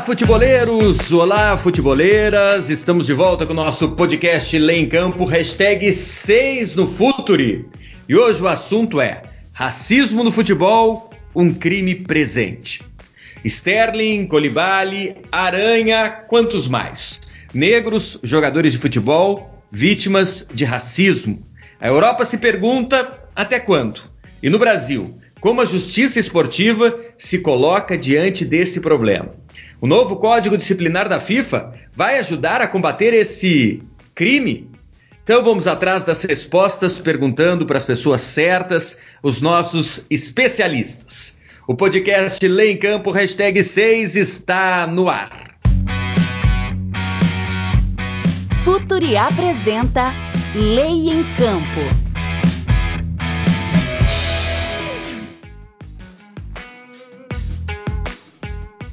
Olá, 0.00 0.06
futeboleiros! 0.06 1.12
Olá, 1.12 1.56
futeboleiras! 1.58 2.70
Estamos 2.70 3.04
de 3.04 3.12
volta 3.12 3.44
com 3.44 3.52
o 3.52 3.56
nosso 3.56 3.90
podcast 3.90 4.58
Lê 4.58 4.76
em 4.78 4.88
Campo, 4.88 5.26
hashtag 5.26 5.92
6 5.92 6.74
no 6.74 6.86
Futuri. 6.86 7.68
E 8.08 8.16
hoje 8.16 8.40
o 8.40 8.48
assunto 8.48 8.98
é 8.98 9.20
Racismo 9.52 10.24
no 10.24 10.32
futebol, 10.32 11.10
um 11.36 11.52
crime 11.52 11.94
presente. 11.94 12.82
Sterling, 13.44 14.26
Colibali, 14.26 15.16
Aranha, 15.30 16.08
quantos 16.26 16.66
mais? 16.66 17.20
Negros, 17.52 18.18
jogadores 18.22 18.72
de 18.72 18.78
futebol, 18.78 19.62
vítimas 19.70 20.48
de 20.50 20.64
racismo. 20.64 21.46
A 21.78 21.88
Europa 21.88 22.24
se 22.24 22.38
pergunta 22.38 23.18
até 23.36 23.60
quando? 23.60 24.00
E 24.42 24.48
no 24.48 24.58
Brasil, 24.58 25.14
como 25.40 25.60
a 25.60 25.66
justiça 25.66 26.18
esportiva 26.18 26.98
se 27.18 27.40
coloca 27.40 27.98
diante 27.98 28.46
desse 28.46 28.80
problema? 28.80 29.38
O 29.80 29.86
novo 29.86 30.16
Código 30.16 30.58
Disciplinar 30.58 31.08
da 31.08 31.18
FIFA 31.18 31.72
vai 31.96 32.18
ajudar 32.18 32.60
a 32.60 32.68
combater 32.68 33.14
esse 33.14 33.82
crime? 34.14 34.70
Então 35.24 35.42
vamos 35.42 35.66
atrás 35.66 36.04
das 36.04 36.22
respostas, 36.22 36.98
perguntando 36.98 37.64
para 37.64 37.78
as 37.78 37.86
pessoas 37.86 38.20
certas, 38.20 39.00
os 39.22 39.40
nossos 39.40 40.04
especialistas. 40.10 41.40
O 41.66 41.74
podcast 41.74 42.46
Lei 42.46 42.72
em 42.72 42.76
Campo, 42.76 43.10
hashtag 43.10 43.62
6, 43.62 44.16
está 44.16 44.86
no 44.86 45.08
ar. 45.08 45.56
Futuri 48.62 49.16
apresenta 49.16 50.12
Lei 50.54 51.08
em 51.10 51.24
Campo. 51.36 52.09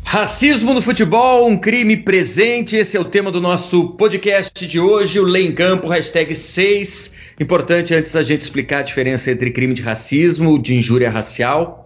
Racismo 0.10 0.74
no 0.74 0.82
futebol, 0.82 1.50
um 1.50 1.58
crime 1.58 1.98
presente. 1.98 2.78
Esse 2.78 2.96
é 2.96 3.00
o 3.00 3.04
tema 3.04 3.30
do 3.30 3.42
nosso 3.42 3.90
podcast 3.90 4.66
de 4.66 4.80
hoje, 4.80 5.20
o 5.20 5.26
Lei 5.26 5.46
em 5.46 5.52
Campo, 5.52 5.90
hashtag 5.90 6.34
6. 6.34 7.14
Importante 7.38 7.94
antes 7.94 8.14
da 8.14 8.24
gente 8.24 8.40
explicar 8.40 8.80
a 8.80 8.84
diferença 8.84 9.30
entre 9.30 9.52
crime 9.52 9.74
de 9.74 9.82
racismo, 9.82 10.58
de 10.58 10.76
injúria 10.76 11.10
racial. 11.10 11.86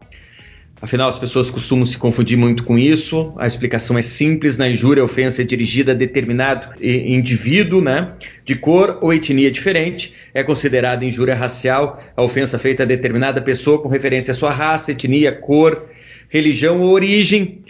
Afinal, 0.80 1.10
as 1.10 1.18
pessoas 1.18 1.50
costumam 1.50 1.84
se 1.84 1.98
confundir 1.98 2.38
muito 2.38 2.64
com 2.64 2.78
isso. 2.78 3.34
A 3.38 3.48
explicação 3.48 3.98
é 3.98 4.04
simples: 4.04 4.56
na 4.56 4.70
injúria, 4.70 5.02
a 5.02 5.06
ofensa 5.06 5.42
é 5.42 5.46
dirigida 5.46 5.94
a 5.94 5.96
determinado 5.96 6.76
indivíduo, 6.80 7.82
né, 7.82 8.14
de 8.46 8.54
cor 8.54 9.00
ou 9.02 9.12
etnia 9.12 9.50
diferente. 9.50 10.14
É 10.32 10.44
considerada 10.44 11.04
injúria 11.04 11.34
racial 11.34 12.00
a 12.16 12.22
ofensa 12.22 12.60
feita 12.60 12.84
a 12.84 12.86
determinada 12.86 13.42
pessoa 13.42 13.82
com 13.82 13.90
referência 13.90 14.32
à 14.32 14.36
sua 14.36 14.52
raça, 14.52 14.92
etnia, 14.92 15.32
cor, 15.32 15.90
religião 16.30 16.80
ou 16.82 16.92
origem. 16.92 17.61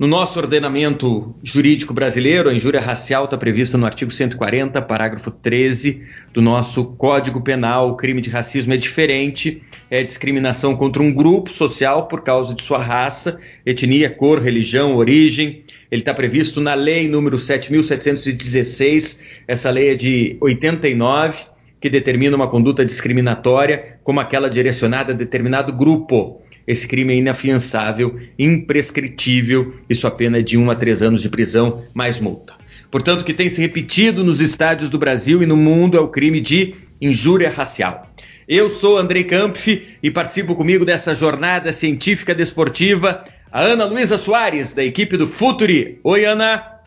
No 0.00 0.06
nosso 0.06 0.38
ordenamento 0.38 1.34
jurídico 1.42 1.92
brasileiro, 1.92 2.48
a 2.48 2.54
injúria 2.54 2.80
racial 2.80 3.26
está 3.26 3.36
prevista 3.36 3.76
no 3.76 3.84
artigo 3.84 4.10
140, 4.10 4.80
parágrafo 4.80 5.30
13 5.30 6.02
do 6.32 6.40
nosso 6.40 6.96
Código 6.96 7.42
Penal. 7.42 7.90
O 7.90 7.96
crime 7.96 8.22
de 8.22 8.30
racismo 8.30 8.72
é 8.72 8.78
diferente, 8.78 9.62
é 9.90 10.02
discriminação 10.02 10.74
contra 10.74 11.02
um 11.02 11.12
grupo 11.12 11.50
social 11.50 12.08
por 12.08 12.22
causa 12.22 12.54
de 12.54 12.62
sua 12.62 12.82
raça, 12.82 13.38
etnia, 13.66 14.08
cor, 14.08 14.40
religião, 14.40 14.96
origem. 14.96 15.64
Ele 15.90 16.00
está 16.00 16.14
previsto 16.14 16.62
na 16.62 16.72
lei 16.72 17.06
número 17.06 17.36
7.716, 17.36 19.20
essa 19.46 19.70
lei 19.70 19.90
é 19.90 19.94
de 19.94 20.38
89, 20.40 21.42
que 21.78 21.90
determina 21.90 22.34
uma 22.34 22.48
conduta 22.48 22.86
discriminatória 22.86 23.98
como 24.02 24.18
aquela 24.18 24.48
direcionada 24.48 25.12
a 25.12 25.16
determinado 25.16 25.74
grupo 25.74 26.40
esse 26.66 26.86
crime 26.86 27.14
é 27.14 27.16
inafiançável, 27.16 28.18
imprescritível 28.38 29.74
e 29.88 29.94
sua 29.94 30.10
pena 30.10 30.38
é 30.38 30.42
de 30.42 30.56
1 30.56 30.70
a 30.70 30.74
3 30.74 31.02
anos 31.02 31.22
de 31.22 31.28
prisão 31.28 31.82
mais 31.94 32.18
multa. 32.18 32.54
Portanto, 32.90 33.20
o 33.20 33.24
que 33.24 33.34
tem 33.34 33.48
se 33.48 33.60
repetido 33.60 34.24
nos 34.24 34.40
estádios 34.40 34.90
do 34.90 34.98
Brasil 34.98 35.42
e 35.42 35.46
no 35.46 35.56
mundo 35.56 35.96
é 35.96 36.00
o 36.00 36.08
crime 36.08 36.40
de 36.40 36.74
injúria 37.00 37.48
racial. 37.48 38.10
Eu 38.48 38.68
sou 38.68 38.98
Andrei 38.98 39.22
Kampf 39.22 39.86
e 40.02 40.10
participo 40.10 40.56
comigo 40.56 40.84
dessa 40.84 41.14
jornada 41.14 41.70
científica 41.70 42.34
desportiva 42.34 43.24
a 43.52 43.62
Ana 43.62 43.84
Luísa 43.84 44.18
Soares, 44.18 44.72
da 44.72 44.84
equipe 44.84 45.16
do 45.16 45.28
Futuri. 45.28 46.00
Oi, 46.02 46.24
Ana. 46.24 46.80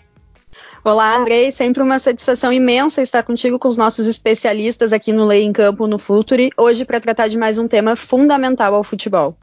Olá, 0.84 1.16
Andrei. 1.16 1.50
Sempre 1.52 1.82
uma 1.82 2.00
satisfação 2.00 2.52
imensa 2.52 3.02
estar 3.02 3.24
contigo 3.24 3.58
com 3.58 3.70
os 3.70 3.78
nossos 3.78 4.06
especialistas 4.08 4.92
aqui 4.92 5.14
no 5.14 5.26
Lei 5.26 5.44
em 5.44 5.54
Campo 5.54 5.88
no 5.88 5.98
Futuri, 5.98 6.52
hoje 6.58 6.84
para 6.84 7.00
tratar 7.00 7.30
de 7.30 7.38
mais 7.38 7.58
um 7.58 7.68
tema 7.68 7.96
fundamental 7.96 8.76
ao 8.76 8.84
futebol. 8.84 9.38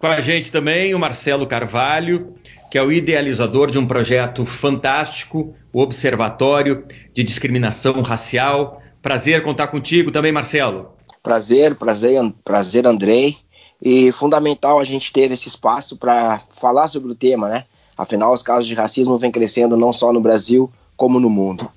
Com 0.00 0.06
a 0.06 0.18
gente 0.18 0.50
também 0.50 0.94
o 0.94 0.98
Marcelo 0.98 1.46
Carvalho, 1.46 2.32
que 2.70 2.78
é 2.78 2.82
o 2.82 2.90
idealizador 2.90 3.70
de 3.70 3.78
um 3.78 3.86
projeto 3.86 4.46
fantástico, 4.46 5.54
o 5.70 5.78
Observatório 5.82 6.86
de 7.12 7.22
Discriminação 7.22 8.00
Racial. 8.00 8.80
Prazer 9.02 9.44
contar 9.44 9.66
contigo 9.66 10.10
também, 10.10 10.32
Marcelo. 10.32 10.92
Prazer, 11.22 11.74
prazer, 11.74 12.18
prazer, 12.42 12.86
Andrei. 12.86 13.36
E 13.82 14.10
fundamental 14.10 14.80
a 14.80 14.84
gente 14.84 15.12
ter 15.12 15.30
esse 15.32 15.48
espaço 15.48 15.98
para 15.98 16.40
falar 16.50 16.88
sobre 16.88 17.12
o 17.12 17.14
tema, 17.14 17.50
né? 17.50 17.66
Afinal, 17.94 18.32
os 18.32 18.42
casos 18.42 18.66
de 18.66 18.74
racismo 18.74 19.18
vêm 19.18 19.30
crescendo 19.30 19.76
não 19.76 19.92
só 19.92 20.14
no 20.14 20.20
Brasil, 20.22 20.72
como 20.96 21.20
no 21.20 21.28
mundo. 21.28 21.70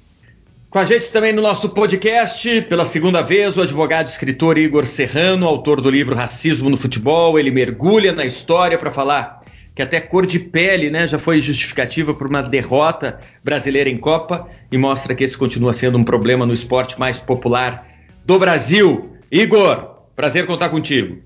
Com 0.74 0.80
a 0.80 0.86
gente 0.86 1.12
também 1.12 1.32
no 1.32 1.40
nosso 1.40 1.70
podcast, 1.70 2.64
pela 2.64 2.84
segunda 2.84 3.22
vez, 3.22 3.56
o 3.56 3.62
advogado 3.62 4.08
e 4.08 4.10
escritor 4.10 4.58
Igor 4.58 4.88
Serrano, 4.88 5.46
autor 5.46 5.80
do 5.80 5.88
livro 5.88 6.16
Racismo 6.16 6.68
no 6.68 6.76
Futebol. 6.76 7.38
Ele 7.38 7.52
mergulha 7.52 8.12
na 8.12 8.26
história 8.26 8.76
para 8.76 8.90
falar 8.90 9.44
que 9.76 9.84
até 9.84 10.02
cor 10.02 10.26
de 10.26 10.40
pele 10.40 10.90
né, 10.90 11.06
já 11.06 11.20
foi 11.20 11.44
justificativa 11.44 12.12
por 12.16 12.26
uma 12.26 12.42
derrota 12.42 13.20
brasileira 13.44 13.88
em 13.88 13.98
Copa 13.98 14.50
e 14.72 14.76
mostra 14.76 15.14
que 15.14 15.24
esse 15.24 15.38
continua 15.38 15.74
sendo 15.74 16.00
um 16.00 16.04
problema 16.04 16.44
no 16.44 16.54
esporte 16.54 17.00
mais 17.00 17.20
popular 17.20 17.88
do 18.26 18.40
Brasil. 18.40 19.16
Igor, 19.32 20.08
prazer 20.16 20.48
contar 20.48 20.70
contigo. 20.70 21.22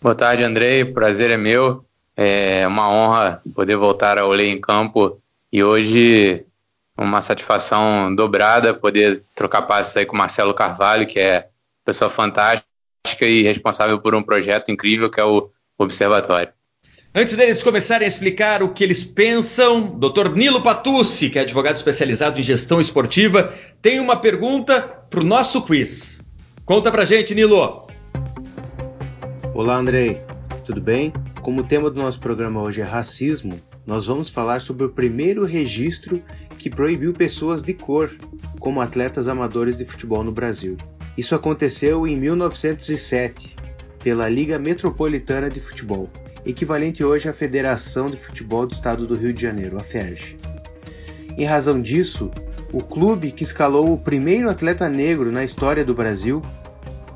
Boa 0.00 0.14
tarde, 0.14 0.42
Andrei. 0.42 0.86
Prazer 0.86 1.30
é 1.30 1.36
meu. 1.36 1.84
É 2.16 2.66
uma 2.66 2.90
honra 2.90 3.42
poder 3.54 3.76
voltar 3.76 4.16
ao 4.16 4.30
Lei 4.30 4.48
em 4.48 4.58
Campo 4.58 5.20
e 5.52 5.62
hoje 5.62 6.45
uma 6.96 7.20
satisfação 7.20 8.14
dobrada 8.14 8.72
poder 8.72 9.22
trocar 9.34 9.62
passes 9.62 9.96
aí 9.96 10.06
com 10.06 10.14
o 10.14 10.18
Marcelo 10.18 10.54
Carvalho, 10.54 11.06
que 11.06 11.18
é 11.18 11.48
pessoa 11.84 12.08
fantástica 12.08 12.66
e 13.22 13.42
responsável 13.42 14.00
por 14.00 14.14
um 14.14 14.22
projeto 14.22 14.70
incrível 14.70 15.10
que 15.10 15.20
é 15.20 15.24
o 15.24 15.50
Observatório. 15.78 16.52
Antes 17.14 17.34
deles 17.34 17.62
começarem 17.62 18.04
a 18.04 18.08
explicar 18.08 18.62
o 18.62 18.74
que 18.74 18.84
eles 18.84 19.02
pensam, 19.04 19.98
Dr. 19.98 20.34
Nilo 20.34 20.62
Patucci, 20.62 21.30
que 21.30 21.38
é 21.38 21.42
advogado 21.42 21.76
especializado 21.76 22.38
em 22.38 22.42
gestão 22.42 22.80
esportiva, 22.80 23.54
tem 23.80 24.00
uma 24.00 24.16
pergunta 24.16 24.82
para 24.82 25.20
o 25.20 25.24
nosso 25.24 25.62
quiz. 25.62 26.22
Conta 26.64 26.90
pra 26.90 27.04
gente, 27.04 27.34
Nilo. 27.34 27.86
Olá, 29.54 29.76
Andrei. 29.76 30.20
Tudo 30.66 30.80
bem? 30.80 31.12
Como 31.40 31.60
o 31.60 31.64
tema 31.64 31.88
do 31.90 32.02
nosso 32.02 32.20
programa 32.20 32.60
hoje 32.60 32.80
é 32.82 32.84
racismo, 32.84 33.58
nós 33.86 34.06
vamos 34.06 34.28
falar 34.28 34.60
sobre 34.60 34.84
o 34.84 34.90
primeiro 34.90 35.44
registro 35.44 36.20
que 36.58 36.68
proibiu 36.68 37.14
pessoas 37.14 37.62
de 37.62 37.72
cor 37.72 38.10
como 38.58 38.80
atletas 38.80 39.28
amadores 39.28 39.76
de 39.76 39.84
futebol 39.84 40.24
no 40.24 40.32
Brasil. 40.32 40.76
Isso 41.16 41.34
aconteceu 41.34 42.06
em 42.06 42.16
1907 42.16 43.54
pela 44.02 44.28
Liga 44.28 44.58
Metropolitana 44.58 45.48
de 45.48 45.60
Futebol, 45.60 46.10
equivalente 46.44 47.04
hoje 47.04 47.28
à 47.28 47.32
Federação 47.32 48.10
de 48.10 48.16
Futebol 48.16 48.66
do 48.66 48.72
Estado 48.72 49.06
do 49.06 49.14
Rio 49.14 49.32
de 49.32 49.40
Janeiro, 49.40 49.78
a 49.78 49.82
FERJ. 49.82 50.36
Em 51.38 51.44
razão 51.44 51.80
disso, 51.80 52.30
o 52.72 52.82
clube 52.82 53.30
que 53.30 53.44
escalou 53.44 53.92
o 53.92 53.98
primeiro 53.98 54.50
atleta 54.50 54.88
negro 54.88 55.30
na 55.30 55.44
história 55.44 55.84
do 55.84 55.94
Brasil, 55.94 56.42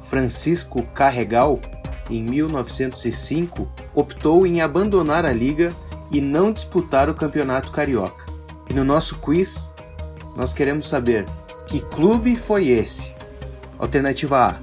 Francisco 0.08 0.82
Carregal, 0.94 1.60
em 2.08 2.22
1905, 2.22 3.68
optou 3.94 4.46
em 4.46 4.60
abandonar 4.60 5.26
a 5.26 5.32
liga 5.32 5.74
e 6.10 6.20
não 6.20 6.52
disputar 6.52 7.08
o 7.08 7.14
Campeonato 7.14 7.70
Carioca. 7.70 8.26
E 8.68 8.74
no 8.74 8.84
nosso 8.84 9.18
quiz, 9.18 9.72
nós 10.36 10.52
queremos 10.52 10.88
saber 10.88 11.26
que 11.66 11.80
clube 11.80 12.36
foi 12.36 12.68
esse? 12.68 13.12
Alternativa 13.78 14.46
A: 14.46 14.56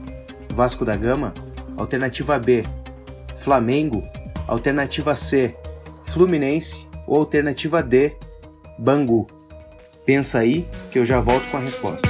Vasco 0.53 0.83
da 0.83 0.95
Gama. 0.95 1.33
Alternativa 1.75 2.38
B: 2.38 2.65
Flamengo. 3.38 4.03
Alternativa 4.47 5.15
C: 5.15 5.55
Fluminense. 6.05 6.88
Ou 7.05 7.19
alternativa 7.19 7.81
D: 7.81 8.15
Bangu. 8.77 9.27
Pensa 10.05 10.39
aí 10.39 10.67
que 10.91 11.00
eu 11.00 11.05
já 11.05 11.19
volto 11.19 11.50
com 11.50 11.57
a 11.57 11.61
resposta. 11.61 12.07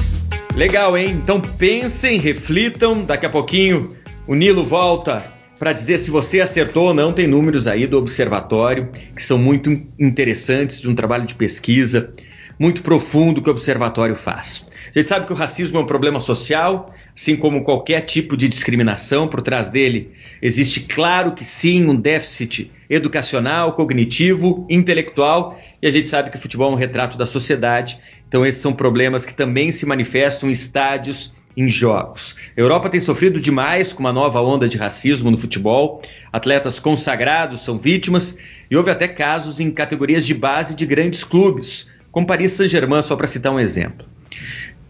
Legal, 0.55 0.97
hein? 0.97 1.11
Então 1.11 1.39
pensem, 1.39 2.19
reflitam. 2.19 3.03
Daqui 3.03 3.25
a 3.25 3.29
pouquinho 3.29 3.95
o 4.27 4.33
Nilo 4.33 4.63
volta 4.63 5.23
para 5.57 5.73
dizer 5.73 5.97
se 5.97 6.09
você 6.09 6.39
acertou 6.39 6.87
ou 6.87 6.93
não. 6.93 7.11
Tem 7.11 7.27
números 7.27 7.67
aí 7.67 7.87
do 7.87 7.97
observatório 7.97 8.89
que 9.15 9.23
são 9.23 9.37
muito 9.37 9.69
interessantes, 9.99 10.79
de 10.79 10.89
um 10.89 10.95
trabalho 10.95 11.25
de 11.25 11.35
pesquisa 11.35 12.13
muito 12.59 12.81
profundo 12.81 13.41
que 13.41 13.49
o 13.49 13.51
observatório 13.51 14.15
faz. 14.15 14.65
A 14.93 14.97
gente 14.97 15.07
sabe 15.07 15.25
que 15.25 15.33
o 15.33 15.35
racismo 15.35 15.77
é 15.77 15.81
um 15.81 15.85
problema 15.85 16.19
social, 16.19 16.93
assim 17.15 17.35
como 17.35 17.63
qualquer 17.63 18.01
tipo 18.01 18.35
de 18.35 18.47
discriminação, 18.47 19.27
por 19.27 19.41
trás 19.41 19.69
dele 19.69 20.11
existe, 20.41 20.81
claro 20.81 21.33
que 21.33 21.43
sim, 21.43 21.87
um 21.87 21.95
déficit 21.95 22.71
educacional, 22.89 23.73
cognitivo, 23.73 24.65
intelectual, 24.69 25.59
e 25.81 25.87
a 25.87 25.91
gente 25.91 26.07
sabe 26.07 26.29
que 26.29 26.37
o 26.37 26.39
futebol 26.39 26.71
é 26.71 26.73
um 26.73 26.77
retrato 26.77 27.17
da 27.17 27.25
sociedade, 27.25 27.99
então 28.27 28.45
esses 28.45 28.61
são 28.61 28.73
problemas 28.73 29.25
que 29.25 29.33
também 29.33 29.71
se 29.71 29.85
manifestam 29.85 30.49
em 30.49 30.51
estádios, 30.51 31.35
em 31.57 31.67
jogos. 31.67 32.37
A 32.55 32.61
Europa 32.61 32.87
tem 32.87 32.99
sofrido 32.99 33.41
demais 33.41 33.91
com 33.91 33.99
uma 33.99 34.13
nova 34.13 34.39
onda 34.39 34.69
de 34.69 34.77
racismo 34.77 35.31
no 35.31 35.39
futebol, 35.39 36.03
atletas 36.31 36.79
consagrados 36.79 37.61
são 37.61 37.79
vítimas, 37.79 38.37
e 38.69 38.77
houve 38.77 38.91
até 38.91 39.07
casos 39.07 39.59
em 39.59 39.71
categorias 39.71 40.23
de 40.23 40.35
base 40.35 40.75
de 40.75 40.85
grandes 40.85 41.23
clubes, 41.23 41.91
como 42.11 42.27
Paris 42.27 42.51
Saint-Germain, 42.51 43.01
só 43.01 43.15
para 43.15 43.25
citar 43.25 43.51
um 43.51 43.59
exemplo. 43.59 44.05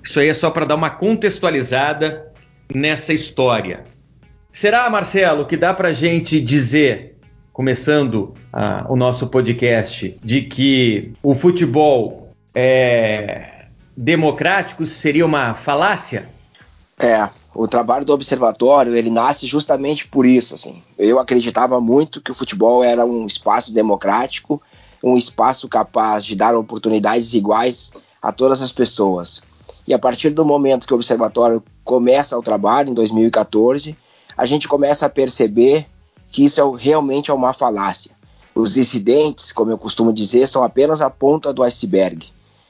Isso 0.03 0.19
aí 0.19 0.27
é 0.27 0.33
só 0.33 0.51
para 0.51 0.65
dar 0.65 0.75
uma 0.75 0.89
contextualizada 0.89 2.27
nessa 2.73 3.13
história. 3.13 3.83
Será, 4.51 4.89
Marcelo, 4.89 5.45
que 5.45 5.55
dá 5.55 5.73
para 5.73 5.93
gente 5.93 6.41
dizer, 6.41 7.15
começando 7.53 8.33
uh, 8.53 8.91
o 8.91 8.95
nosso 8.95 9.27
podcast, 9.27 10.17
de 10.23 10.41
que 10.41 11.13
o 11.23 11.33
futebol 11.33 12.33
é 12.53 13.67
democrático 13.95 14.85
seria 14.85 15.25
uma 15.25 15.53
falácia? 15.53 16.36
É, 16.99 17.29
o 17.53 17.67
trabalho 17.67 18.05
do 18.05 18.13
observatório 18.13 18.95
ele 18.95 19.09
nasce 19.09 19.45
justamente 19.45 20.07
por 20.07 20.25
isso. 20.25 20.55
Assim. 20.55 20.81
Eu 20.97 21.19
acreditava 21.19 21.79
muito 21.79 22.21
que 22.21 22.31
o 22.31 22.35
futebol 22.35 22.83
era 22.83 23.05
um 23.05 23.25
espaço 23.25 23.73
democrático, 23.73 24.61
um 25.03 25.15
espaço 25.15 25.67
capaz 25.67 26.25
de 26.25 26.35
dar 26.35 26.55
oportunidades 26.55 27.33
iguais 27.33 27.91
a 28.21 28.31
todas 28.31 28.61
as 28.61 28.71
pessoas. 28.71 29.41
E 29.87 29.93
a 29.93 29.99
partir 29.99 30.31
do 30.31 30.43
momento 30.43 30.85
que 30.87 30.93
o 30.93 30.95
observatório 30.95 31.63
começa 31.83 32.37
o 32.37 32.43
trabalho, 32.43 32.89
em 32.89 32.93
2014, 32.93 33.95
a 34.35 34.45
gente 34.45 34.67
começa 34.67 35.05
a 35.05 35.09
perceber 35.09 35.85
que 36.29 36.43
isso 36.43 36.59
é, 36.59 36.77
realmente 36.77 37.31
é 37.31 37.33
uma 37.33 37.53
falácia. 37.53 38.11
Os 38.53 38.77
incidentes, 38.77 39.51
como 39.51 39.71
eu 39.71 39.77
costumo 39.77 40.11
dizer, 40.11 40.47
são 40.47 40.63
apenas 40.63 41.01
a 41.01 41.09
ponta 41.09 41.53
do 41.53 41.63
iceberg. 41.63 42.27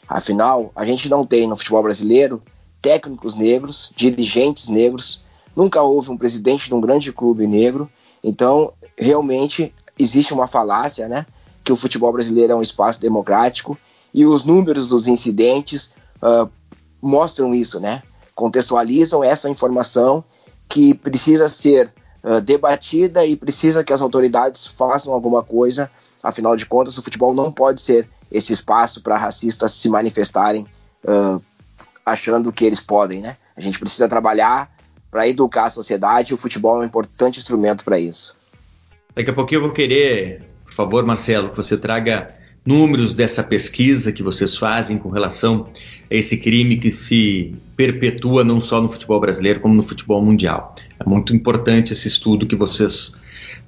Afinal, 0.07 0.71
a 0.75 0.85
gente 0.85 1.09
não 1.09 1.25
tem 1.25 1.47
no 1.47 1.55
futebol 1.55 1.81
brasileiro 1.81 2.41
técnicos 2.87 3.35
negros, 3.35 3.91
dirigentes 3.97 4.69
negros, 4.69 5.21
nunca 5.53 5.81
houve 5.81 6.09
um 6.09 6.17
presidente 6.17 6.69
de 6.69 6.73
um 6.73 6.79
grande 6.79 7.11
clube 7.11 7.45
negro, 7.45 7.89
então 8.23 8.71
realmente 8.97 9.75
existe 9.99 10.33
uma 10.33 10.47
falácia, 10.47 11.09
né? 11.09 11.25
Que 11.65 11.73
o 11.73 11.75
futebol 11.75 12.13
brasileiro 12.13 12.53
é 12.53 12.55
um 12.55 12.61
espaço 12.61 13.01
democrático 13.01 13.77
e 14.13 14.25
os 14.25 14.45
números 14.45 14.87
dos 14.87 15.09
incidentes 15.09 15.91
uh, 16.23 16.49
mostram 17.01 17.53
isso, 17.53 17.77
né? 17.77 18.03
Contextualizam 18.33 19.21
essa 19.21 19.49
informação 19.49 20.23
que 20.69 20.93
precisa 20.93 21.49
ser 21.49 21.93
uh, 22.23 22.39
debatida 22.39 23.25
e 23.25 23.35
precisa 23.35 23.83
que 23.83 23.91
as 23.91 24.01
autoridades 24.01 24.65
façam 24.65 25.11
alguma 25.11 25.43
coisa. 25.43 25.91
Afinal 26.23 26.55
de 26.55 26.65
contas, 26.65 26.97
o 26.97 27.01
futebol 27.01 27.33
não 27.33 27.51
pode 27.51 27.81
ser 27.81 28.07
esse 28.31 28.53
espaço 28.53 29.01
para 29.01 29.17
racistas 29.17 29.73
se 29.73 29.89
manifestarem 29.89 30.65
uh, 31.03 31.41
achando 32.07 32.53
que 32.53 32.63
eles 32.63 32.79
podem, 32.79 33.19
né? 33.19 33.35
A 33.55 33.59
gente 33.59 33.77
precisa 33.77 34.07
trabalhar 34.07 34.71
para 35.11 35.27
educar 35.27 35.65
a 35.65 35.69
sociedade 35.69 36.31
e 36.31 36.33
o 36.33 36.37
futebol 36.37 36.77
é 36.77 36.79
um 36.81 36.85
importante 36.85 37.37
instrumento 37.37 37.83
para 37.83 37.99
isso. 37.99 38.33
Daqui 39.13 39.29
a 39.29 39.33
pouquinho 39.33 39.57
eu 39.59 39.63
vou 39.63 39.71
querer, 39.71 40.41
por 40.63 40.73
favor, 40.73 41.05
Marcelo, 41.05 41.49
que 41.49 41.57
você 41.57 41.77
traga 41.77 42.33
números 42.65 43.13
dessa 43.13 43.43
pesquisa 43.43 44.11
que 44.11 44.23
vocês 44.23 44.55
fazem 44.55 44.97
com 44.97 45.09
relação 45.09 45.69
a 46.09 46.15
esse 46.15 46.37
crime 46.37 46.77
que 46.77 46.91
se 46.91 47.55
perpetua 47.75 48.43
não 48.43 48.61
só 48.61 48.81
no 48.81 48.89
futebol 48.89 49.19
brasileiro, 49.19 49.59
como 49.59 49.73
no 49.73 49.83
futebol 49.83 50.21
mundial. 50.21 50.75
É 50.99 51.07
muito 51.07 51.35
importante 51.35 51.91
esse 51.91 52.07
estudo 52.07 52.45
que 52.45 52.55
vocês 52.55 53.19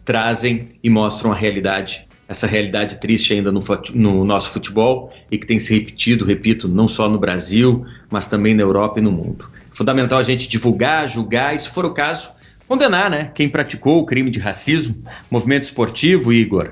trazem 0.05 0.71
e 0.81 0.89
mostram 0.89 1.31
a 1.31 1.35
realidade, 1.35 2.07
essa 2.29 2.45
realidade 2.45 2.99
triste 2.99 3.33
ainda 3.33 3.51
no, 3.51 3.63
no 3.95 4.23
nosso 4.23 4.51
futebol 4.51 5.11
e 5.31 5.37
que 5.37 5.47
tem 5.47 5.59
se 5.59 5.73
repetido, 5.73 6.23
repito, 6.23 6.67
não 6.67 6.87
só 6.87 7.09
no 7.09 7.17
Brasil, 7.17 7.83
mas 8.07 8.27
também 8.27 8.53
na 8.53 8.61
Europa 8.61 8.99
e 8.99 9.01
no 9.01 9.11
mundo. 9.11 9.49
Fundamental 9.73 10.19
a 10.19 10.23
gente 10.23 10.47
divulgar, 10.47 11.09
julgar 11.09 11.55
e, 11.55 11.59
se 11.59 11.69
for 11.69 11.85
o 11.85 11.91
caso, 11.91 12.29
condenar 12.67 13.09
né, 13.09 13.31
quem 13.33 13.49
praticou 13.49 13.99
o 13.99 14.05
crime 14.05 14.29
de 14.29 14.37
racismo, 14.37 15.03
movimento 15.31 15.63
esportivo, 15.63 16.31
Igor, 16.31 16.69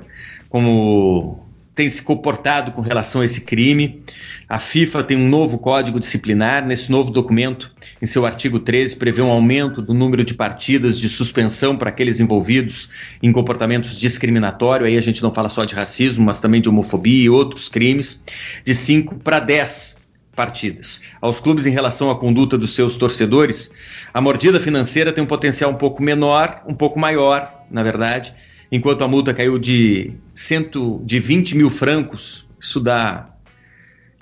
como 0.48 1.44
tem 1.74 1.88
se 1.88 2.02
comportado 2.02 2.70
com 2.70 2.80
relação 2.80 3.20
a 3.20 3.24
esse 3.24 3.40
crime. 3.40 4.02
A 4.48 4.58
FIFA 4.58 5.02
tem 5.02 5.16
um 5.16 5.28
novo 5.28 5.58
código 5.58 6.00
disciplinar. 6.00 6.66
Nesse 6.66 6.90
novo 6.90 7.10
documento, 7.10 7.70
em 8.00 8.06
seu 8.06 8.24
artigo 8.24 8.58
13, 8.58 8.96
prevê 8.96 9.20
um 9.20 9.30
aumento 9.30 9.82
do 9.82 9.92
número 9.92 10.24
de 10.24 10.34
partidas 10.34 10.98
de 10.98 11.08
suspensão 11.08 11.76
para 11.76 11.90
aqueles 11.90 12.20
envolvidos 12.20 12.90
em 13.22 13.32
comportamentos 13.32 13.98
discriminatórios. 13.98 14.88
Aí 14.88 14.96
a 14.96 15.02
gente 15.02 15.22
não 15.22 15.32
fala 15.32 15.48
só 15.48 15.64
de 15.64 15.74
racismo, 15.74 16.24
mas 16.24 16.40
também 16.40 16.60
de 16.60 16.68
homofobia 16.68 17.24
e 17.24 17.28
outros 17.28 17.68
crimes, 17.68 18.24
de 18.64 18.74
5 18.74 19.16
para 19.16 19.40
10 19.40 19.98
partidas. 20.38 21.02
Aos 21.20 21.40
clubes 21.40 21.66
em 21.66 21.72
relação 21.72 22.10
à 22.10 22.16
conduta 22.16 22.56
dos 22.56 22.72
seus 22.72 22.94
torcedores, 22.94 23.72
a 24.14 24.20
mordida 24.20 24.60
financeira 24.60 25.12
tem 25.12 25.24
um 25.24 25.26
potencial 25.26 25.72
um 25.72 25.74
pouco 25.74 26.00
menor, 26.00 26.62
um 26.64 26.74
pouco 26.74 26.96
maior, 26.96 27.64
na 27.68 27.82
verdade, 27.82 28.32
enquanto 28.70 29.02
a 29.02 29.08
multa 29.08 29.34
caiu 29.34 29.58
de, 29.58 30.12
cento, 30.32 31.02
de 31.04 31.18
20 31.18 31.56
mil 31.56 31.68
francos, 31.68 32.46
isso 32.60 32.78
dá 32.78 33.30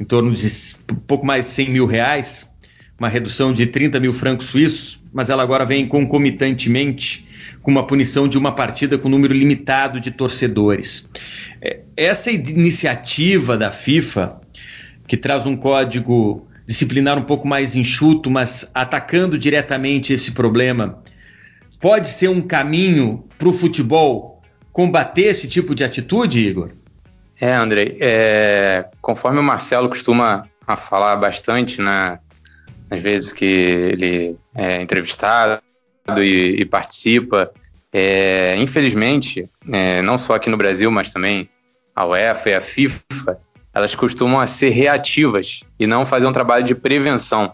em 0.01 0.05
torno 0.05 0.33
de 0.33 0.49
pouco 1.07 1.27
mais 1.27 1.47
de 1.47 1.53
100 1.53 1.71
mil 1.71 1.87
reais, 1.87 2.51
uma 2.99 3.09
redução 3.09 3.53
de 3.53 3.67
30 3.67 4.01
mil 4.01 4.13
francos 4.13 4.47
suíços, 4.47 5.01
mas 5.13 5.31
ela 5.31 5.43
agora 5.43 5.65
vem 5.65 5.87
concomitantemente 5.87 7.27
com 7.63 7.71
uma 7.71 7.87
punição 7.87 8.29
de 8.29 8.39
uma 8.39 8.53
partida 8.53 8.97
com 8.97 9.09
número 9.09 9.35
limitado 9.35 10.01
de 10.01 10.11
torcedores. 10.11 11.11
É, 11.61 11.81
essa 11.97 12.31
iniciativa 12.31 13.57
da 13.57 13.71
FIFA, 13.71 14.41
que 15.07 15.17
traz 15.17 15.47
um 15.47 15.57
código 15.57 16.47
disciplinar 16.67 17.19
um 17.19 17.23
pouco 17.23 17.47
mais 17.47 17.77
enxuto, 17.77 18.31
mas 18.31 18.71
atacando 18.75 19.39
diretamente 19.39 20.13
esse 20.13 20.33
problema, 20.33 21.03
pode 21.81 22.09
ser 22.09 22.29
um 22.29 22.43
caminho 22.43 23.25
para 23.39 23.49
o 23.49 23.53
futebol 23.53 24.43
combater 24.73 25.27
esse 25.27 25.49
tipo 25.49 25.75
de 25.75 25.85
atitude, 25.85 26.41
Igor? 26.41 26.71
É, 27.41 27.53
Andrei, 27.53 27.99
é, 28.01 28.87
conforme 29.01 29.39
o 29.39 29.43
Marcelo 29.43 29.89
costuma 29.89 30.45
falar 30.77 31.17
bastante 31.17 31.81
né, 31.81 32.19
nas 32.91 33.01
vezes 33.01 33.33
que 33.33 33.45
ele 33.45 34.37
é 34.55 34.81
entrevistado 34.81 35.63
e, 36.19 36.57
e 36.61 36.65
participa, 36.65 37.51
é, 37.93 38.57
infelizmente, 38.59 39.49
é, 39.73 40.03
não 40.03 40.19
só 40.19 40.35
aqui 40.35 40.51
no 40.51 40.57
Brasil, 40.57 40.91
mas 40.91 41.11
também 41.11 41.49
a 41.95 42.05
UEFA 42.07 42.51
e 42.51 42.55
a 42.55 42.61
FIFA, 42.61 43.39
elas 43.73 43.95
costumam 43.95 44.47
ser 44.47 44.71
reativas 44.71 45.61
e 45.79 45.87
não 45.87 46.05
fazer 46.07 46.27
um 46.27 46.33
trabalho 46.33 46.65
de 46.65 46.75
prevenção. 46.75 47.53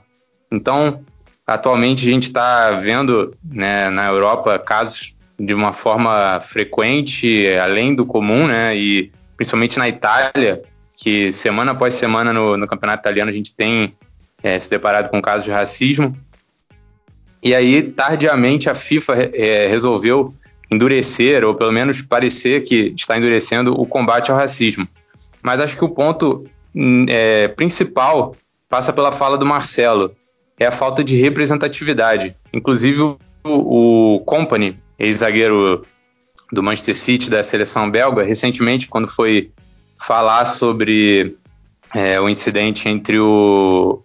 Então, 0.51 1.05
atualmente 1.47 2.07
a 2.07 2.11
gente 2.11 2.25
está 2.25 2.73
vendo 2.73 3.37
né, 3.45 3.89
na 3.91 4.09
Europa 4.09 4.59
casos 4.59 5.15
de 5.39 5.55
uma 5.55 5.73
forma 5.73 6.41
frequente, 6.41 7.47
além 7.57 7.95
do 7.95 8.07
comum, 8.07 8.47
né? 8.47 8.77
E 8.77 9.11
principalmente 9.37 9.79
na 9.79 9.89
Itália, 9.89 10.63
que 10.97 11.33
semana 11.33 11.73
após 11.73 11.95
semana 11.95 12.33
no, 12.33 12.57
no 12.57 12.67
campeonato 12.67 13.01
italiano 13.01 13.31
a 13.31 13.35
gente 13.35 13.55
tem 13.55 13.97
é, 14.43 14.59
se 14.59 14.69
deparado 14.69 15.09
com 15.09 15.23
casos 15.23 15.45
de 15.45 15.51
racismo. 15.51 16.17
E 17.43 17.55
aí, 17.55 17.83
tardiamente, 17.83 18.71
a 18.71 18.75
FIFA 18.75 19.31
é, 19.35 19.67
resolveu 19.67 20.35
endurecer, 20.71 21.45
ou 21.45 21.55
pelo 21.55 21.73
menos 21.73 22.01
parecer 22.01 22.65
que 22.65 22.95
está 22.97 23.17
endurecendo 23.17 23.79
o 23.79 23.87
combate 23.87 24.31
ao 24.31 24.37
racismo. 24.37 24.89
Mas 25.43 25.61
acho 25.61 25.77
que 25.77 25.85
o 25.85 25.89
ponto 25.89 26.45
hum, 26.75 27.05
é, 27.09 27.49
principal 27.49 28.35
passa 28.69 28.93
pela 28.93 29.13
fala 29.13 29.37
do 29.37 29.45
Marcelo, 29.45 30.15
é 30.59 30.67
a 30.67 30.71
falta 30.71 31.05
de 31.05 31.17
representatividade. 31.17 32.35
Inclusive, 32.53 33.03
o, 33.03 33.19
o 33.45 34.21
Company, 34.21 34.79
ex-zagueiro 34.99 35.85
do 36.51 36.63
Manchester 36.63 36.97
City 36.97 37.29
da 37.29 37.43
seleção 37.43 37.91
belga, 37.91 38.23
recentemente, 38.23 38.89
quando 38.89 39.09
foi 39.09 39.51
falar 39.99 40.45
sobre 40.45 41.37
é, 41.95 42.21
o 42.21 42.29
incidente 42.29 42.89
entre 42.89 43.19
o 43.19 44.03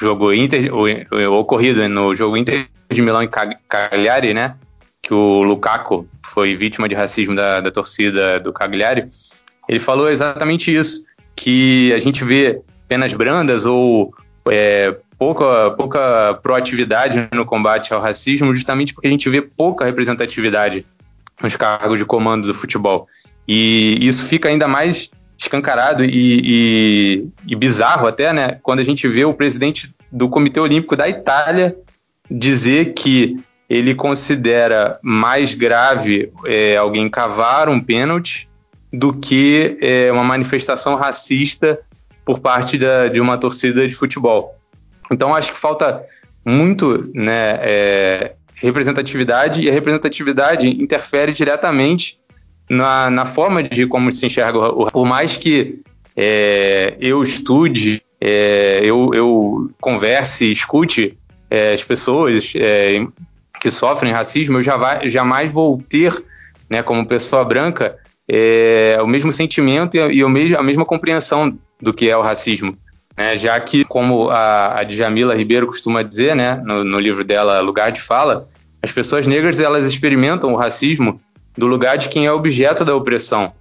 jogo 0.00 0.32
Inter, 0.32 0.70
o, 0.74 1.38
ocorrido 1.38 1.86
no 1.88 2.14
jogo 2.16 2.36
Inter 2.36 2.66
de 2.90 3.02
Milão 3.02 3.22
e 3.22 3.28
Cagliari, 3.28 4.34
né? 4.34 4.56
Que 5.02 5.14
o 5.14 5.42
Lukaku 5.42 6.08
foi 6.22 6.54
vítima 6.54 6.88
de 6.88 6.94
racismo 6.94 7.34
da, 7.34 7.60
da 7.60 7.70
torcida 7.70 8.40
do 8.40 8.52
Cagliari. 8.52 9.08
Ele 9.68 9.80
falou 9.80 10.10
exatamente 10.10 10.74
isso, 10.74 11.04
que 11.36 11.92
a 11.92 12.00
gente 12.00 12.24
vê 12.24 12.60
penas 12.88 13.12
brandas 13.12 13.64
ou 13.64 14.12
é, 14.48 14.96
pouca, 15.18 15.70
pouca 15.72 16.38
proatividade 16.42 17.28
no 17.32 17.44
combate 17.44 17.92
ao 17.92 18.00
racismo, 18.00 18.54
justamente 18.54 18.92
porque 18.94 19.06
a 19.06 19.10
gente 19.10 19.28
vê 19.28 19.40
pouca 19.42 19.84
representatividade 19.84 20.84
nos 21.42 21.56
cargos 21.56 21.98
de 21.98 22.04
comando 22.04 22.46
do 22.46 22.54
futebol. 22.54 23.06
E 23.46 23.98
isso 24.00 24.24
fica 24.24 24.48
ainda 24.48 24.66
mais 24.66 25.10
escancarado 25.40 26.04
e, 26.04 26.10
e, 26.12 27.28
e 27.48 27.56
bizarro 27.56 28.06
até, 28.06 28.32
né, 28.32 28.58
quando 28.62 28.80
a 28.80 28.84
gente 28.84 29.08
vê 29.08 29.24
o 29.24 29.32
presidente 29.32 29.92
do 30.12 30.28
Comitê 30.28 30.60
Olímpico 30.60 30.94
da 30.94 31.08
Itália 31.08 31.74
dizer 32.30 32.92
que 32.92 33.42
ele 33.68 33.94
considera 33.94 34.98
mais 35.02 35.54
grave 35.54 36.30
é, 36.44 36.76
alguém 36.76 37.08
cavar 37.08 37.68
um 37.68 37.80
pênalti 37.80 38.48
do 38.92 39.14
que 39.14 39.78
é, 39.80 40.12
uma 40.12 40.24
manifestação 40.24 40.94
racista 40.94 41.80
por 42.24 42.40
parte 42.40 42.76
da, 42.76 43.08
de 43.08 43.20
uma 43.20 43.38
torcida 43.38 43.88
de 43.88 43.94
futebol. 43.94 44.56
Então 45.10 45.34
acho 45.34 45.52
que 45.52 45.58
falta 45.58 46.04
muito 46.44 47.10
né, 47.14 47.58
é, 47.62 48.32
representatividade 48.56 49.62
e 49.62 49.70
a 49.70 49.72
representatividade 49.72 50.66
interfere 50.66 51.32
diretamente 51.32 52.19
na, 52.70 53.10
na 53.10 53.26
forma 53.26 53.64
de 53.64 53.84
como 53.84 54.12
se 54.12 54.24
enxerga 54.24 54.58
o, 54.58 54.88
por 54.92 55.04
mais 55.04 55.36
que 55.36 55.80
é, 56.16 56.96
eu 57.00 57.20
estude, 57.20 58.00
é, 58.20 58.80
eu, 58.84 59.10
eu 59.12 59.70
converse, 59.80 60.50
escute 60.52 61.18
é, 61.50 61.72
as 61.72 61.82
pessoas 61.82 62.52
é, 62.54 63.04
que 63.60 63.72
sofrem 63.72 64.12
racismo, 64.12 64.58
eu 64.58 64.62
já 64.62 64.76
vai, 64.76 65.10
jamais 65.10 65.52
vou 65.52 65.82
ter, 65.88 66.14
né, 66.68 66.80
como 66.80 67.04
pessoa 67.04 67.44
branca, 67.44 67.98
é, 68.28 68.98
o 69.02 69.06
mesmo 69.06 69.32
sentimento 69.32 69.96
e, 69.96 70.18
e 70.18 70.22
a 70.54 70.62
mesma 70.62 70.84
compreensão 70.84 71.58
do 71.82 71.92
que 71.92 72.08
é 72.08 72.16
o 72.16 72.22
racismo. 72.22 72.78
Né, 73.16 73.36
já 73.36 73.58
que, 73.58 73.84
como 73.84 74.30
a, 74.30 74.78
a 74.78 74.84
Djamila 74.84 75.34
Ribeiro 75.34 75.66
costuma 75.66 76.04
dizer 76.04 76.36
né, 76.36 76.62
no, 76.64 76.84
no 76.84 77.00
livro 77.00 77.24
dela 77.24 77.60
Lugar 77.60 77.90
de 77.90 78.00
Fala, 78.00 78.44
as 78.80 78.92
pessoas 78.92 79.26
negras 79.26 79.58
elas 79.58 79.86
experimentam 79.86 80.52
o 80.52 80.56
racismo 80.56 81.20
do 81.56 81.66
lugar 81.66 81.98
de 81.98 82.08
quem 82.08 82.26
é 82.26 82.32
objeto 82.32 82.84
da 82.84 82.94
opressão. 82.94 83.52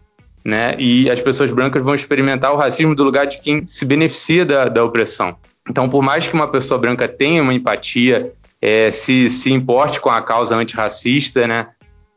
Né? 0.43 0.75
E 0.77 1.09
as 1.09 1.19
pessoas 1.19 1.51
brancas 1.51 1.83
vão 1.83 1.93
experimentar 1.93 2.53
o 2.53 2.57
racismo 2.57 2.95
do 2.95 3.03
lugar 3.03 3.27
de 3.27 3.39
quem 3.39 3.65
se 3.65 3.85
beneficia 3.85 4.45
da, 4.45 4.69
da 4.69 4.83
opressão. 4.83 5.35
Então, 5.69 5.89
por 5.89 6.01
mais 6.01 6.27
que 6.27 6.33
uma 6.33 6.47
pessoa 6.47 6.79
branca 6.79 7.07
tenha 7.07 7.43
uma 7.43 7.53
empatia, 7.53 8.31
é, 8.61 8.89
se, 8.89 9.29
se 9.29 9.51
importe 9.51 9.99
com 9.99 10.09
a 10.09 10.21
causa 10.21 10.55
antirracista, 10.55 11.45
né? 11.45 11.67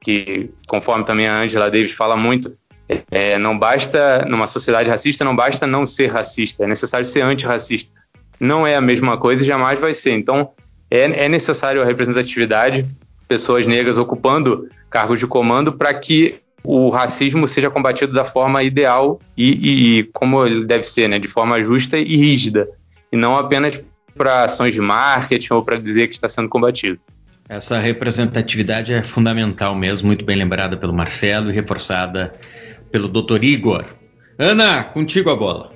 que, 0.00 0.50
conforme 0.67 1.05
também 1.05 1.29
a 1.29 1.41
Angela 1.41 1.71
Davis 1.71 1.93
fala 1.93 2.17
muito, 2.17 2.57
é, 3.11 3.38
não 3.38 3.59
basta, 3.59 4.25
numa 4.29 4.47
sociedade 4.47 4.91
racista, 4.91 5.25
não 5.25 5.35
basta 5.35 5.67
não 5.67 5.87
ser 5.87 6.09
racista, 6.09 6.64
é 6.64 6.67
necessário 6.67 7.07
ser 7.07 7.23
antirracista. 7.23 7.91
Não 8.41 8.67
é 8.67 8.75
a 8.75 8.81
mesma 8.81 9.17
coisa 9.17 9.43
e 9.43 9.47
jamais 9.47 9.79
vai 9.79 9.95
ser. 9.95 10.12
Então, 10.12 10.50
é, 10.91 11.25
é 11.25 11.29
necessário 11.29 11.81
a 11.81 11.85
representatividade, 11.85 12.87
pessoas 13.29 13.67
negras 13.67 13.97
ocupando 13.97 14.69
cargos 14.92 15.18
de 15.18 15.26
comando 15.26 15.72
para 15.72 15.92
que 15.94 16.37
o 16.62 16.90
racismo 16.90 17.49
seja 17.49 17.70
combatido 17.70 18.12
da 18.12 18.25
forma 18.25 18.62
ideal 18.62 19.18
e, 19.37 19.99
e, 19.99 20.04
como 20.12 20.46
ele 20.46 20.64
deve 20.64 20.84
ser, 20.84 21.08
né, 21.08 21.18
de 21.18 21.26
forma 21.26 21.61
justa 21.64 21.99
e 21.99 22.16
rígida, 22.16 22.68
e 23.11 23.16
não 23.16 23.37
apenas 23.37 23.82
para 24.16 24.44
ações 24.44 24.75
de 24.75 24.80
marketing 24.80 25.54
ou 25.54 25.64
para 25.64 25.78
dizer 25.78 26.06
que 26.06 26.14
está 26.14 26.28
sendo 26.28 26.49
combatido. 26.49 27.00
Essa 27.49 27.80
representatividade 27.80 28.92
é 28.92 29.02
fundamental 29.02 29.75
mesmo, 29.75 30.06
muito 30.06 30.25
bem 30.25 30.37
lembrada 30.37 30.76
pelo 30.76 30.92
Marcelo 30.92 31.50
e 31.50 31.52
reforçada 31.52 32.32
pelo 32.90 33.08
Dr. 33.08 33.42
Igor. 33.42 33.84
Ana, 34.38 34.84
contigo 34.84 35.30
a 35.30 35.37
bola. 35.37 35.72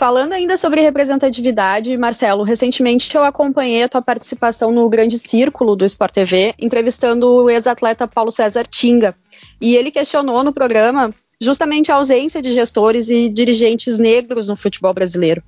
Falando 0.00 0.32
ainda 0.32 0.56
sobre 0.56 0.80
representatividade, 0.80 1.94
Marcelo, 1.98 2.42
recentemente 2.42 3.14
eu 3.14 3.22
acompanhei 3.22 3.82
a 3.82 3.88
tua 3.88 4.00
participação 4.00 4.72
no 4.72 4.88
Grande 4.88 5.18
Círculo 5.18 5.76
do 5.76 5.84
Sport 5.84 6.14
TV, 6.14 6.54
entrevistando 6.58 7.30
o 7.30 7.50
ex-atleta 7.50 8.08
Paulo 8.08 8.30
César 8.30 8.66
Tinga. 8.66 9.14
E 9.60 9.76
ele 9.76 9.90
questionou 9.90 10.42
no 10.42 10.54
programa 10.54 11.12
justamente 11.38 11.92
a 11.92 11.96
ausência 11.96 12.40
de 12.40 12.50
gestores 12.50 13.10
e 13.10 13.28
dirigentes 13.28 13.98
negros 13.98 14.48
no 14.48 14.56
futebol 14.56 14.94
brasileiro. 14.94 15.42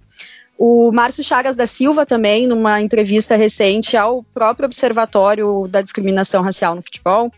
O 0.59 0.93
Márcio 0.93 1.25
Chagas 1.25 1.57
da 1.57 1.67
Silva 1.67 2.05
também, 2.05 2.47
numa 2.47 2.79
entrevista 2.79 3.37
recente 3.37 3.97
ao 3.97 4.23
próprio 4.35 4.67
Observatório 4.67 5.67
da 5.67 5.81
Discriminação 5.81 6.43
Racial 6.43 6.75
no 6.75 6.83
Futebol, 6.83 7.29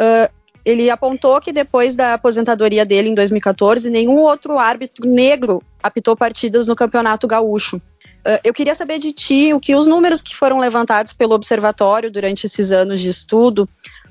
uh, 0.00 0.41
ele 0.64 0.90
apontou 0.90 1.40
que 1.40 1.52
depois 1.52 1.96
da 1.96 2.14
aposentadoria 2.14 2.86
dele 2.86 3.08
em 3.08 3.14
2014, 3.14 3.90
nenhum 3.90 4.18
outro 4.18 4.58
árbitro 4.58 5.08
negro 5.08 5.62
apitou 5.82 6.16
partidas 6.16 6.66
no 6.66 6.76
Campeonato 6.76 7.26
Gaúcho. 7.26 7.76
Uh, 7.76 8.38
eu 8.44 8.54
queria 8.54 8.74
saber 8.74 8.98
de 8.98 9.12
ti 9.12 9.52
o 9.52 9.58
que 9.58 9.74
os 9.74 9.86
números 9.86 10.22
que 10.22 10.36
foram 10.36 10.60
levantados 10.60 11.12
pelo 11.12 11.34
observatório 11.34 12.10
durante 12.10 12.46
esses 12.46 12.70
anos 12.70 13.00
de 13.00 13.08
estudo 13.08 13.68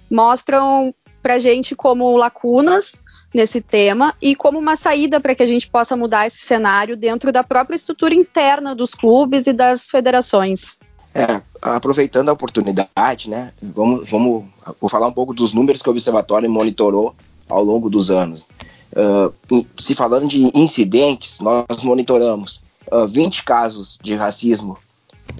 mostram 0.09 0.93
para 1.21 1.39
gente 1.39 1.75
como 1.75 2.17
lacunas 2.17 2.93
nesse 3.33 3.61
tema 3.61 4.13
e 4.21 4.35
como 4.35 4.59
uma 4.59 4.75
saída 4.75 5.21
para 5.21 5.33
que 5.33 5.43
a 5.43 5.47
gente 5.47 5.69
possa 5.69 5.95
mudar 5.95 6.27
esse 6.27 6.39
cenário 6.39 6.97
dentro 6.97 7.31
da 7.31 7.43
própria 7.43 7.77
estrutura 7.77 8.13
interna 8.13 8.75
dos 8.75 8.93
clubes 8.93 9.47
e 9.47 9.53
das 9.53 9.89
federações. 9.89 10.77
É, 11.13 11.41
aproveitando 11.61 12.29
a 12.29 12.33
oportunidade, 12.33 13.29
né, 13.29 13.51
vamos, 13.61 14.09
vamos, 14.09 14.45
vou 14.79 14.89
falar 14.89 15.07
um 15.07 15.13
pouco 15.13 15.33
dos 15.33 15.51
números 15.53 15.81
que 15.81 15.89
o 15.89 15.91
Observatório 15.91 16.49
monitorou 16.49 17.13
ao 17.49 17.63
longo 17.63 17.89
dos 17.89 18.09
anos. 18.09 18.47
Uh, 18.93 19.65
se 19.77 19.95
falando 19.95 20.27
de 20.27 20.51
incidentes, 20.57 21.39
nós 21.39 21.83
monitoramos 21.83 22.61
uh, 22.91 23.07
20 23.07 23.43
casos 23.43 23.99
de 24.01 24.15
racismo 24.15 24.77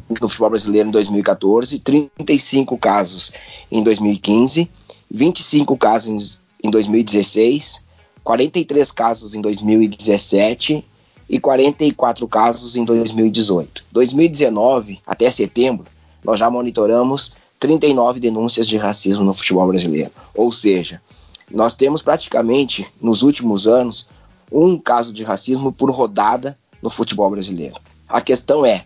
no 0.10 0.28
futebol 0.28 0.50
brasileiro 0.51 0.90
em 0.90 0.92
2014, 0.92 1.80
35 1.80 2.78
casos 2.78 3.32
em 3.72 3.84
2015, 3.84 4.70
25 5.10 5.78
casos 5.78 6.40
em 6.63 6.70
2016, 6.70 7.84
43 8.24 8.92
casos 8.92 9.36
em 9.36 9.42
2017 9.42 10.86
e 11.31 11.39
44 11.39 12.27
casos 12.27 12.75
em 12.75 12.83
2018. 12.83 13.85
2019 13.89 15.00
até 15.07 15.29
setembro, 15.29 15.85
nós 16.21 16.38
já 16.38 16.50
monitoramos 16.50 17.31
39 17.57 18.19
denúncias 18.19 18.67
de 18.67 18.75
racismo 18.75 19.23
no 19.23 19.33
futebol 19.33 19.65
brasileiro. 19.69 20.11
Ou 20.35 20.51
seja, 20.51 21.01
nós 21.50 21.73
temos 21.73 22.01
praticamente 22.01 22.85
nos 23.00 23.21
últimos 23.21 23.65
anos 23.65 24.09
um 24.51 24.77
caso 24.77 25.13
de 25.13 25.23
racismo 25.23 25.71
por 25.71 25.89
rodada 25.89 26.57
no 26.81 26.89
futebol 26.89 27.29
brasileiro. 27.29 27.75
A 28.09 28.19
questão 28.19 28.65
é, 28.65 28.83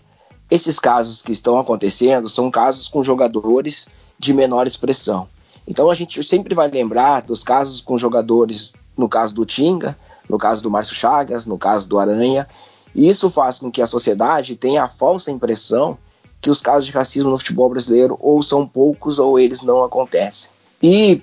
esses 0.52 0.78
casos 0.78 1.24
que 1.24 1.32
estão 1.32 1.58
acontecendo 1.58 2.30
são 2.30 2.52
casos 2.52 2.88
com 2.88 3.04
jogadores 3.04 3.88
de 4.20 4.36
menor 4.36 4.68
expressão. 4.68 5.28
Então 5.68 5.90
a 5.90 5.96
gente 5.96 6.24
sempre 6.24 6.54
vai 6.54 6.70
lembrar 6.70 7.24
dos 7.24 7.44
casos 7.44 7.82
com 7.82 7.98
jogadores, 7.98 8.72
no 8.96 9.10
caso 9.10 9.34
do 9.34 9.48
Tinga, 9.48 9.98
no 10.30 10.38
caso 10.38 10.62
do 10.62 10.72
Márcio 10.72 10.96
Chagas, 10.96 11.46
no 11.46 11.58
caso 11.58 11.88
do 11.88 12.00
Aranha. 12.00 12.48
E 12.94 13.08
isso 13.08 13.30
faz 13.30 13.60
com 13.60 13.72
que 13.72 13.82
a 13.82 13.88
sociedade 13.88 14.56
tenha 14.56 14.84
a 14.84 14.90
falsa 14.90 15.32
impressão 15.32 15.98
que 16.42 16.50
os 16.50 16.62
casos 16.62 16.86
de 16.86 16.92
racismo 16.92 17.30
no 17.30 17.38
futebol 17.38 17.70
brasileiro 17.70 18.18
ou 18.20 18.42
são 18.44 18.68
poucos 18.68 19.20
ou 19.20 19.40
eles 19.40 19.62
não 19.62 19.84
acontecem. 19.84 20.52
E 20.82 21.22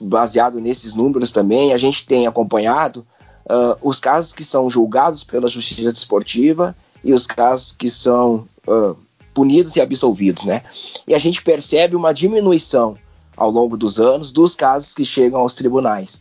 baseado 0.00 0.60
nesses 0.60 0.94
números 0.94 1.30
também, 1.30 1.72
a 1.72 1.78
gente 1.78 2.06
tem 2.06 2.26
acompanhado 2.26 3.06
uh, 3.44 3.76
os 3.80 4.00
casos 4.00 4.32
que 4.32 4.44
são 4.44 4.68
julgados 4.70 5.22
pela 5.22 5.48
justiça 5.48 5.92
desportiva 5.92 6.74
e 7.04 7.12
os 7.12 7.26
casos 7.26 7.72
que 7.72 7.88
são 7.88 8.48
uh, 8.66 8.96
punidos 9.34 9.76
e 9.76 9.80
absolvidos, 9.80 10.44
né? 10.44 10.62
E 11.06 11.14
a 11.14 11.18
gente 11.18 11.42
percebe 11.42 11.94
uma 11.94 12.12
diminuição 12.12 12.96
ao 13.36 13.50
longo 13.50 13.76
dos 13.76 14.00
anos 14.00 14.32
dos 14.32 14.56
casos 14.56 14.94
que 14.94 15.04
chegam 15.04 15.40
aos 15.40 15.54
tribunais 15.54 16.20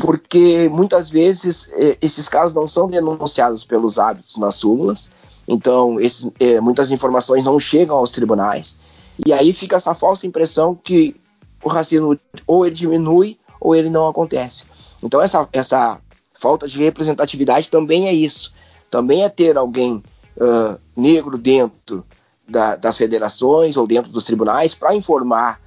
porque 0.00 0.68
muitas 0.70 1.10
vezes 1.10 1.70
é, 1.74 1.98
esses 2.00 2.28
casos 2.28 2.54
não 2.54 2.66
são 2.66 2.86
denunciados 2.86 3.64
pelos 3.64 3.98
hábitos 3.98 4.38
nas 4.38 4.54
súmulas, 4.54 5.08
então 5.46 6.00
esses, 6.00 6.30
é, 6.40 6.60
muitas 6.60 6.90
informações 6.90 7.44
não 7.44 7.58
chegam 7.58 7.96
aos 7.96 8.10
tribunais, 8.10 8.78
e 9.24 9.32
aí 9.32 9.52
fica 9.52 9.76
essa 9.76 9.94
falsa 9.94 10.26
impressão 10.26 10.74
que 10.74 11.14
o 11.62 11.68
racismo 11.68 12.18
ou 12.46 12.64
ele 12.64 12.74
diminui 12.74 13.38
ou 13.60 13.74
ele 13.74 13.90
não 13.90 14.08
acontece. 14.08 14.64
Então 15.02 15.20
essa, 15.20 15.46
essa 15.52 15.98
falta 16.34 16.66
de 16.66 16.78
representatividade 16.78 17.68
também 17.68 18.08
é 18.08 18.14
isso, 18.14 18.54
também 18.90 19.22
é 19.22 19.28
ter 19.28 19.58
alguém 19.58 20.02
uh, 20.36 20.80
negro 20.96 21.36
dentro 21.36 22.04
da, 22.48 22.74
das 22.76 22.96
federações 22.96 23.76
ou 23.76 23.86
dentro 23.86 24.10
dos 24.10 24.24
tribunais 24.24 24.74
para 24.74 24.94
informar 24.94 25.60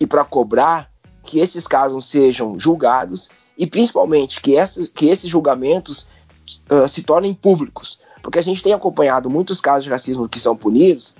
e 0.00 0.06
para 0.06 0.24
cobrar 0.24 0.90
que 1.22 1.38
esses 1.38 1.68
casos 1.68 2.06
sejam 2.06 2.58
julgados 2.58 3.30
e 3.56 3.66
principalmente 3.66 4.40
que, 4.40 4.54
que 4.94 5.08
esses 5.08 5.30
julgamentos 5.30 6.06
uh, 6.70 6.88
se 6.88 7.02
tornem 7.02 7.34
públicos, 7.34 7.98
porque 8.22 8.38
a 8.38 8.42
gente 8.42 8.62
tem 8.62 8.72
acompanhado 8.72 9.28
muitos 9.28 9.60
casos 9.60 9.84
de 9.84 9.90
racismo 9.90 10.28
que 10.28 10.40
são 10.40 10.56
punidos, 10.56 11.14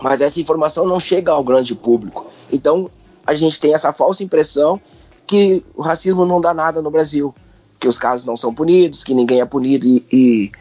mas 0.00 0.20
essa 0.20 0.40
informação 0.40 0.86
não 0.86 0.98
chega 0.98 1.32
ao 1.32 1.44
grande 1.44 1.74
público. 1.74 2.26
Então 2.50 2.90
a 3.26 3.34
gente 3.34 3.58
tem 3.58 3.74
essa 3.74 3.92
falsa 3.92 4.22
impressão 4.22 4.80
que 5.26 5.64
o 5.74 5.82
racismo 5.82 6.24
não 6.26 6.40
dá 6.40 6.52
nada 6.52 6.82
no 6.82 6.90
Brasil, 6.90 7.34
que 7.78 7.88
os 7.88 7.98
casos 7.98 8.26
não 8.26 8.36
são 8.36 8.54
punidos, 8.54 9.02
que 9.02 9.14
ninguém 9.14 9.40
é 9.40 9.44
punido 9.44 9.86
e, 9.86 10.04
e 10.12 10.52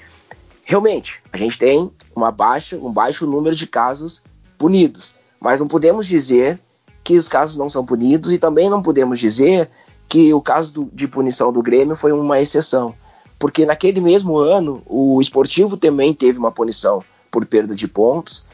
realmente 0.64 1.22
a 1.32 1.38
gente 1.38 1.58
tem 1.58 1.92
uma 2.16 2.32
baixa, 2.32 2.78
um 2.78 2.92
baixo 2.92 3.28
número 3.28 3.56
de 3.56 3.68
casos 3.68 4.22
punidos, 4.58 5.14
mas 5.40 5.60
não 5.60 5.68
podemos 5.68 6.08
dizer 6.08 6.60
que 7.04 7.18
os 7.18 7.28
casos 7.28 7.58
não 7.58 7.70
são 7.70 7.86
punidos 7.86 8.32
e 8.32 8.38
também 8.38 8.70
não 8.70 8.82
podemos 8.82 9.20
dizer 9.20 9.70
que 10.08 10.34
o 10.34 10.42
caso 10.42 10.74
do, 10.74 10.90
de 10.94 11.08
punição 11.08 11.52
do 11.52 11.62
Grêmio 11.62 11.96
foi 11.96 12.12
uma 12.12 12.40
exceção, 12.40 12.94
porque 13.40 13.66
naquele 13.66 14.00
mesmo 14.00 14.38
ano 14.38 14.82
o 14.86 15.20
Esportivo 15.20 15.76
também 15.78 16.14
teve 16.14 16.38
uma 16.38 16.52
punição 16.52 17.04
por 17.32 17.46
perda 17.46 17.74
de 17.74 17.88
pontos 17.88 18.46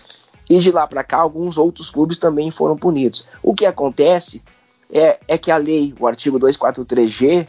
E 0.49 0.57
de 0.59 0.71
lá 0.71 0.87
para 0.87 1.03
cá, 1.03 1.17
alguns 1.17 1.57
outros 1.57 1.91
clubes 1.91 2.17
também 2.17 2.49
foram 2.49 2.75
punidos. 2.75 3.25
O 3.43 3.53
que 3.53 3.65
acontece 3.67 4.41
é, 4.91 5.19
é 5.27 5.37
que 5.37 5.51
a 5.51 5.57
lei, 5.57 5.93
o 5.99 6.07
artigo 6.07 6.39
243G, 6.39 7.45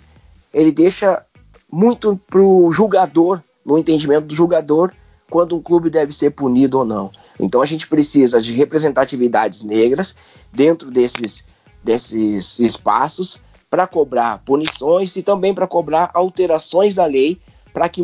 ele 0.53 0.71
deixa 0.71 1.25
muito 1.73 2.21
para 2.29 2.41
o 2.41 2.71
julgador, 2.71 3.41
no 3.65 3.79
entendimento 3.79 4.27
do 4.27 4.37
julgador, 4.37 4.93
quando 5.31 5.57
um 5.57 5.63
clube 5.63 5.89
deve 5.89 6.13
ser 6.13 6.31
punido 6.31 6.79
ou 6.79 6.85
não. 6.85 7.11
Então 7.39 7.63
a 7.63 7.67
gente 7.67 7.89
precisa 7.89 8.41
de 8.41 8.53
representatividades 8.53 9.63
negras 9.63 10.15
dentro 10.53 10.91
desses, 10.91 11.45
desses 11.83 12.59
espaços 12.59 13.41
para 13.71 13.87
cobrar 13.87 14.43
punições 14.45 15.15
e 15.15 15.23
também 15.23 15.55
para 15.55 15.67
cobrar 15.67 16.11
alterações 16.13 16.97
da 16.97 17.07
lei 17.07 17.41
para 17.73 17.89
que, 17.89 18.03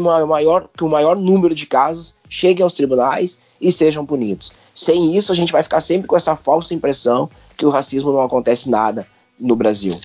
que 0.77 0.85
o 0.85 0.89
maior 0.89 1.17
número 1.17 1.55
de 1.55 1.67
casos 1.67 2.15
cheguem 2.29 2.63
aos 2.63 2.73
tribunais 2.73 3.37
e 3.61 3.73
sejam 3.73 4.07
punidos. 4.07 4.53
Sem 4.73 5.17
isso, 5.17 5.33
a 5.33 5.35
gente 5.35 5.53
vai 5.53 5.63
ficar 5.63 5.81
sempre 5.81 6.07
com 6.07 6.17
essa 6.17 6.37
falsa 6.37 6.73
impressão 6.73 7.29
que 7.57 7.67
o 7.67 7.71
racismo 7.71 8.13
não 8.13 8.21
acontece 8.21 8.71
nada 8.71 9.07
no 9.41 9.57
Brasil. 9.57 9.99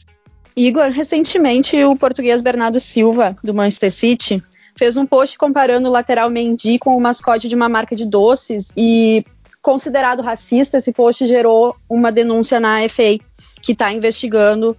Igor, 0.56 0.89
recentemente 0.89 1.82
o 1.84 1.96
português 1.96 2.41
Bernardo 2.41 2.80
Silva, 2.80 3.38
do 3.44 3.53
Manchester 3.53 3.91
City, 3.91 4.44
fez 4.75 4.98
um 4.98 5.06
post 5.06 5.38
comparando 5.38 5.88
o 5.88 5.91
lateral 5.91 6.30
Mendy 6.30 6.80
com 6.80 6.96
o 6.96 7.01
mascote 7.01 7.48
de 7.48 7.56
uma 7.56 7.70
marca 7.70 7.96
de 7.96 8.06
doces 8.06 8.72
e, 8.75 9.24
considerado 9.62 10.22
racista, 10.22 10.77
esse 10.77 10.91
post 10.91 11.25
gerou 11.27 11.75
uma 11.89 12.12
denúncia 12.12 12.60
na 12.60 12.77
FA, 12.89 13.18
que 13.62 13.74
está 13.74 13.94
investigando 13.94 14.75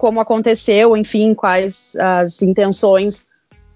como 0.00 0.18
aconteceu, 0.18 0.96
enfim, 0.96 1.34
quais 1.34 1.94
as 1.96 2.40
intenções 2.40 3.26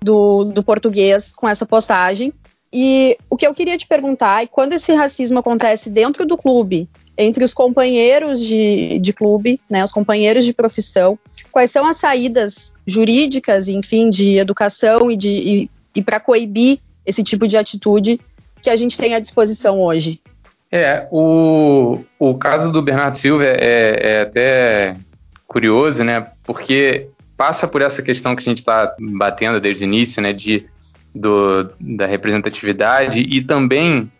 do, 0.02 0.44
do 0.44 0.62
português 0.62 1.34
com 1.36 1.46
essa 1.46 1.66
postagem. 1.66 2.32
E 2.72 3.18
o 3.28 3.36
que 3.36 3.46
eu 3.46 3.52
queria 3.52 3.76
te 3.76 3.86
perguntar 3.86 4.42
é 4.42 4.46
quando 4.46 4.72
esse 4.72 4.90
racismo 4.94 5.38
acontece 5.38 5.90
dentro 5.90 6.24
do 6.24 6.38
clube, 6.38 6.88
entre 7.18 7.44
os 7.44 7.52
companheiros 7.52 8.40
de, 8.40 8.98
de 9.00 9.12
clube, 9.12 9.60
né, 9.68 9.84
os 9.84 9.92
companheiros 9.92 10.46
de 10.46 10.54
profissão, 10.54 11.18
quais 11.52 11.70
são 11.70 11.84
as 11.84 11.98
saídas 11.98 12.72
jurídicas, 12.86 13.68
enfim, 13.68 14.08
de 14.08 14.38
educação 14.38 15.10
e, 15.10 15.16
de, 15.16 15.28
e, 15.28 15.70
e 15.94 16.02
para 16.02 16.18
coibir 16.18 16.78
esse 17.04 17.22
tipo 17.22 17.46
de 17.46 17.58
atitude 17.58 18.18
que 18.62 18.70
a 18.70 18.76
gente 18.76 18.96
tem 18.96 19.14
à 19.14 19.20
disposição 19.20 19.78
hoje? 19.82 20.22
É, 20.72 21.06
o, 21.10 21.98
o 22.18 22.34
caso 22.34 22.72
do 22.72 22.80
Bernardo 22.80 23.14
Silva 23.14 23.44
é, 23.44 23.98
é 24.00 24.20
até 24.22 24.96
curioso, 25.46 26.04
né? 26.04 26.28
Porque 26.42 27.08
passa 27.36 27.66
por 27.66 27.82
essa 27.82 28.02
questão 28.02 28.34
que 28.34 28.42
a 28.42 28.44
gente 28.44 28.58
está 28.58 28.94
batendo 28.98 29.60
desde 29.60 29.84
o 29.84 29.86
início, 29.86 30.22
né? 30.22 30.32
De, 30.32 30.66
do, 31.14 31.70
da 31.80 32.06
representatividade 32.06 33.20
e 33.20 33.42
também 33.42 34.10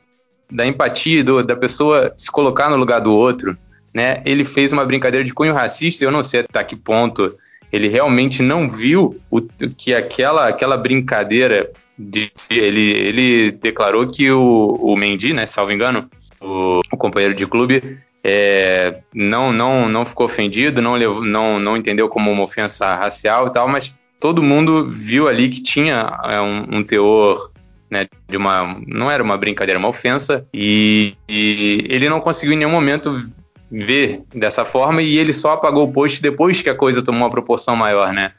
da 0.51 0.67
empatia, 0.67 1.25
do, 1.25 1.43
da 1.43 1.57
pessoa 1.57 2.13
se 2.17 2.31
colocar 2.31 2.71
no 2.71 2.77
lugar 2.77 3.01
do 3.01 3.13
outro, 3.13 3.57
né? 3.93 4.23
Ele 4.25 4.45
fez 4.45 4.73
uma 4.73 4.85
brincadeira 4.85 5.25
de 5.25 5.33
cunho 5.35 5.55
racista, 5.55 6.05
eu 6.05 6.11
não 6.11 6.23
sei 6.23 6.41
até 6.41 6.63
que 6.63 6.77
ponto 6.77 7.37
ele 7.73 7.89
realmente 7.89 8.41
não 8.41 8.71
viu 8.71 9.21
o, 9.29 9.41
que 9.43 9.93
aquela, 9.93 10.47
aquela 10.47 10.77
brincadeira 10.77 11.73
de, 11.99 12.31
ele, 12.49 12.93
ele 12.93 13.51
declarou 13.51 14.07
que 14.07 14.31
o, 14.31 14.79
o 14.81 14.97
Mendy, 14.97 15.33
né, 15.33 15.45
salvo 15.45 15.73
engano, 15.73 16.09
o, 16.41 16.81
o 16.93 16.97
companheiro 16.97 17.35
de 17.35 17.47
clube, 17.49 17.99
é, 18.25 19.01
não, 19.13 19.53
não, 19.53 19.87
não 19.87 20.07
ficou 20.07 20.25
ofendido, 20.25 20.81
não, 20.81 20.99
não, 21.23 21.59
não 21.61 21.77
entendeu 21.77 22.09
como 22.09 22.33
uma 22.33 22.43
ofensa 22.43 22.95
racial 22.95 23.49
e 23.49 23.53
tal, 23.53 23.69
mas 23.69 23.95
todo 24.19 24.43
mundo 24.43 24.91
viu 24.91 25.29
ali 25.29 25.51
que 25.51 25.61
tinha 25.61 26.19
é, 26.25 26.41
um, 26.41 26.79
um 26.79 26.83
teor 26.83 27.53
né, 27.91 28.07
de 28.27 28.37
uma 28.39 28.81
não 28.87 29.11
era 29.11 29.23
uma 29.23 29.37
brincadeira, 29.37 29.79
uma 29.79 29.89
ofensa 29.89 30.47
e, 30.55 31.15
e, 31.29 31.87
ele 31.91 32.09
não 32.09 32.19
conseguiu 32.19 32.55
em 32.55 32.57
nenhum 32.57 32.71
momento 32.71 33.31
ver 33.71 34.23
dessa 34.35 34.65
forma 34.65 35.03
e 35.03 35.19
ele 35.19 35.35
só 35.35 35.53
apagou 35.53 35.87
o 35.87 35.93
post 35.93 36.23
depois 36.23 36.63
que 36.63 36.71
a 36.71 36.75
coisa 36.75 37.03
tomou 37.03 37.23
uma 37.23 37.31
proporção 37.31 37.77
maior, 37.77 38.13
né? 38.13 38.33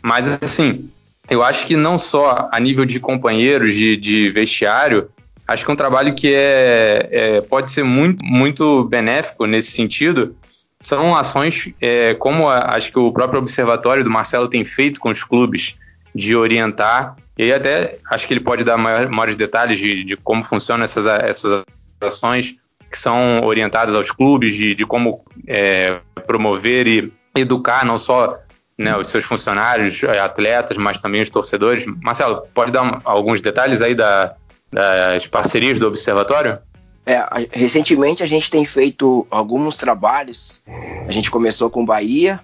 Mas 0.00 0.26
assim, 0.42 0.88
eu 1.28 1.42
acho 1.42 1.66
que 1.66 1.76
não 1.76 1.98
só 1.98 2.48
a 2.50 2.58
nível 2.58 2.86
de 2.86 2.98
companheiros, 2.98 3.74
de, 3.74 3.96
de 3.96 4.30
vestiário, 4.30 5.10
acho 5.46 5.64
que 5.64 5.70
é 5.70 5.74
um 5.74 5.76
trabalho 5.76 6.14
que 6.14 6.32
é, 6.34 7.08
é, 7.10 7.40
pode 7.40 7.70
ser 7.70 7.82
muito, 7.82 8.24
muito 8.24 8.84
benéfico 8.84 9.46
nesse 9.46 9.70
sentido. 9.70 10.36
São 10.80 11.16
ações 11.16 11.72
é, 11.80 12.14
como 12.14 12.48
a, 12.48 12.74
acho 12.74 12.92
que 12.92 12.98
o 12.98 13.12
próprio 13.12 13.40
observatório 13.40 14.04
do 14.04 14.10
Marcelo 14.10 14.48
tem 14.48 14.64
feito 14.64 15.00
com 15.00 15.10
os 15.10 15.24
clubes 15.24 15.78
de 16.14 16.34
orientar 16.34 17.16
e 17.38 17.44
aí 17.44 17.52
até 17.52 17.98
acho 18.10 18.26
que 18.26 18.32
ele 18.32 18.40
pode 18.40 18.64
dar 18.64 18.76
maior, 18.76 19.08
maiores 19.08 19.36
detalhes 19.36 19.78
de, 19.78 20.04
de 20.04 20.16
como 20.16 20.42
funcionam 20.42 20.84
essas, 20.84 21.06
essas 21.06 21.64
ações 22.00 22.56
que 22.90 22.98
são 22.98 23.42
orientadas 23.44 23.94
aos 23.94 24.10
clubes, 24.10 24.54
de, 24.54 24.74
de 24.74 24.86
como 24.86 25.24
é, 25.46 25.98
promover 26.26 26.86
e 26.86 27.12
educar 27.34 27.84
não 27.84 27.98
só 27.98 28.38
né, 28.78 28.96
os 28.96 29.08
seus 29.08 29.24
funcionários, 29.24 30.02
atletas, 30.04 30.76
mas 30.76 30.98
também 30.98 31.22
os 31.22 31.30
torcedores. 31.30 31.84
Marcelo, 32.02 32.46
pode 32.54 32.72
dar 32.72 33.00
alguns 33.04 33.42
detalhes 33.42 33.82
aí 33.82 33.94
da, 33.94 34.34
das 34.76 35.26
parcerias 35.26 35.78
do 35.78 35.86
Observatório? 35.86 36.58
É, 37.06 37.24
recentemente 37.50 38.22
a 38.22 38.26
gente 38.26 38.50
tem 38.50 38.64
feito 38.66 39.26
alguns 39.30 39.78
trabalhos. 39.78 40.62
A 41.08 41.12
gente 41.12 41.30
começou 41.30 41.70
com 41.70 41.84
Bahia, 41.84 42.40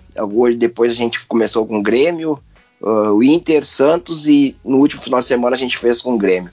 depois 0.56 0.92
a 0.92 0.94
gente 0.94 1.26
começou 1.26 1.66
com 1.66 1.82
Grêmio, 1.82 2.38
uh, 2.80 3.12
o 3.12 3.22
Inter, 3.22 3.66
Santos 3.66 4.28
e 4.28 4.56
no 4.64 4.78
último 4.78 5.02
final 5.02 5.20
de 5.20 5.26
semana 5.26 5.56
a 5.56 5.58
gente 5.58 5.76
fez 5.76 6.00
com 6.00 6.16
Grêmio. 6.16 6.50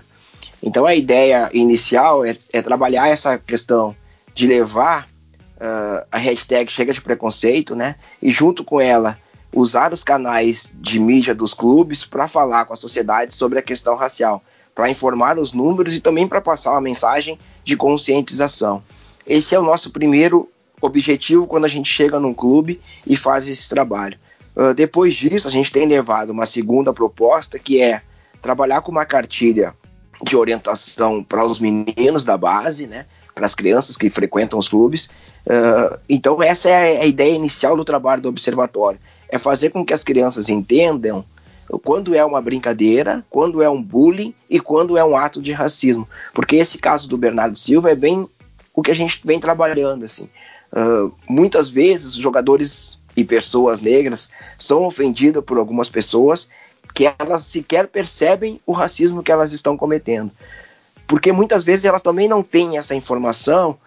Então 0.62 0.86
a 0.86 0.94
ideia 0.94 1.50
inicial 1.54 2.26
é, 2.26 2.36
é 2.52 2.62
trabalhar 2.62 3.08
essa 3.08 3.38
questão 3.38 3.96
de 4.36 4.48
levar 4.48 5.08
uh, 5.56 6.06
a 6.12 6.18
hashtag 6.18 6.70
Chega 6.70 6.92
de 6.92 7.00
Preconceito, 7.00 7.74
né? 7.74 7.96
E 8.22 8.30
junto 8.32 8.66
com 8.66 8.82
ela 8.82 9.18
usar 9.56 9.94
os 9.94 10.04
canais 10.04 10.74
de 10.76 11.00
mídia 11.00 11.34
dos 11.34 11.54
clubes 11.54 12.04
para 12.04 12.28
falar 12.28 12.66
com 12.66 12.74
a 12.74 12.76
sociedade 12.76 13.34
sobre 13.34 13.60
a 13.60 13.62
questão 13.62 13.96
racial, 13.96 14.44
para 14.80 14.90
informar 14.90 15.38
os 15.38 15.52
números 15.52 15.94
e 15.94 16.00
também 16.00 16.26
para 16.26 16.40
passar 16.40 16.72
uma 16.72 16.80
mensagem 16.80 17.38
de 17.66 17.76
conscientização. 17.76 18.82
Esse 19.28 19.54
é 19.54 19.60
o 19.60 19.62
nosso 19.62 19.92
primeiro 19.92 20.48
objetivo 20.82 21.46
quando 21.46 21.66
a 21.66 21.68
gente 21.68 21.92
chega 21.92 22.18
num 22.18 22.34
clube 22.34 22.80
e 23.06 23.18
faz 23.18 23.46
esse 23.50 23.68
trabalho. 23.68 24.18
Uh, 24.56 24.74
depois 24.74 25.16
disso, 25.16 25.50
a 25.50 25.52
gente 25.52 25.70
tem 25.70 25.86
levado 25.86 26.30
uma 26.30 26.46
segunda 26.46 26.94
proposta 26.94 27.60
que 27.60 27.82
é 27.82 28.02
trabalhar 28.42 28.80
com 28.80 28.90
uma 28.90 29.06
cartilha 29.06 29.76
de 30.24 30.38
orientação 30.38 31.22
para 31.26 31.46
os 31.46 31.60
meninos 31.60 32.24
da 32.24 32.38
base, 32.38 32.88
né, 32.88 33.06
para 33.36 33.46
as 33.46 33.54
crianças 33.54 33.98
que 33.98 34.10
frequentam 34.10 34.58
os 34.58 34.70
clubes. 34.70 35.10
Uh, 35.46 36.00
então, 36.08 36.42
essa 36.42 36.70
é 36.70 37.02
a 37.02 37.06
ideia 37.06 37.36
inicial 37.36 37.76
do 37.76 37.84
trabalho 37.84 38.22
do 38.22 38.30
observatório: 38.30 38.98
é 39.28 39.38
fazer 39.38 39.72
com 39.72 39.86
que 39.86 39.94
as 39.94 40.06
crianças 40.06 40.48
entendam 40.48 41.26
quando 41.78 42.16
é 42.16 42.26
uma 42.26 42.42
brincadeira, 42.42 43.24
quando 43.30 43.62
é 43.62 43.70
um 43.70 43.82
bullying 43.82 44.34
e 44.50 44.60
quando 44.60 44.98
é 44.98 45.04
um 45.04 45.16
ato 45.16 45.42
de 45.42 45.52
racismo. 45.52 46.08
Porque 46.34 46.56
esse 46.56 46.78
caso 46.78 47.08
do 47.08 47.18
Bernardo 47.18 47.58
Silva 47.58 47.92
é 47.92 47.96
bem 47.96 48.28
o 48.74 48.82
que 48.82 48.92
a 48.92 48.96
gente 48.96 49.22
vem 49.24 49.40
trabalhando. 49.40 50.06
assim. 50.06 50.30
Uh, 50.72 51.12
muitas 51.28 51.70
vezes, 51.70 52.14
jogadores 52.14 53.00
e 53.16 53.24
pessoas 53.24 53.82
negras 53.82 54.32
são 54.58 54.86
ofendidas 54.86 55.44
por 55.44 55.58
algumas 55.58 55.90
pessoas 55.90 56.50
que 56.94 57.12
elas 57.20 57.44
sequer 57.44 57.88
percebem 57.88 58.60
o 58.66 58.72
racismo 58.72 59.22
que 59.22 59.32
elas 59.32 59.54
estão 59.54 59.78
cometendo. 59.78 60.32
Porque 61.08 61.32
muitas 61.32 61.64
vezes 61.64 61.86
elas 61.86 62.02
também 62.02 62.28
não 62.28 62.44
têm 62.44 62.78
essa 62.78 62.96
informação 62.96 63.78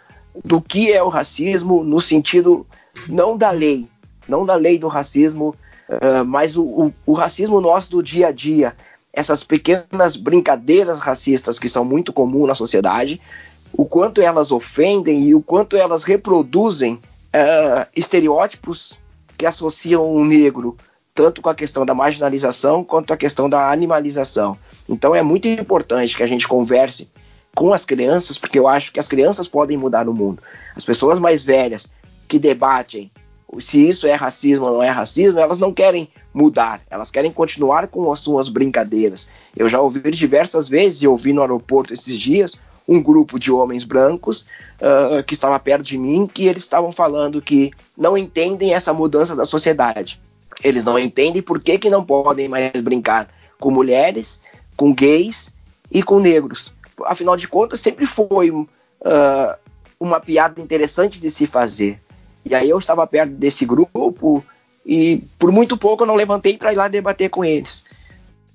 do 0.44 0.60
que 0.60 0.92
é 0.92 1.02
o 1.02 1.08
racismo 1.08 1.84
no 1.84 2.00
sentido 2.00 2.66
não 3.08 3.36
da 3.36 3.50
lei, 3.50 3.86
não 4.28 4.44
da 4.46 4.54
lei 4.54 4.78
do 4.78 4.88
racismo, 4.88 5.54
uh, 6.00 6.24
mas 6.24 6.56
o, 6.56 6.62
o, 6.62 6.92
o 7.06 7.12
racismo 7.12 7.60
nosso 7.60 7.90
do 7.90 8.02
dia 8.02 8.28
a 8.28 8.32
dia, 8.32 8.74
essas 9.12 9.44
pequenas 9.44 10.16
brincadeiras 10.16 10.98
racistas 10.98 11.58
que 11.58 11.68
são 11.68 11.84
muito 11.84 12.12
comuns 12.12 12.48
na 12.48 12.54
sociedade, 12.54 13.20
o 13.74 13.84
quanto 13.84 14.20
elas 14.20 14.52
ofendem 14.52 15.24
e 15.24 15.34
o 15.34 15.42
quanto 15.42 15.76
elas 15.76 16.04
reproduzem 16.04 16.94
uh, 16.94 17.86
estereótipos 17.94 18.94
que 19.36 19.46
associam 19.46 20.14
o 20.14 20.24
negro 20.24 20.76
tanto 21.14 21.42
com 21.42 21.48
a 21.48 21.54
questão 21.54 21.84
da 21.84 21.94
marginalização 21.94 22.82
quanto 22.82 23.12
a 23.12 23.16
questão 23.16 23.48
da 23.48 23.70
animalização. 23.70 24.56
Então 24.88 25.14
é 25.14 25.22
muito 25.22 25.46
importante 25.46 26.16
que 26.16 26.22
a 26.22 26.26
gente 26.26 26.48
converse 26.48 27.10
com 27.54 27.72
as 27.72 27.84
crianças, 27.84 28.38
porque 28.38 28.58
eu 28.58 28.66
acho 28.66 28.92
que 28.92 28.98
as 28.98 29.08
crianças 29.08 29.46
podem 29.46 29.76
mudar 29.76 30.08
o 30.08 30.14
mundo. 30.14 30.42
As 30.74 30.84
pessoas 30.84 31.18
mais 31.18 31.44
velhas 31.44 31.92
que 32.26 32.38
debatem 32.38 33.10
se 33.58 33.86
isso 33.86 34.06
é 34.06 34.14
racismo 34.14 34.66
ou 34.66 34.74
não 34.74 34.82
é 34.82 34.88
racismo, 34.88 35.38
elas 35.38 35.58
não 35.58 35.72
querem 35.72 36.08
mudar, 36.32 36.80
elas 36.90 37.10
querem 37.10 37.30
continuar 37.30 37.88
com 37.88 38.10
as 38.12 38.20
suas 38.20 38.48
brincadeiras. 38.48 39.28
Eu 39.56 39.68
já 39.68 39.80
ouvi 39.80 40.10
diversas 40.10 40.68
vezes, 40.68 41.02
e 41.02 41.08
ouvi 41.08 41.32
no 41.32 41.42
aeroporto 41.42 41.92
esses 41.92 42.18
dias, 42.18 42.58
um 42.88 43.02
grupo 43.02 43.38
de 43.38 43.52
homens 43.52 43.84
brancos 43.84 44.46
uh, 44.80 45.22
que 45.26 45.34
estava 45.34 45.58
perto 45.58 45.84
de 45.84 45.98
mim, 45.98 46.26
que 46.26 46.46
eles 46.46 46.62
estavam 46.62 46.90
falando 46.90 47.42
que 47.42 47.70
não 47.96 48.16
entendem 48.16 48.74
essa 48.74 48.92
mudança 48.92 49.36
da 49.36 49.44
sociedade. 49.44 50.20
Eles 50.64 50.84
não 50.84 50.98
entendem 50.98 51.42
por 51.42 51.60
que, 51.60 51.78
que 51.78 51.90
não 51.90 52.04
podem 52.04 52.48
mais 52.48 52.72
brincar 52.80 53.28
com 53.58 53.70
mulheres, 53.70 54.40
com 54.76 54.92
gays 54.92 55.52
e 55.90 56.02
com 56.02 56.18
negros. 56.18 56.72
Afinal 57.04 57.36
de 57.36 57.48
contas, 57.48 57.80
sempre 57.80 58.06
foi 58.06 58.50
uh, 58.50 58.66
uma 59.98 60.20
piada 60.20 60.60
interessante 60.60 61.20
de 61.20 61.30
se 61.30 61.46
fazer. 61.46 62.00
E 62.44 62.54
aí 62.54 62.68
eu 62.68 62.78
estava 62.78 63.06
perto 63.06 63.32
desse 63.32 63.64
grupo 63.64 64.44
e 64.84 65.22
por 65.38 65.52
muito 65.52 65.76
pouco 65.76 66.02
eu 66.02 66.06
não 66.06 66.16
levantei 66.16 66.56
para 66.56 66.72
ir 66.72 66.76
lá 66.76 66.88
debater 66.88 67.30
com 67.30 67.44
eles. 67.44 67.84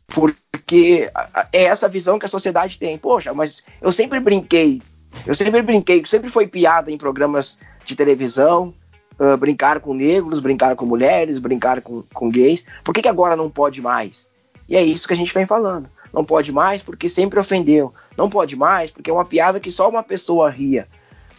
Porque 0.08 1.10
é 1.54 1.64
essa 1.64 1.88
visão 1.88 2.20
que 2.20 2.26
a 2.26 2.30
sociedade 2.30 2.78
tem. 2.78 2.98
Poxa, 2.98 3.34
mas 3.34 3.64
eu 3.82 3.92
sempre 3.92 4.20
brinquei, 4.20 4.82
eu 5.26 5.36
sempre 5.36 5.62
brinquei, 5.62 6.06
sempre 6.06 6.30
foi 6.30 6.48
piada 6.48 6.92
em 6.92 6.98
programas 6.98 7.58
de 7.86 7.96
televisão, 7.96 8.74
uh, 9.20 9.38
brincar 9.38 9.80
com 9.80 9.94
negros, 9.94 10.40
brincar 10.40 10.76
com 10.76 10.86
mulheres, 10.86 11.40
brincar 11.40 11.82
com, 11.82 12.04
com 12.14 12.30
gays. 12.30 12.66
Por 12.84 12.94
que, 12.94 13.02
que 13.02 13.10
agora 13.10 13.36
não 13.36 13.50
pode 13.50 13.82
mais? 13.82 14.30
E 14.68 14.76
é 14.76 14.84
isso 14.84 15.08
que 15.08 15.14
a 15.14 15.18
gente 15.18 15.34
vem 15.34 15.46
falando. 15.46 15.90
Não 16.14 16.24
pode 16.24 16.52
mais 16.52 16.82
porque 16.82 17.08
sempre 17.08 17.40
ofendeu. 17.40 17.94
Não 18.18 18.30
pode 18.30 18.56
mais 18.56 18.92
porque 18.92 19.10
é 19.10 19.14
uma 19.14 19.26
piada 19.26 19.60
que 19.60 19.72
só 19.72 19.90
uma 19.90 20.04
pessoa 20.04 20.50
ria. 20.50 20.88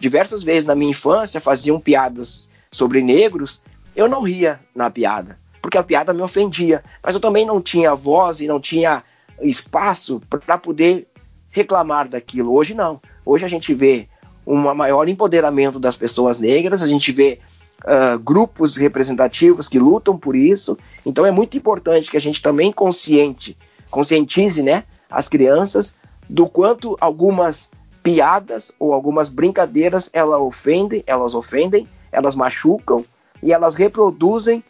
Diversas 0.01 0.43
vezes 0.43 0.65
na 0.65 0.75
minha 0.75 0.91
infância 0.91 1.41
faziam 1.41 1.81
piadas 1.81 2.47
sobre 2.71 3.03
negros, 3.03 3.61
eu 3.97 4.09
não 4.09 4.23
ria 4.23 4.61
na 4.75 4.91
piada, 4.91 5.39
porque 5.61 5.79
a 5.79 5.83
piada 5.83 6.15
me 6.15 6.23
ofendia. 6.23 6.85
Mas 7.03 7.15
eu 7.15 7.21
também 7.21 7.45
não 7.45 7.61
tinha 7.61 7.95
voz 7.95 8.41
e 8.41 8.47
não 8.47 8.61
tinha 8.61 9.03
espaço 9.43 10.21
para 10.29 10.59
poder 10.59 11.09
reclamar 11.51 12.09
daquilo. 12.09 12.55
Hoje 12.55 12.75
não. 12.75 13.01
Hoje 13.25 13.45
a 13.45 13.49
gente 13.49 13.75
vê 13.75 14.09
um 14.47 14.57
maior 14.75 15.09
empoderamento 15.09 15.79
das 15.79 15.97
pessoas 15.97 16.39
negras, 16.39 16.83
a 16.83 16.87
gente 16.87 17.13
vê 17.13 17.39
uh, 17.85 18.19
grupos 18.19 18.77
representativos 18.77 19.69
que 19.69 19.79
lutam 19.79 20.17
por 20.17 20.35
isso. 20.35 20.79
Então 21.05 21.27
é 21.27 21.31
muito 21.31 21.57
importante 21.57 22.11
que 22.11 22.17
a 22.17 22.21
gente 22.21 22.41
também 22.41 22.73
consciente, 22.73 23.57
conscientize 23.91 24.63
né, 24.63 24.85
as 25.11 25.29
crianças 25.29 25.95
do 26.29 26.47
quanto 26.47 26.97
algumas 27.01 27.71
piadas 28.03 28.73
ou 28.79 28.93
algumas 28.93 29.29
brincadeiras 29.29 30.11
elas 30.13 30.41
ofendem, 30.41 31.03
elas 31.07 31.35
ofendem, 31.35 31.89
elas 32.11 32.35
machucam 32.35 33.05
e 33.43 33.53
elas 33.53 33.75
reproduzem 33.75 34.63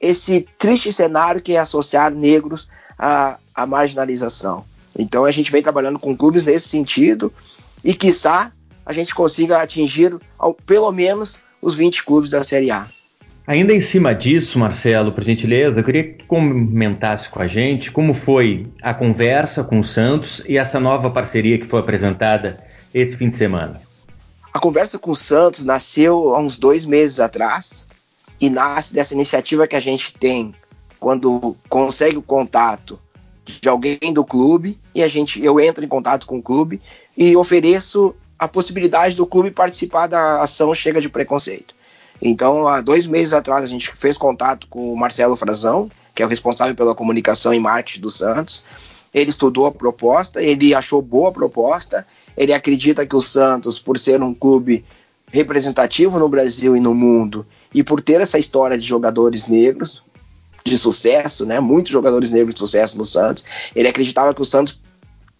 esse 0.00 0.46
triste 0.58 0.92
cenário 0.92 1.40
que 1.40 1.54
é 1.54 1.58
associar 1.58 2.12
negros 2.12 2.68
à, 2.98 3.38
à 3.54 3.66
marginalização. 3.66 4.64
Então 4.96 5.24
a 5.24 5.30
gente 5.30 5.50
vem 5.50 5.62
trabalhando 5.62 5.98
com 5.98 6.16
clubes 6.16 6.44
nesse 6.44 6.68
sentido 6.68 7.32
e 7.82 7.94
quiçá 7.94 8.52
a 8.86 8.92
gente 8.92 9.14
consiga 9.14 9.62
atingir 9.62 10.16
ao, 10.38 10.52
pelo 10.54 10.92
menos 10.92 11.38
os 11.60 11.74
20 11.74 12.04
clubes 12.04 12.30
da 12.30 12.42
Série 12.42 12.70
A. 12.70 12.86
Ainda 13.46 13.74
em 13.74 13.80
cima 13.80 14.14
disso, 14.14 14.58
Marcelo, 14.58 15.12
por 15.12 15.22
gentileza, 15.22 15.78
eu 15.78 15.84
queria 15.84 16.04
que 16.04 16.24
comentasse 16.24 17.28
com 17.28 17.42
a 17.42 17.46
gente 17.46 17.90
como 17.90 18.14
foi 18.14 18.66
a 18.80 18.94
conversa 18.94 19.62
com 19.62 19.80
o 19.80 19.84
Santos 19.84 20.42
e 20.48 20.56
essa 20.56 20.80
nova 20.80 21.10
parceria 21.10 21.58
que 21.58 21.66
foi 21.66 21.80
apresentada 21.80 22.64
esse 22.94 23.16
fim 23.16 23.28
de 23.28 23.36
semana. 23.36 23.82
A 24.50 24.58
conversa 24.58 24.98
com 24.98 25.10
o 25.10 25.16
Santos 25.16 25.62
nasceu 25.62 26.34
há 26.34 26.38
uns 26.38 26.56
dois 26.56 26.86
meses 26.86 27.20
atrás 27.20 27.86
e 28.40 28.48
nasce 28.48 28.94
dessa 28.94 29.12
iniciativa 29.12 29.66
que 29.66 29.76
a 29.76 29.80
gente 29.80 30.14
tem 30.14 30.54
quando 30.98 31.54
consegue 31.68 32.16
o 32.16 32.22
contato 32.22 32.98
de 33.44 33.68
alguém 33.68 34.10
do 34.10 34.24
clube 34.24 34.78
e 34.94 35.02
a 35.02 35.08
gente 35.08 35.44
eu 35.44 35.60
entro 35.60 35.84
em 35.84 35.88
contato 35.88 36.26
com 36.26 36.38
o 36.38 36.42
clube 36.42 36.80
e 37.14 37.36
ofereço 37.36 38.14
a 38.38 38.48
possibilidade 38.48 39.14
do 39.14 39.26
clube 39.26 39.50
participar 39.50 40.06
da 40.06 40.40
ação 40.40 40.74
Chega 40.74 40.98
de 40.98 41.10
Preconceito. 41.10 41.74
Então, 42.24 42.66
há 42.66 42.80
dois 42.80 43.06
meses 43.06 43.34
atrás, 43.34 43.62
a 43.62 43.68
gente 43.68 43.92
fez 43.94 44.16
contato 44.16 44.66
com 44.68 44.90
o 44.90 44.96
Marcelo 44.96 45.36
Frazão, 45.36 45.90
que 46.14 46.22
é 46.22 46.26
o 46.26 46.28
responsável 46.28 46.74
pela 46.74 46.94
comunicação 46.94 47.52
e 47.52 47.60
marketing 47.60 48.00
do 48.00 48.10
Santos. 48.10 48.64
Ele 49.12 49.28
estudou 49.28 49.66
a 49.66 49.70
proposta, 49.70 50.42
ele 50.42 50.74
achou 50.74 51.02
boa 51.02 51.28
a 51.28 51.32
proposta, 51.32 52.06
ele 52.34 52.54
acredita 52.54 53.06
que 53.06 53.14
o 53.14 53.20
Santos, 53.20 53.78
por 53.78 53.98
ser 53.98 54.22
um 54.22 54.32
clube 54.32 54.82
representativo 55.30 56.18
no 56.18 56.28
Brasil 56.28 56.74
e 56.74 56.80
no 56.80 56.94
mundo, 56.94 57.46
e 57.74 57.82
por 57.82 58.00
ter 58.00 58.22
essa 58.22 58.38
história 58.38 58.78
de 58.78 58.86
jogadores 58.86 59.46
negros 59.46 60.02
de 60.64 60.78
sucesso, 60.78 61.44
né, 61.44 61.60
muitos 61.60 61.92
jogadores 61.92 62.30
negros 62.30 62.54
de 62.54 62.60
sucesso 62.60 62.96
no 62.96 63.04
Santos, 63.04 63.44
ele 63.76 63.86
acreditava 63.86 64.32
que 64.32 64.40
o 64.40 64.46
Santos 64.46 64.80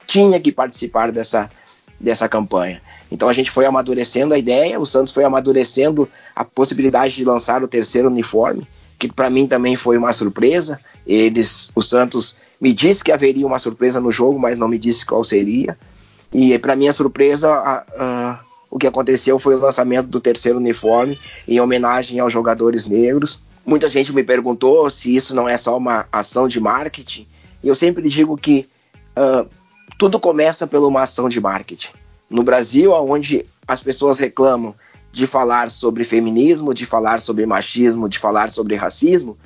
tinha 0.07 0.39
que 0.39 0.53
participar 0.53 1.11
dessa, 1.11 1.51
dessa 1.99 2.29
campanha. 2.29 2.83
Então 3.15 3.29
a 3.29 3.33
gente 3.33 3.49
foi 3.49 3.65
amadurecendo 3.65 4.35
a 4.35 4.39
ideia, 4.39 4.81
o 4.81 4.85
Santos 4.85 5.15
foi 5.15 5.23
amadurecendo 5.23 6.11
a 6.35 6.45
possibilidade 6.45 7.15
de 7.15 7.25
lançar 7.25 7.63
o 7.63 7.69
terceiro 7.69 8.09
uniforme, 8.09 8.67
que 8.99 9.07
para 9.07 9.31
mim 9.31 9.47
também 9.47 9.77
foi 9.77 9.97
uma 9.97 10.13
surpresa. 10.13 10.81
Eles, 11.07 11.71
o 11.77 11.81
Santos 11.81 12.37
me 12.61 12.73
disse 12.73 13.05
que 13.05 13.13
haveria 13.13 13.47
uma 13.47 13.61
surpresa 13.61 14.01
no 14.01 14.11
jogo, 14.11 14.37
mas 14.37 14.59
não 14.59 14.67
me 14.67 14.81
disse 14.81 15.07
qual 15.07 15.23
seria. 15.23 15.79
E 16.33 16.59
para 16.59 16.75
minha 16.75 16.93
surpresa, 16.93 17.53
a, 17.53 17.85
a, 17.97 18.41
o 18.69 18.81
que 18.81 18.87
aconteceu 18.89 19.39
foi 19.39 19.55
o 19.55 19.61
lançamento 19.61 20.09
do 20.09 20.21
terceiro 20.21 20.59
uniforme 20.59 21.17
em 21.47 21.61
homenagem 21.61 22.19
aos 22.19 22.33
jogadores 22.33 22.85
negros. 22.85 23.41
Muita 23.65 23.89
gente 23.89 24.13
me 24.13 24.25
perguntou 24.25 24.91
se 24.91 25.15
isso 25.15 25.37
não 25.37 25.49
é 25.49 25.57
só 25.57 25.77
uma 25.77 26.07
ação 26.11 26.49
de 26.49 26.59
marketing. 26.59 27.29
E 27.63 27.69
eu 27.69 27.77
sempre 27.77 28.09
digo 28.09 28.37
que 28.37 28.69
uh, 29.17 29.49
tudo 29.97 30.19
começa 30.19 30.67
por 30.67 30.81
uma 30.81 31.03
ação 31.03 31.29
de 31.29 31.41
marketing. 31.41 31.91
No 32.29 32.43
Brasil, 32.43 32.93
onde 32.93 33.47
as 33.67 33.83
pessoas 33.83 34.19
reclamam 34.19 34.75
de 35.13 35.27
falar 35.27 35.71
sobre 35.71 36.05
feminismo, 36.05 36.75
de 36.75 36.85
falar 36.85 37.21
sobre 37.21 37.47
machismo, 37.47 38.09
de 38.09 38.19
falar 38.19 38.51
sobre 38.51 38.75
racismo, 38.75 39.39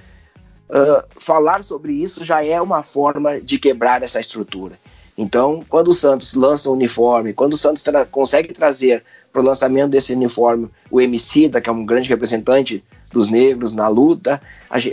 uh, 0.70 1.04
falar 1.20 1.62
sobre 1.62 1.92
isso 1.92 2.24
já 2.24 2.42
é 2.44 2.60
uma 2.60 2.82
forma 2.82 3.40
de 3.40 3.58
quebrar 3.58 4.02
essa 4.02 4.18
estrutura. 4.18 4.78
Então, 5.16 5.62
quando 5.68 5.88
o 5.88 5.94
Santos 5.94 6.34
lança 6.34 6.70
o 6.70 6.72
uniforme, 6.72 7.34
quando 7.34 7.52
o 7.52 7.56
Santos 7.56 7.82
tra 7.82 8.06
consegue 8.06 8.54
trazer 8.54 9.04
para 9.32 9.42
o 9.42 9.44
lançamento 9.44 9.90
desse 9.90 10.14
uniforme 10.14 10.70
o 10.90 11.00
Emicida, 11.00 11.60
que 11.60 11.68
é 11.68 11.72
um 11.72 11.84
grande 11.84 12.08
representante 12.08 12.82
dos 13.12 13.28
negros 13.28 13.72
na 13.72 13.88
luta, 13.88 14.40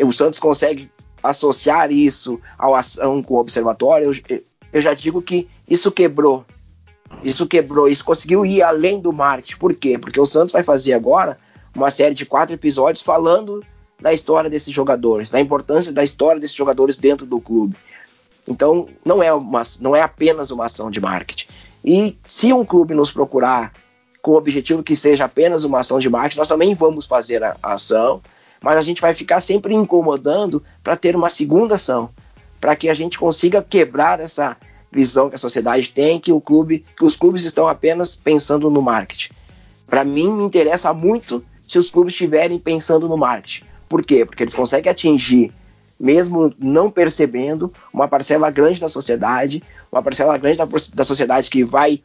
o 0.06 0.12
Santos 0.12 0.40
consegue 0.40 0.92
associar 1.24 1.92
isso 1.92 2.40
à 2.58 2.78
ação 2.78 3.24
com 3.24 3.36
o 3.36 3.40
observatório, 3.40 4.14
eu, 4.28 4.42
eu 4.74 4.82
já 4.82 4.94
digo 4.94 5.22
que 5.22 5.48
isso 5.70 5.92
quebrou 5.92 6.46
isso 7.24 7.48
quebrou, 7.48 7.88
isso 7.88 8.06
conseguiu 8.06 8.46
ir 8.46 8.62
além 8.62 9.00
do 9.00 9.12
marketing. 9.12 9.58
Por 9.58 9.74
quê? 9.74 9.98
Porque 9.98 10.20
o 10.20 10.26
Santos 10.26 10.54
vai 10.54 10.64
fazer 10.64 10.94
agora 10.94 11.38
uma 11.76 11.92
série 11.92 12.16
de 12.16 12.26
quatro 12.26 12.56
episódios 12.56 13.04
falando 13.04 13.64
da 14.00 14.14
história 14.14 14.50
desses 14.50 14.74
jogadores, 14.74 15.30
da 15.30 15.40
importância 15.40 15.92
da 15.92 16.04
história 16.04 16.40
desses 16.40 16.56
jogadores 16.56 16.98
dentro 16.98 17.26
do 17.26 17.40
clube. 17.40 17.76
Então, 18.48 18.88
não 19.04 19.24
é, 19.24 19.34
uma, 19.34 19.64
não 19.80 19.96
é 19.96 20.02
apenas 20.02 20.52
uma 20.52 20.66
ação 20.66 20.92
de 20.92 21.02
marketing. 21.02 21.48
E 21.84 22.18
se 22.24 22.54
um 22.54 22.66
clube 22.66 22.94
nos 22.94 23.12
procurar 23.12 23.74
com 24.22 24.32
o 24.32 24.38
objetivo 24.38 24.84
que 24.84 24.96
seja 24.96 25.26
apenas 25.26 25.64
uma 25.64 25.80
ação 25.80 26.00
de 26.00 26.10
marketing, 26.10 26.40
nós 26.40 26.48
também 26.48 26.74
vamos 26.74 27.06
fazer 27.06 27.44
a, 27.44 27.56
ação, 27.62 28.22
mas 28.62 28.78
a 28.78 28.82
gente 28.82 29.02
vai 29.02 29.14
ficar 29.14 29.40
sempre 29.40 29.74
incomodando 29.74 30.64
para 30.84 30.96
ter 30.96 31.16
uma 31.16 31.30
segunda 31.30 31.76
ação, 31.76 32.10
para 32.60 32.76
que 32.76 32.90
a 32.90 32.94
gente 32.94 33.20
consiga 33.20 33.62
quebrar 33.62 34.20
essa, 34.20 34.58
visão 34.96 35.30
que 35.30 35.36
a 35.36 35.38
sociedade 35.38 35.90
tem 35.90 36.20
que 36.20 36.32
o 36.32 36.40
clube, 36.40 36.86
que 36.98 37.04
os 37.04 37.18
clubes 37.18 37.44
estão 37.44 37.68
apenas 37.68 38.16
pensando 38.16 38.72
no 38.72 38.82
marketing. 38.82 39.34
Para 39.86 40.06
mim, 40.06 40.32
me 40.32 40.46
interessa 40.46 40.94
muito 40.94 41.44
se 41.68 41.78
os 41.78 41.90
clubes 41.90 42.14
estiverem 42.14 42.58
pensando 42.58 43.08
no 43.08 43.18
marketing. 43.18 43.66
Por 43.90 44.04
quê? 44.04 44.26
Porque 44.26 44.44
eles 44.44 44.54
conseguem 44.54 44.90
atingir, 44.90 45.52
mesmo 46.00 46.54
não 46.58 46.90
percebendo, 46.90 47.72
uma 47.94 48.08
parcela 48.08 48.50
grande 48.50 48.80
da 48.80 48.88
sociedade, 48.88 49.62
uma 49.92 50.02
parcela 50.02 50.38
grande 50.38 50.58
da, 50.58 50.66
da 50.94 51.04
sociedade 51.04 51.50
que 51.50 51.64
vai 51.64 52.02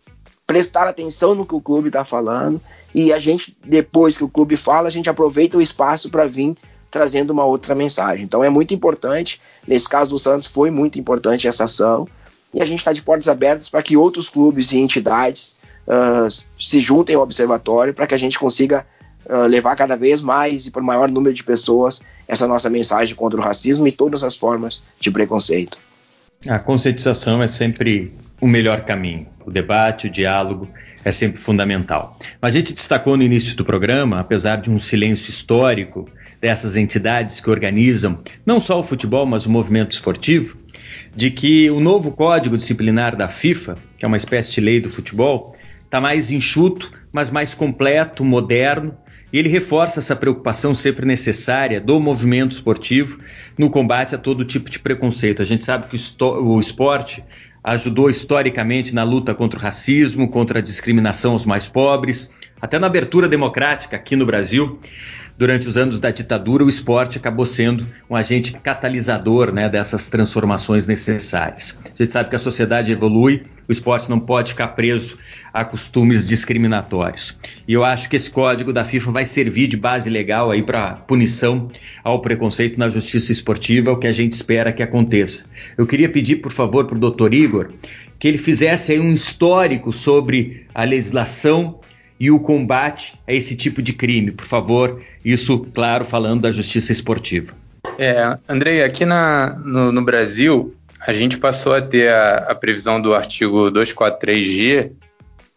prestar 0.47 0.89
atenção 0.89 1.35
no 1.35 1.47
que 1.47 1.55
o 1.55 1.61
clube 1.61 1.89
está 1.89 2.05
falando 2.05 2.61
e 2.93 3.13
a 3.13 3.21
gente, 3.21 3.57
depois 3.65 4.17
que 4.17 4.25
o 4.25 4.29
clube 4.29 4.57
fala, 4.57 4.89
a 4.89 4.91
gente 4.91 5.09
aproveita 5.09 5.57
o 5.57 5.63
espaço 5.63 6.11
para 6.11 6.27
vir 6.27 6.57
trazendo 6.91 7.31
uma 7.31 7.45
outra 7.45 7.73
mensagem. 7.73 8.25
Então 8.25 8.43
é 8.43 8.51
muito 8.51 8.75
importante. 8.75 9.41
Nesse 9.67 9.89
caso 9.89 10.11
do 10.11 10.19
Santos 10.19 10.49
foi 10.49 10.71
muito 10.71 10.99
importante 10.99 11.47
essa 11.47 11.65
ação 11.65 12.09
e 12.53 12.61
a 12.61 12.65
gente 12.65 12.79
está 12.81 12.93
de 12.93 13.03
portas 13.03 13.29
abertas 13.29 13.69
para 13.69 13.83
que 13.83 13.97
outros 13.97 14.29
clubes 14.29 14.73
e 14.73 14.79
entidades 14.79 15.59
uh, 15.87 16.29
se 16.59 16.81
juntem 16.81 17.17
ao 17.17 17.23
observatório 17.23 17.95
para 17.95 18.07
que 18.07 18.15
a 18.15 18.19
gente 18.19 18.39
consiga 18.39 18.87
uh, 19.27 19.47
levar 19.47 19.77
cada 19.77 19.97
vez 19.97 20.21
mais 20.21 20.67
e 20.67 20.71
por 20.71 20.83
maior 20.83 21.09
número 21.09 21.35
de 21.35 21.45
pessoas 21.45 22.01
essa 22.27 22.47
nossa 22.47 22.71
mensagem 22.71 23.15
contra 23.15 23.39
o 23.39 23.43
racismo 23.43 23.87
e 23.87 23.93
todas 23.93 24.23
as 24.23 24.37
formas 24.37 24.83
de 25.01 25.11
preconceito. 25.11 25.79
A 26.49 26.59
conscientização 26.59 27.43
é 27.43 27.47
sempre 27.47 28.15
o 28.41 28.47
melhor 28.47 28.85
caminho. 28.85 29.27
O 29.45 29.51
debate, 29.51 30.07
o 30.07 30.11
diálogo 30.11 30.69
é 31.05 31.13
sempre 31.13 31.41
fundamental. 31.41 32.19
Mas 32.41 32.55
a 32.55 32.59
gente 32.59 32.73
destacou 32.73 33.17
no 33.17 33.23
início 33.23 33.55
do 33.57 33.65
programa, 33.65 34.21
apesar 34.21 34.57
de 34.57 34.71
um 34.71 34.79
silêncio 34.79 35.29
histórico 35.29 36.09
dessas 36.41 36.77
entidades 36.77 37.41
que 37.41 37.51
organizam 37.51 38.23
não 38.47 38.61
só 38.61 38.81
o 38.81 38.83
futebol, 38.83 39.27
mas 39.27 39.45
o 39.45 39.51
movimento 39.51 39.93
esportivo, 39.93 40.57
de 41.15 41.31
que 41.31 41.71
o 41.71 41.81
novo 41.81 42.13
código 42.13 42.57
disciplinar 42.57 43.17
da 43.17 43.29
FIFA, 43.29 43.77
que 43.99 44.05
é 44.05 44.09
uma 44.09 44.17
espécie 44.17 44.53
de 44.53 44.61
lei 44.61 44.81
do 44.81 44.91
futebol, 44.91 45.57
está 45.85 46.01
mais 46.01 46.31
enxuto, 46.31 46.93
mas 47.13 47.31
mais 47.31 47.55
completo, 47.55 48.25
moderno, 48.25 48.97
e 49.33 49.39
ele 49.39 49.49
reforça 49.49 50.01
essa 50.01 50.17
preocupação 50.17 50.75
sempre 50.75 51.07
necessária 51.07 51.81
do 51.81 52.01
movimento 52.01 52.53
esportivo 52.53 53.21
no 53.57 53.71
combate 53.71 54.15
a 54.15 54.19
todo 54.19 54.45
tipo 54.45 54.69
de 54.71 54.79
preconceito. 54.79 55.41
A 55.41 55.45
gente 55.45 55.63
sabe 55.63 55.87
que 55.87 55.97
o 56.21 56.59
esporte 56.59 57.23
ajudou 57.63 58.11
historicamente 58.11 58.95
na 58.95 59.05
luta 59.05 59.35
contra 59.35 59.59
o 59.59 59.63
racismo, 59.63 60.29
contra 60.29 60.59
a 60.59 60.63
discriminação 60.63 61.33
aos 61.33 61.45
mais 61.45 61.69
pobres, 61.69 62.31
Até 62.61 62.79
na 62.79 62.87
abertura 62.87 63.27
democrática 63.27 63.97
aqui 63.97 64.15
no 64.15 64.27
Brasil, 64.27 64.79
durante 65.41 65.67
os 65.67 65.79
anos 65.79 65.99
da 65.99 66.11
ditadura, 66.11 66.63
o 66.63 66.69
esporte 66.69 67.17
acabou 67.17 67.47
sendo 67.47 67.87
um 68.11 68.15
agente 68.15 68.53
catalisador 68.53 69.51
né, 69.51 69.71
dessas 69.71 70.07
transformações 70.07 70.87
necessárias. 70.87 71.81
A 71.83 71.97
gente 71.97 72.13
sabe 72.13 72.29
que 72.29 72.37
a 72.37 72.39
sociedade 72.39 72.93
evolui, 72.93 73.45
o 73.67 73.73
esporte 73.73 74.11
não 74.11 74.21
pode 74.21 74.51
ficar 74.51 74.69
preso 74.69 75.17
a 75.51 75.65
costumes 75.65 76.29
discriminatórios. 76.29 77.39
E 77.67 77.73
eu 77.73 77.83
acho 77.83 78.11
que 78.11 78.17
esse 78.17 78.29
código 78.29 78.71
da 78.71 78.85
FIFA 78.85 79.13
vai 79.13 79.25
servir 79.25 79.67
de 79.67 79.79
base 79.79 80.11
legal 80.11 80.51
aí 80.51 80.63
para 80.63 80.93
punição 80.93 81.69
ao 82.05 82.21
preconceito 82.21 82.79
na 82.79 82.91
justiça 82.91 83.33
esportiva, 83.33 83.93
o 83.93 83.97
que 83.97 84.07
a 84.07 84.13
gente 84.13 84.35
espera 84.35 84.75
que 84.75 84.83
aconteça. 84.83 85.49
Eu 85.79 85.87
queria 85.87 86.11
pedir, 86.11 86.37
por 86.37 86.53
favor, 86.53 86.85
para 86.85 86.99
o 86.99 87.01
doutor 87.01 87.33
Igor 87.33 87.71
que 88.19 88.29
ele 88.29 88.37
fizesse 88.37 88.93
aí 88.93 89.01
um 89.01 89.15
histórico 89.15 89.91
sobre 89.91 90.67
a 90.75 90.85
legislação 90.85 91.81
e 92.21 92.31
o 92.31 92.39
combate 92.39 93.19
a 93.27 93.33
esse 93.33 93.57
tipo 93.57 93.81
de 93.81 93.95
crime, 93.95 94.31
por 94.31 94.45
favor. 94.45 95.01
Isso, 95.25 95.59
claro, 95.75 96.05
falando 96.05 96.43
da 96.43 96.53
justiça 96.53 96.93
esportiva. 96.93 97.55
É, 97.99 98.37
Andrei, 98.47 98.83
aqui 98.85 99.07
na, 99.07 99.59
no, 99.65 99.91
no, 99.91 100.03
Brasil, 100.03 100.75
a 101.01 101.15
gente 101.15 101.39
passou 101.39 101.75
a 101.75 101.81
ter 101.81 102.13
a, 102.13 102.51
a 102.51 102.55
previsão 102.55 103.01
do 103.01 103.15
artigo 103.15 103.71
243G 103.71 104.93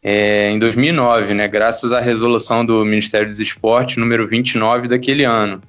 é, 0.01 0.51
em 0.51 0.59
2009, 0.59 1.33
né, 1.33 1.47
graças 1.49 1.91
à 1.91 1.99
resolução 1.99 2.65
do 2.65 2.83
Ministério 2.85 3.27
dos 3.27 3.41
Esportes, 3.41 3.97
número 3.97 4.25
29 4.27 4.87
daquele 4.87 5.25
ano. 5.25 5.61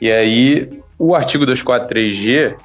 E 0.00 0.10
aí, 0.10 0.70
o 0.98 1.14
artigo 1.14 1.44
243G, 1.44 2.56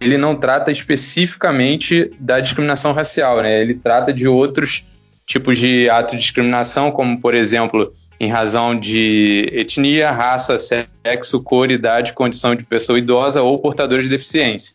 ele 0.00 0.18
não 0.18 0.34
trata 0.34 0.72
especificamente 0.72 2.10
da 2.18 2.40
discriminação 2.40 2.92
racial, 2.92 3.42
né? 3.42 3.60
Ele 3.60 3.74
trata 3.74 4.12
de 4.12 4.26
outros 4.26 4.84
tipos 5.30 5.58
de 5.58 5.88
ato 5.88 6.16
de 6.16 6.22
discriminação, 6.22 6.90
como, 6.90 7.20
por 7.20 7.34
exemplo, 7.34 7.94
em 8.18 8.28
razão 8.28 8.76
de 8.76 9.48
etnia, 9.52 10.10
raça, 10.10 10.58
sexo, 10.58 11.40
cor, 11.40 11.70
idade, 11.70 12.14
condição 12.14 12.52
de 12.52 12.64
pessoa 12.64 12.98
idosa 12.98 13.40
ou 13.40 13.56
portador 13.60 14.02
de 14.02 14.08
deficiência. 14.08 14.74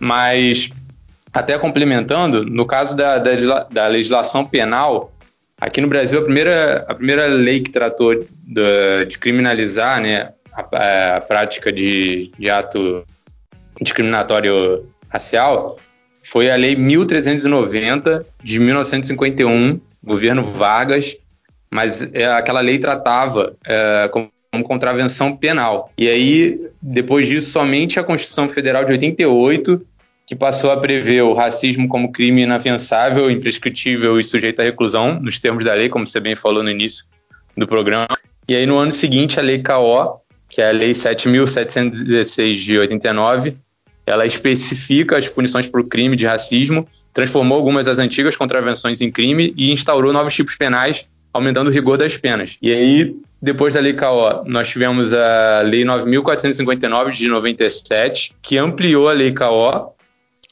Mas, 0.00 0.70
até 1.32 1.56
complementando, 1.56 2.44
no 2.44 2.66
caso 2.66 2.96
da, 2.96 3.18
da, 3.18 3.62
da 3.70 3.86
legislação 3.86 4.44
penal, 4.44 5.12
aqui 5.60 5.80
no 5.80 5.86
Brasil, 5.86 6.18
a 6.18 6.24
primeira, 6.24 6.84
a 6.88 6.94
primeira 6.96 7.26
lei 7.26 7.60
que 7.60 7.70
tratou 7.70 8.12
de, 8.16 9.04
de 9.08 9.18
criminalizar 9.18 10.00
né, 10.00 10.32
a, 10.52 11.16
a 11.16 11.20
prática 11.20 11.72
de, 11.72 12.32
de 12.36 12.50
ato 12.50 13.04
discriminatório 13.80 14.84
racial 15.08 15.78
foi 16.24 16.50
a 16.50 16.56
Lei 16.56 16.74
1390 16.74 18.24
de 18.42 18.58
1951, 18.58 19.80
governo 20.02 20.44
Vargas, 20.44 21.16
mas 21.70 22.02
é, 22.12 22.26
aquela 22.26 22.60
lei 22.60 22.78
tratava 22.78 23.56
é, 23.66 24.08
como, 24.08 24.30
contravenção 24.64 25.34
penal. 25.34 25.90
E 25.96 26.08
aí, 26.08 26.56
depois 26.80 27.26
disso, 27.26 27.50
somente 27.50 27.98
a 27.98 28.04
Constituição 28.04 28.48
Federal 28.48 28.84
de 28.84 28.92
88 28.92 29.86
que 30.26 30.36
passou 30.36 30.70
a 30.70 30.76
prever 30.78 31.22
o 31.22 31.34
racismo 31.34 31.88
como 31.88 32.12
crime 32.12 32.42
inafiançável, 32.42 33.30
imprescritível 33.30 34.18
e 34.18 34.24
sujeito 34.24 34.60
à 34.60 34.62
reclusão, 34.62 35.20
nos 35.20 35.38
termos 35.38 35.64
da 35.64 35.74
lei, 35.74 35.88
como 35.88 36.06
você 36.06 36.20
bem 36.20 36.34
falou 36.34 36.62
no 36.62 36.70
início 36.70 37.04
do 37.56 37.66
programa. 37.66 38.08
E 38.48 38.54
aí, 38.54 38.64
no 38.64 38.78
ano 38.78 38.92
seguinte, 38.92 39.38
a 39.38 39.42
Lei 39.42 39.62
KO, 39.62 40.20
que 40.48 40.62
é 40.62 40.68
a 40.68 40.72
Lei 40.72 40.92
7.716 40.92 42.54
de 42.56 42.78
89, 42.78 43.56
ela 44.06 44.24
especifica 44.26 45.16
as 45.16 45.28
punições 45.28 45.68
por 45.68 45.86
crime 45.86 46.16
de 46.16 46.26
racismo, 46.26 46.88
transformou 47.12 47.56
algumas 47.56 47.86
das 47.86 47.98
antigas 47.98 48.36
contravenções 48.36 49.00
em 49.00 49.10
crime 49.10 49.52
e 49.56 49.72
instaurou 49.72 50.12
novos 50.12 50.34
tipos 50.34 50.56
penais, 50.56 51.06
aumentando 51.32 51.68
o 51.68 51.72
rigor 51.72 51.96
das 51.96 52.16
penas. 52.16 52.56
E 52.60 52.72
aí, 52.72 53.16
depois 53.40 53.74
da 53.74 53.80
Lei 53.80 53.92
KO, 53.92 54.44
nós 54.46 54.68
tivemos 54.68 55.12
a 55.12 55.62
Lei 55.62 55.84
9.459 55.84 57.12
de 57.12 57.28
97, 57.28 58.34
que 58.40 58.56
ampliou 58.58 59.08
a 59.08 59.12
Lei 59.12 59.32
KO 59.32 59.92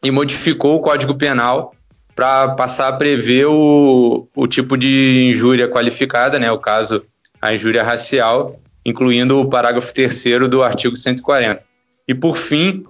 e 0.03 0.11
modificou 0.11 0.77
o 0.77 0.81
Código 0.81 1.15
Penal 1.15 1.75
para 2.15 2.49
passar 2.49 2.89
a 2.89 2.93
prever 2.93 3.47
o, 3.47 4.29
o 4.35 4.47
tipo 4.47 4.77
de 4.77 5.31
injúria 5.31 5.69
qualificada, 5.69 6.39
né, 6.39 6.51
o 6.51 6.59
caso 6.59 7.03
a 7.41 7.55
injúria 7.55 7.83
racial, 7.83 8.61
incluindo 8.85 9.41
o 9.41 9.49
parágrafo 9.49 9.93
3 9.95 10.49
do 10.49 10.63
artigo 10.63 10.97
140. 10.97 11.63
E 12.07 12.15
por 12.15 12.37
fim, 12.37 12.85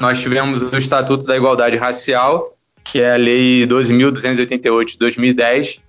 nós 0.00 0.20
tivemos 0.20 0.72
o 0.72 0.76
Estatuto 0.76 1.26
da 1.26 1.36
Igualdade 1.36 1.76
Racial, 1.76 2.55
que 2.90 3.00
é 3.00 3.12
a 3.12 3.16
Lei 3.16 3.66
12.288 3.66 4.84
de 4.86 4.98
2010, 4.98 5.82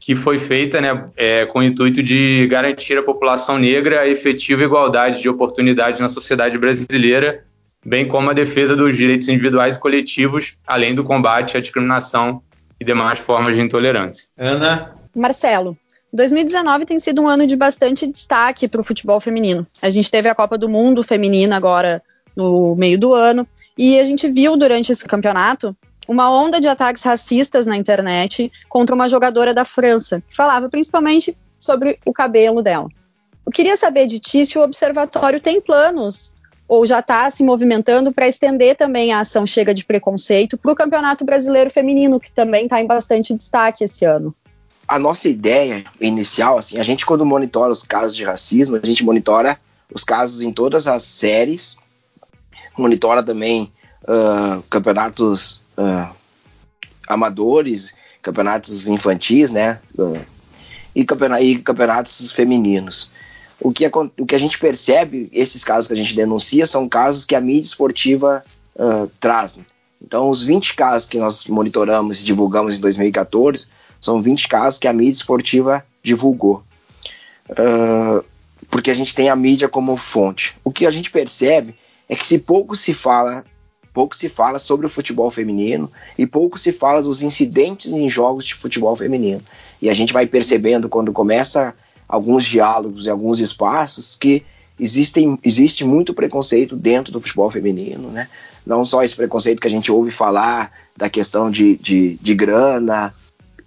que 0.00 0.14
foi 0.14 0.38
feita 0.38 0.80
né, 0.80 1.08
é, 1.16 1.46
com 1.46 1.58
o 1.58 1.62
intuito 1.62 2.02
de 2.02 2.46
garantir 2.46 2.96
à 2.96 3.02
população 3.02 3.58
negra 3.58 4.00
a 4.00 4.08
efetiva 4.08 4.62
igualdade 4.62 5.20
de 5.20 5.28
oportunidades 5.28 6.00
na 6.00 6.08
sociedade 6.08 6.56
brasileira, 6.56 7.44
bem 7.84 8.06
como 8.06 8.30
a 8.30 8.32
defesa 8.32 8.76
dos 8.76 8.96
direitos 8.96 9.28
individuais 9.28 9.76
e 9.76 9.80
coletivos, 9.80 10.56
além 10.66 10.94
do 10.94 11.04
combate 11.04 11.56
à 11.56 11.60
discriminação 11.60 12.42
e 12.80 12.84
demais 12.84 13.18
formas 13.18 13.56
de 13.56 13.62
intolerância. 13.62 14.26
Ana? 14.36 14.94
Marcelo. 15.14 15.76
2019 16.12 16.86
tem 16.86 16.98
sido 16.98 17.20
um 17.20 17.28
ano 17.28 17.46
de 17.46 17.54
bastante 17.54 18.06
destaque 18.06 18.66
para 18.66 18.80
o 18.80 18.84
futebol 18.84 19.20
feminino. 19.20 19.66
A 19.82 19.90
gente 19.90 20.10
teve 20.10 20.28
a 20.28 20.34
Copa 20.34 20.56
do 20.56 20.68
Mundo 20.68 21.02
feminina 21.02 21.56
agora 21.56 22.02
no 22.34 22.74
meio 22.76 22.98
do 22.98 23.12
ano. 23.12 23.46
E 23.76 23.98
a 23.98 24.04
gente 24.04 24.30
viu 24.30 24.56
durante 24.56 24.92
esse 24.92 25.04
campeonato 25.04 25.76
uma 26.08 26.30
onda 26.30 26.60
de 26.60 26.66
ataques 26.66 27.02
racistas 27.02 27.66
na 27.66 27.76
internet 27.76 28.50
contra 28.68 28.94
uma 28.94 29.08
jogadora 29.08 29.52
da 29.52 29.64
França, 29.64 30.22
que 30.26 30.34
falava 30.34 30.68
principalmente 30.68 31.36
sobre 31.58 31.98
o 32.04 32.12
cabelo 32.12 32.62
dela. 32.62 32.88
Eu 33.44 33.52
queria 33.52 33.76
saber 33.76 34.06
de 34.06 34.18
ti 34.18 34.44
se 34.46 34.58
o 34.58 34.62
observatório 34.62 35.40
tem 35.40 35.60
planos 35.60 36.32
ou 36.66 36.86
já 36.86 36.98
está 37.00 37.30
se 37.30 37.44
movimentando 37.44 38.12
para 38.12 38.28
estender 38.28 38.76
também 38.76 39.12
a 39.12 39.20
ação 39.20 39.46
Chega 39.46 39.72
de 39.72 39.84
Preconceito 39.84 40.56
para 40.56 40.72
o 40.72 40.74
Campeonato 40.74 41.24
Brasileiro 41.24 41.70
Feminino, 41.70 42.18
que 42.18 42.32
também 42.32 42.64
está 42.64 42.80
em 42.80 42.86
bastante 42.86 43.34
destaque 43.34 43.84
esse 43.84 44.04
ano. 44.04 44.34
A 44.86 44.98
nossa 44.98 45.28
ideia 45.28 45.84
inicial, 46.00 46.58
assim, 46.58 46.78
a 46.78 46.82
gente 46.82 47.06
quando 47.06 47.24
monitora 47.24 47.70
os 47.70 47.82
casos 47.82 48.16
de 48.16 48.24
racismo, 48.24 48.76
a 48.76 48.86
gente 48.86 49.04
monitora 49.04 49.58
os 49.94 50.04
casos 50.04 50.42
em 50.42 50.52
todas 50.52 50.86
as 50.86 51.02
séries 51.02 51.76
monitora 52.78 53.22
também 53.22 53.72
uh, 54.04 54.62
campeonatos 54.70 55.62
uh, 55.78 56.14
amadores, 57.06 57.94
campeonatos 58.20 58.88
infantis, 58.88 59.50
né? 59.50 59.80
Uh, 59.96 60.20
e, 60.94 61.06
e, 61.40 61.58
campeonatos 61.58 62.32
femininos. 62.32 63.12
O 63.60 63.72
que, 63.72 63.86
o 64.18 64.26
que 64.26 64.34
a 64.34 64.38
gente 64.38 64.58
percebe, 64.58 65.28
esses 65.32 65.64
casos 65.64 65.88
que 65.88 65.94
a 65.94 65.96
gente 65.96 66.14
denuncia, 66.14 66.66
são 66.66 66.88
casos 66.88 67.24
que 67.24 67.34
a 67.34 67.40
mídia 67.40 67.68
esportiva 67.68 68.44
traz. 69.18 69.56
Né? 69.56 69.64
Então, 70.00 70.30
os 70.30 70.44
20 70.44 70.76
casos 70.76 71.08
que 71.08 71.18
nós 71.18 71.44
monitoramos 71.46 72.22
e 72.22 72.24
divulgamos 72.24 72.78
em 72.78 72.80
2014 72.80 73.66
são 74.00 74.20
20 74.20 74.46
casos 74.46 74.78
que 74.78 74.86
a 74.86 74.92
mídia 74.92 75.18
esportiva 75.18 75.84
divulgou. 76.04 76.62
porque 78.70 78.92
a 78.92 78.94
gente 78.94 79.12
tem 79.12 79.28
a 79.28 79.34
mídia 79.34 79.68
como 79.68 79.96
fonte. 79.96 80.54
O 80.62 80.70
que 80.70 80.86
a 80.86 80.90
gente 80.92 81.10
percebe 81.10 81.74
é 82.08 82.14
que 82.14 82.26
se 82.26 82.38
pouco 82.38 82.76
se 82.76 82.94
fala, 82.94 83.44
pouco 83.92 84.16
se 84.16 84.28
fala 84.28 84.58
sobre 84.58 84.86
o 84.86 84.90
futebol 84.90 85.30
feminino 85.30 85.90
e 86.16 86.26
pouco 86.26 86.58
se 86.58 86.72
fala 86.72 87.02
dos 87.02 87.22
incidentes 87.22 87.92
em 87.92 88.08
jogos 88.08 88.44
de 88.44 88.54
futebol 88.54 88.94
feminino. 88.94 89.42
E 89.80 89.88
a 89.88 89.94
gente 89.94 90.12
vai 90.12 90.26
percebendo 90.26 90.88
quando 90.88 91.12
começa 91.12 91.74
alguns 92.08 92.44
diálogos 92.44 93.06
e 93.06 93.10
alguns 93.10 93.40
espaços 93.40 94.16
que 94.16 94.44
existem, 94.78 95.38
existe 95.42 95.84
muito 95.84 96.14
preconceito 96.14 96.76
dentro 96.76 97.12
do 97.12 97.20
futebol 97.20 97.50
feminino, 97.50 98.10
né? 98.10 98.28
Não 98.66 98.84
só 98.84 99.02
esse 99.02 99.16
preconceito 99.16 99.60
que 99.60 99.66
a 99.66 99.70
gente 99.70 99.90
ouve 99.90 100.10
falar 100.10 100.72
da 100.96 101.08
questão 101.08 101.50
de, 101.50 101.76
de, 101.76 102.16
de 102.16 102.34
grana, 102.34 103.14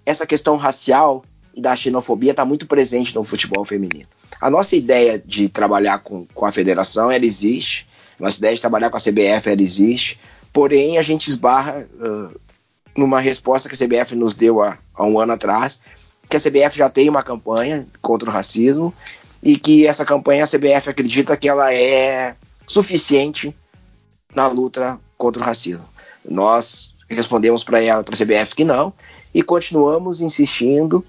essa 0.04 0.26
questão 0.26 0.56
racial 0.56 1.24
e 1.54 1.60
da 1.60 1.76
xenofobia 1.76 2.30
está 2.30 2.44
muito 2.44 2.66
presente 2.66 3.14
no 3.14 3.22
futebol 3.22 3.64
feminino. 3.64 4.06
A 4.40 4.50
nossa 4.50 4.74
ideia 4.74 5.22
de 5.24 5.48
trabalhar 5.48 5.98
com, 5.98 6.26
com 6.34 6.46
a 6.46 6.52
federação, 6.52 7.10
ela 7.10 7.26
existe, 7.26 7.86
nossa 8.18 8.38
ideia 8.38 8.54
de 8.54 8.60
trabalhar 8.60 8.90
com 8.90 8.96
a 8.96 9.00
CBF 9.00 9.50
ela 9.50 9.62
existe, 9.62 10.18
porém 10.52 10.98
a 10.98 11.02
gente 11.02 11.28
esbarra 11.28 11.86
uh, 11.94 12.40
numa 12.96 13.20
resposta 13.20 13.68
que 13.68 13.74
a 13.74 13.78
CBF 13.86 14.14
nos 14.14 14.34
deu 14.34 14.62
há, 14.62 14.78
há 14.94 15.04
um 15.04 15.18
ano 15.18 15.32
atrás, 15.32 15.80
que 16.28 16.36
a 16.36 16.40
CBF 16.40 16.78
já 16.78 16.88
tem 16.88 17.08
uma 17.08 17.22
campanha 17.22 17.86
contra 18.00 18.28
o 18.28 18.32
racismo 18.32 18.92
e 19.42 19.56
que 19.56 19.86
essa 19.86 20.04
campanha 20.04 20.44
a 20.44 20.46
CBF 20.46 20.90
acredita 20.90 21.36
que 21.36 21.48
ela 21.48 21.72
é 21.72 22.36
suficiente 22.66 23.54
na 24.34 24.46
luta 24.46 24.98
contra 25.18 25.42
o 25.42 25.44
racismo. 25.44 25.84
Nós 26.24 26.92
respondemos 27.08 27.64
para 27.64 27.82
ela, 27.82 28.02
para 28.02 28.14
a 28.14 28.18
CBF, 28.18 28.54
que 28.54 28.64
não, 28.64 28.92
e 29.34 29.42
continuamos 29.42 30.20
insistindo 30.20 31.04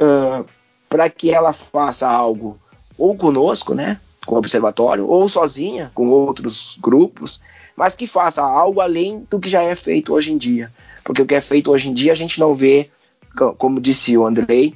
uh, 0.00 0.44
para 0.88 1.08
que 1.10 1.30
ela 1.30 1.52
faça 1.52 2.08
algo 2.08 2.58
ou 2.98 3.16
conosco, 3.16 3.74
né, 3.74 4.00
com 4.26 4.34
o 4.34 4.38
observatório, 4.38 5.06
ou 5.06 5.28
sozinha, 5.28 5.90
com 5.94 6.08
outros 6.08 6.76
grupos, 6.80 7.40
mas 7.76 7.96
que 7.96 8.06
faça 8.06 8.42
algo 8.42 8.80
além 8.80 9.26
do 9.30 9.38
que 9.38 9.48
já 9.48 9.62
é 9.62 9.74
feito 9.74 10.12
hoje 10.12 10.32
em 10.32 10.38
dia. 10.38 10.72
Porque 11.04 11.22
o 11.22 11.26
que 11.26 11.34
é 11.34 11.40
feito 11.40 11.70
hoje 11.70 11.88
em 11.88 11.94
dia 11.94 12.12
a 12.12 12.16
gente 12.16 12.40
não 12.40 12.54
vê, 12.54 12.88
como 13.58 13.80
disse 13.80 14.16
o 14.16 14.26
Andrei, 14.26 14.74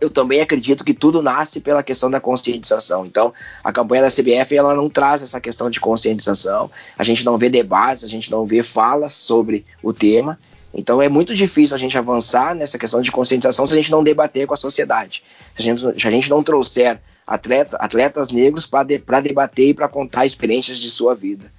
eu 0.00 0.10
também 0.10 0.40
acredito 0.40 0.84
que 0.84 0.92
tudo 0.92 1.22
nasce 1.22 1.60
pela 1.60 1.82
questão 1.82 2.10
da 2.10 2.20
conscientização. 2.20 3.06
Então, 3.06 3.32
a 3.64 3.72
campanha 3.72 4.02
da 4.02 4.10
CBF 4.10 4.54
ela 4.54 4.74
não 4.74 4.88
traz 4.88 5.22
essa 5.22 5.40
questão 5.40 5.70
de 5.70 5.80
conscientização. 5.80 6.70
A 6.98 7.04
gente 7.04 7.24
não 7.24 7.38
vê 7.38 7.48
debates, 7.48 8.04
a 8.04 8.08
gente 8.08 8.30
não 8.30 8.44
vê 8.44 8.62
falas 8.62 9.14
sobre 9.14 9.64
o 9.82 9.92
tema. 9.92 10.38
Então, 10.74 11.00
é 11.00 11.08
muito 11.08 11.34
difícil 11.34 11.74
a 11.74 11.78
gente 11.78 11.96
avançar 11.96 12.54
nessa 12.54 12.78
questão 12.78 13.00
de 13.00 13.10
conscientização 13.10 13.66
se 13.66 13.72
a 13.72 13.76
gente 13.76 13.90
não 13.90 14.04
debater 14.04 14.46
com 14.46 14.54
a 14.54 14.56
sociedade. 14.56 15.22
Se 15.56 15.60
a 15.60 15.62
gente, 15.62 16.00
se 16.00 16.08
a 16.08 16.10
gente 16.10 16.30
não 16.30 16.42
trouxer 16.42 17.00
atleta, 17.26 17.76
atletas 17.76 18.30
negros 18.30 18.66
para 18.66 18.84
de, 18.84 18.98
debater 19.22 19.68
e 19.68 19.74
para 19.74 19.88
contar 19.88 20.26
experiências 20.26 20.78
de 20.78 20.90
sua 20.90 21.14
vida. 21.14 21.50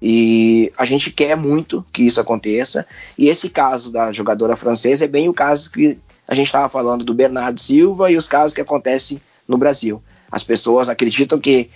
E 0.00 0.72
a 0.76 0.84
gente 0.84 1.10
quer 1.10 1.36
muito 1.36 1.84
que 1.92 2.02
isso 2.02 2.20
aconteça. 2.20 2.86
E 3.16 3.28
esse 3.28 3.48
caso 3.48 3.90
da 3.90 4.12
jogadora 4.12 4.54
francesa 4.54 5.04
é 5.04 5.08
bem 5.08 5.28
o 5.28 5.34
caso 5.34 5.70
que 5.70 5.98
a 6.28 6.34
gente 6.34 6.46
estava 6.46 6.68
falando 6.68 7.04
do 7.04 7.14
Bernardo 7.14 7.60
Silva 7.60 8.10
e 8.10 8.16
os 8.16 8.28
casos 8.28 8.52
que 8.52 8.60
acontecem 8.60 9.20
no 9.48 9.56
Brasil. 9.56 10.02
As 10.30 10.42
pessoas 10.42 10.88
acreditam 10.88 11.38
que 11.38 11.70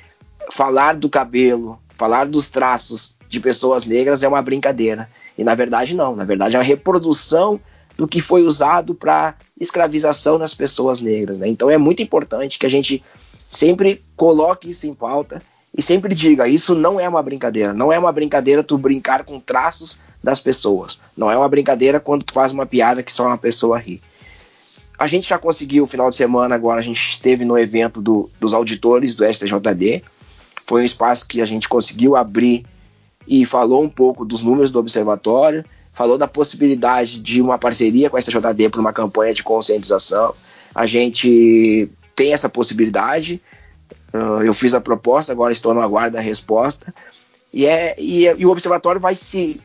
falar 0.51 0.97
do 0.97 1.09
cabelo, 1.09 1.79
falar 1.97 2.27
dos 2.27 2.49
traços 2.49 3.15
de 3.29 3.41
pessoas 3.41 3.87
negras 3.87 4.23
é 4.23 4.29
uma 4.29 4.43
brincadeira. 4.43 5.09
E 5.39 5.45
na 5.45 5.55
verdade 5.55 5.95
não, 5.95 6.15
na 6.15 6.25
verdade 6.25 6.57
é 6.57 6.59
a 6.59 6.63
reprodução 6.63 7.61
do 7.97 8.09
que 8.09 8.21
foi 8.21 8.43
usado 8.43 8.95
para 8.95 9.35
escravização 9.59 10.39
das 10.39 10.55
pessoas 10.55 11.01
negras. 11.01 11.39
Né? 11.39 11.49
Então 11.49 11.71
é 11.71 11.79
muito 11.79 12.03
importante 12.03 12.59
que 12.59 12.67
a 12.67 12.71
gente 12.71 13.03
sempre 13.51 14.05
coloque 14.17 14.71
isso 14.71 14.87
em 14.87 14.95
pauta 14.95 15.43
e 15.77 15.83
sempre 15.83 16.15
diga: 16.15 16.47
isso 16.47 16.73
não 16.75 17.01
é 17.01 17.09
uma 17.09 17.23
brincadeira. 17.23 17.75
Não 17.75 17.93
é 17.93 17.99
uma 17.99 18.13
brincadeira 18.13 18.63
tu 18.63 18.79
brincar 18.79 19.25
com 19.25 19.41
traços 19.41 19.99
das 20.23 20.39
pessoas. 20.39 21.01
Não 21.17 21.29
é 21.29 21.37
uma 21.37 21.49
brincadeira 21.49 21.99
quando 21.99 22.23
tu 22.23 22.33
faz 22.33 22.53
uma 22.53 22.65
piada 22.65 23.03
que 23.03 23.13
só 23.13 23.27
uma 23.27 23.37
pessoa 23.37 23.77
ri. 23.77 24.01
A 24.97 25.07
gente 25.09 25.29
já 25.29 25.39
conseguiu, 25.39 25.87
final 25.87 26.11
de 26.11 26.17
semana 26.17 26.55
agora, 26.55 26.79
a 26.81 26.83
gente 26.83 27.01
esteve 27.13 27.45
no 27.45 27.59
evento 27.59 28.01
do, 28.01 28.31
dos 28.39 28.55
auditores 28.55 29.17
do 29.17 29.25
STJD. 29.25 30.05
Foi 30.67 30.83
um 30.83 30.85
espaço 30.85 31.27
que 31.27 31.41
a 31.41 31.47
gente 31.47 31.69
conseguiu 31.69 32.15
abrir 32.17 32.65
e 33.27 33.45
falou 33.45 33.83
um 33.83 33.89
pouco 33.89 34.25
dos 34.25 34.43
números 34.43 34.71
do 34.71 34.79
observatório, 34.79 35.65
falou 35.95 36.19
da 36.19 36.29
possibilidade 36.29 37.19
de 37.19 37.41
uma 37.41 37.59
parceria 37.59 38.11
com 38.11 38.17
a 38.17 38.21
STJD 38.21 38.69
para 38.69 38.81
uma 38.81 38.93
campanha 38.93 39.35
de 39.35 39.43
conscientização. 39.43 40.35
A 40.75 40.85
gente 40.85 41.91
tem 42.15 42.33
essa 42.33 42.49
possibilidade. 42.49 43.41
Uh, 44.13 44.43
eu 44.43 44.55
fiz 44.55 44.75
a 44.75 44.81
proposta, 44.81 45.33
agora 45.33 45.53
estou 45.53 45.75
no 45.75 45.81
aguardo 45.81 46.17
da 46.17 46.21
resposta. 46.23 46.93
E, 47.53 47.67
é, 47.67 47.95
e, 47.99 48.25
e 48.25 48.47
o 48.47 48.51
observatório 48.51 49.01
vai 49.01 49.15
se 49.15 49.61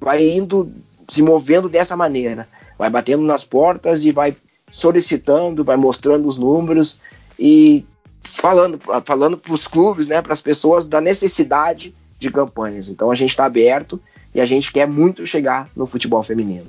vai 0.00 0.28
indo, 0.28 0.70
se 1.08 1.22
movendo 1.22 1.68
dessa 1.68 1.96
maneira. 1.96 2.48
Vai 2.78 2.90
batendo 2.90 3.22
nas 3.22 3.44
portas 3.44 4.04
e 4.04 4.12
vai 4.12 4.36
solicitando, 4.70 5.64
vai 5.64 5.76
mostrando 5.76 6.26
os 6.26 6.36
números 6.36 6.98
e 7.38 7.84
falando 8.20 8.80
falando 9.04 9.38
para 9.38 9.52
os 9.52 9.66
clubes, 9.66 10.08
né, 10.08 10.20
para 10.20 10.32
as 10.32 10.42
pessoas 10.42 10.86
da 10.86 11.00
necessidade 11.00 11.94
de 12.18 12.30
campanhas. 12.30 12.88
Então 12.88 13.10
a 13.10 13.14
gente 13.14 13.30
está 13.30 13.44
aberto 13.44 14.00
e 14.34 14.40
a 14.40 14.46
gente 14.46 14.72
quer 14.72 14.86
muito 14.86 15.26
chegar 15.26 15.68
no 15.76 15.86
futebol 15.86 16.22
feminino. 16.22 16.66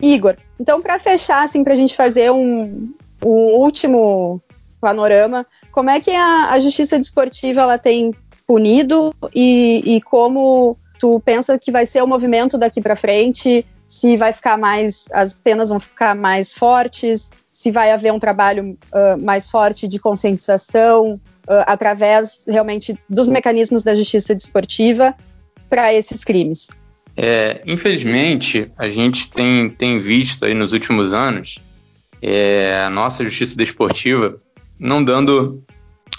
Igor, 0.00 0.36
então 0.60 0.80
para 0.80 0.98
fechar, 0.98 1.42
assim, 1.42 1.64
para 1.64 1.72
a 1.72 1.76
gente 1.76 1.96
fazer 1.96 2.30
um, 2.30 2.92
um, 3.24 3.28
último 3.28 4.40
panorama, 4.80 5.46
como 5.72 5.90
é 5.90 6.00
que 6.00 6.10
a, 6.10 6.50
a 6.50 6.60
justiça 6.60 6.98
desportiva 6.98 7.62
ela 7.62 7.78
tem 7.78 8.14
punido 8.46 9.12
e, 9.34 9.82
e 9.84 10.00
como 10.00 10.76
tu 10.98 11.20
pensa 11.20 11.58
que 11.58 11.70
vai 11.70 11.86
ser 11.86 12.02
o 12.02 12.06
movimento 12.06 12.56
daqui 12.56 12.80
para 12.80 12.96
frente? 12.96 13.64
Se 13.86 14.16
vai 14.16 14.32
ficar 14.32 14.58
mais, 14.58 15.08
as 15.12 15.32
penas 15.32 15.68
vão 15.68 15.80
ficar 15.80 16.14
mais 16.14 16.54
fortes? 16.54 17.30
se 17.58 17.72
vai 17.72 17.90
haver 17.90 18.12
um 18.12 18.20
trabalho 18.20 18.78
uh, 18.92 19.18
mais 19.18 19.50
forte 19.50 19.88
de 19.88 19.98
conscientização 19.98 21.14
uh, 21.14 21.64
através 21.66 22.44
realmente 22.46 22.96
dos 23.10 23.26
mecanismos 23.26 23.82
da 23.82 23.96
justiça 23.96 24.32
desportiva 24.32 25.12
para 25.68 25.92
esses 25.92 26.22
crimes. 26.22 26.68
É, 27.16 27.60
infelizmente, 27.66 28.70
a 28.78 28.88
gente 28.88 29.28
tem, 29.28 29.68
tem 29.68 29.98
visto 29.98 30.44
aí 30.44 30.54
nos 30.54 30.72
últimos 30.72 31.12
anos 31.12 31.58
é, 32.22 32.80
a 32.86 32.90
nossa 32.90 33.24
justiça 33.24 33.56
desportiva 33.56 34.40
não 34.78 35.02
dando 35.02 35.62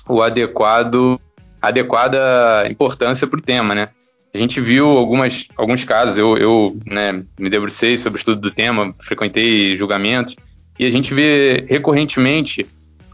o 0.08 0.22
adequado 0.22 1.20
adequada 1.62 2.66
importância 2.70 3.28
para 3.28 3.38
o 3.38 3.42
tema, 3.42 3.76
né? 3.76 3.90
A 4.34 4.38
gente 4.38 4.62
viu 4.62 4.88
algumas, 4.88 5.48
alguns 5.58 5.84
casos, 5.84 6.18
eu, 6.18 6.38
eu 6.38 6.78
né, 6.86 7.24
me 7.38 7.50
debrucei 7.50 7.98
sobre 7.98 8.18
o 8.18 8.20
estudo 8.22 8.40
do 8.40 8.52
tema, 8.52 8.94
frequentei 9.00 9.76
julgamentos, 9.76 10.36
e 10.78 10.86
a 10.86 10.92
gente 10.92 11.14
vê 11.14 11.66
recorrentemente 11.68 12.66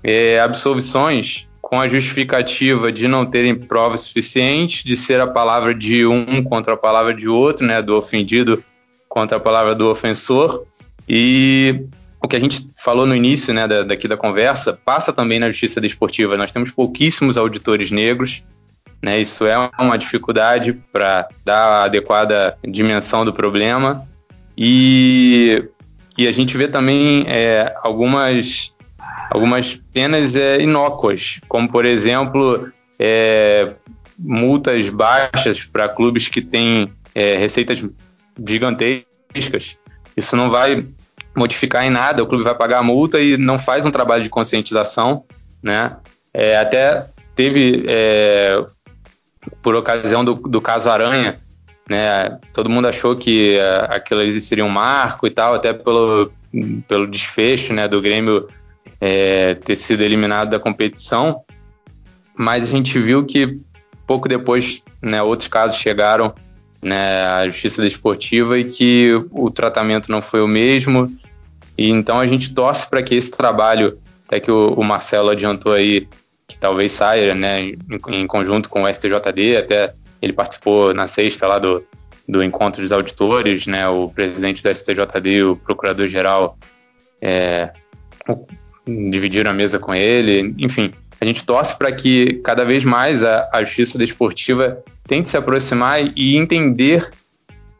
é, 0.04 0.40
absolvições 0.40 1.48
com 1.62 1.82
a 1.82 1.88
justificativa 1.88 2.92
de 2.92 3.08
não 3.08 3.26
terem 3.26 3.56
provas 3.56 4.02
suficientes, 4.02 4.84
de 4.84 4.96
ser 4.96 5.20
a 5.20 5.26
palavra 5.26 5.74
de 5.74 6.06
um 6.06 6.44
contra 6.44 6.74
a 6.76 6.78
palavra 6.78 7.14
de 7.14 7.28
outro, 7.28 7.66
né, 7.66 7.82
do 7.82 7.96
ofendido 7.96 8.64
contra 9.10 9.38
a 9.38 9.40
palavra 9.40 9.74
do 9.74 9.90
ofensor. 9.90 10.64
E 11.10 11.86
o 12.26 12.28
que 12.28 12.36
a 12.36 12.40
gente 12.40 12.68
falou 12.78 13.06
no 13.06 13.16
início 13.16 13.54
né, 13.54 13.68
da, 13.68 13.84
daqui 13.84 14.08
da 14.08 14.18
conversa 14.18 14.74
passa 14.74 15.14
também 15.14 15.40
na 15.40 15.48
justiça 15.50 15.80
desportiva. 15.80 16.38
Nós 16.38 16.52
temos 16.52 16.72
pouquíssimos 16.72 17.38
auditores 17.38 17.92
negros, 17.92 18.44
né, 19.02 19.20
isso 19.20 19.46
é 19.46 19.58
uma 19.80 19.98
dificuldade 19.98 20.74
para 20.92 21.28
dar 21.44 21.66
a 21.66 21.84
adequada 21.86 22.58
dimensão 22.64 23.24
do 23.24 23.34
problema. 23.34 24.08
E 24.58 25.70
e 26.18 26.28
a 26.28 26.32
gente 26.32 26.56
vê 26.58 26.68
também 26.68 27.26
é, 27.28 27.76
algumas, 27.84 28.74
algumas 29.30 29.76
penas 29.94 30.36
é, 30.36 30.62
inócuas, 30.62 31.42
como 31.48 31.70
por 31.70 31.84
exemplo 31.84 32.72
é, 32.98 33.74
multas 34.18 34.88
baixas 34.88 35.64
para 35.66 35.90
clubes 35.90 36.30
que 36.30 36.42
têm 36.42 36.90
é, 37.14 37.36
receitas 37.36 37.84
gigantescas. 38.48 39.78
Isso 40.16 40.38
não 40.38 40.50
vai 40.50 40.86
modificar 41.36 41.86
em 41.86 41.90
nada, 41.90 42.24
o 42.24 42.28
clube 42.28 42.44
vai 42.44 42.56
pagar 42.56 42.80
a 42.80 42.84
multa 42.84 43.20
e 43.20 43.38
não 43.38 43.60
faz 43.60 43.86
um 43.86 43.92
trabalho 43.92 44.24
de 44.24 44.30
conscientização, 44.30 45.24
né? 45.62 45.98
É, 46.34 46.58
até 46.58 47.08
teve, 47.36 47.86
é, 47.88 48.64
por 49.62 49.76
ocasião 49.76 50.24
do, 50.24 50.36
do 50.36 50.62
caso 50.62 50.90
Aranha, 50.90 51.40
né? 51.90 52.40
Todo 52.54 52.70
mundo 52.70 52.88
achou 52.88 53.16
que 53.16 53.58
uh, 53.58 53.94
aquilo 53.94 54.22
ali 54.22 54.42
seria 54.42 54.66
um 54.66 54.70
marco 54.70 55.28
e 55.28 55.30
tal, 55.30 55.54
até 55.54 55.74
pelo, 55.74 56.32
pelo 56.88 57.08
desfecho 57.08 57.74
né, 57.74 57.88
do 57.88 58.02
Grêmio 58.02 58.48
é, 59.00 59.56
ter 59.56 59.76
sido 59.76 60.02
eliminado 60.02 60.50
da 60.50 60.60
competição, 60.60 61.44
mas 62.36 62.64
a 62.64 62.68
gente 62.68 62.98
viu 62.98 63.26
que 63.26 63.60
pouco 64.08 64.28
depois 64.28 64.82
né, 65.02 65.22
outros 65.22 65.48
casos 65.48 65.78
chegaram 65.78 66.34
né, 66.82 67.26
à 67.26 67.46
justiça 67.46 67.82
desportiva 67.82 68.60
e 68.60 68.66
que 68.66 69.12
o 69.32 69.50
tratamento 69.50 70.12
não 70.12 70.22
foi 70.22 70.42
o 70.42 70.48
mesmo. 70.48 71.12
E 71.78 71.90
então 71.90 72.20
a 72.20 72.28
gente 72.28 72.54
torce 72.54 72.90
para 72.90 73.04
que 73.04 73.16
esse 73.16 73.32
trabalho, 73.32 73.98
até 74.28 74.40
que 74.40 74.52
o, 74.52 74.74
o, 74.74 74.84
Marcelo 74.84 75.30
adiantou 75.30 75.74
aí, 75.74 76.08
que 76.48 76.58
talvez 76.58 76.92
saia 76.92 77.34
né, 77.34 77.62
em, 77.62 77.78
em 78.10 78.28
conjunto 78.28 78.70
com 78.70 78.84
o 78.84 78.94
STJD, 78.94 79.58
até 79.58 79.94
ele 80.22 80.34
participou 80.34 80.94
na 80.94 81.08
sexta 81.08 81.48
lá 81.48 81.60
do, 81.60 81.84
do 82.28 82.44
encontro 82.44 82.82
dos 82.82 82.92
auditores, 82.92 83.68
né? 83.68 83.88
O 83.88 84.10
presidente 84.10 84.64
do 84.64 84.74
STJD, 84.74 85.44
o 85.44 85.56
procurador-geral, 85.56 86.58
é, 87.22 87.72
dividiram 88.88 89.52
a 89.52 89.54
mesa 89.54 89.80
com 89.80 89.94
ele. 89.94 90.56
Enfim, 90.58 90.92
a 91.20 91.26
gente 91.26 91.46
torce 91.46 91.78
para 91.78 91.92
que 91.92 92.42
cada 92.44 92.64
vez 92.64 92.84
mais 92.84 93.24
a, 93.24 93.50
a 93.52 93.64
justiça 93.64 93.98
desportiva 93.98 94.84
tente 95.08 95.30
se 95.30 95.38
aproximar 95.38 96.00
e 96.16 96.36
entender 96.36 97.10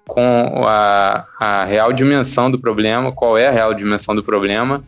com 0.08 0.64
a, 0.66 1.26
a, 1.40 1.66
real 1.66 1.92
dimensão 1.92 2.50
do 2.50 2.60
problema, 2.60 3.12
qual 3.12 3.38
é 3.38 3.48
a 3.48 3.52
real 3.52 3.74
dimensão 3.74 4.16
do 4.16 4.24
problema, 4.24 4.84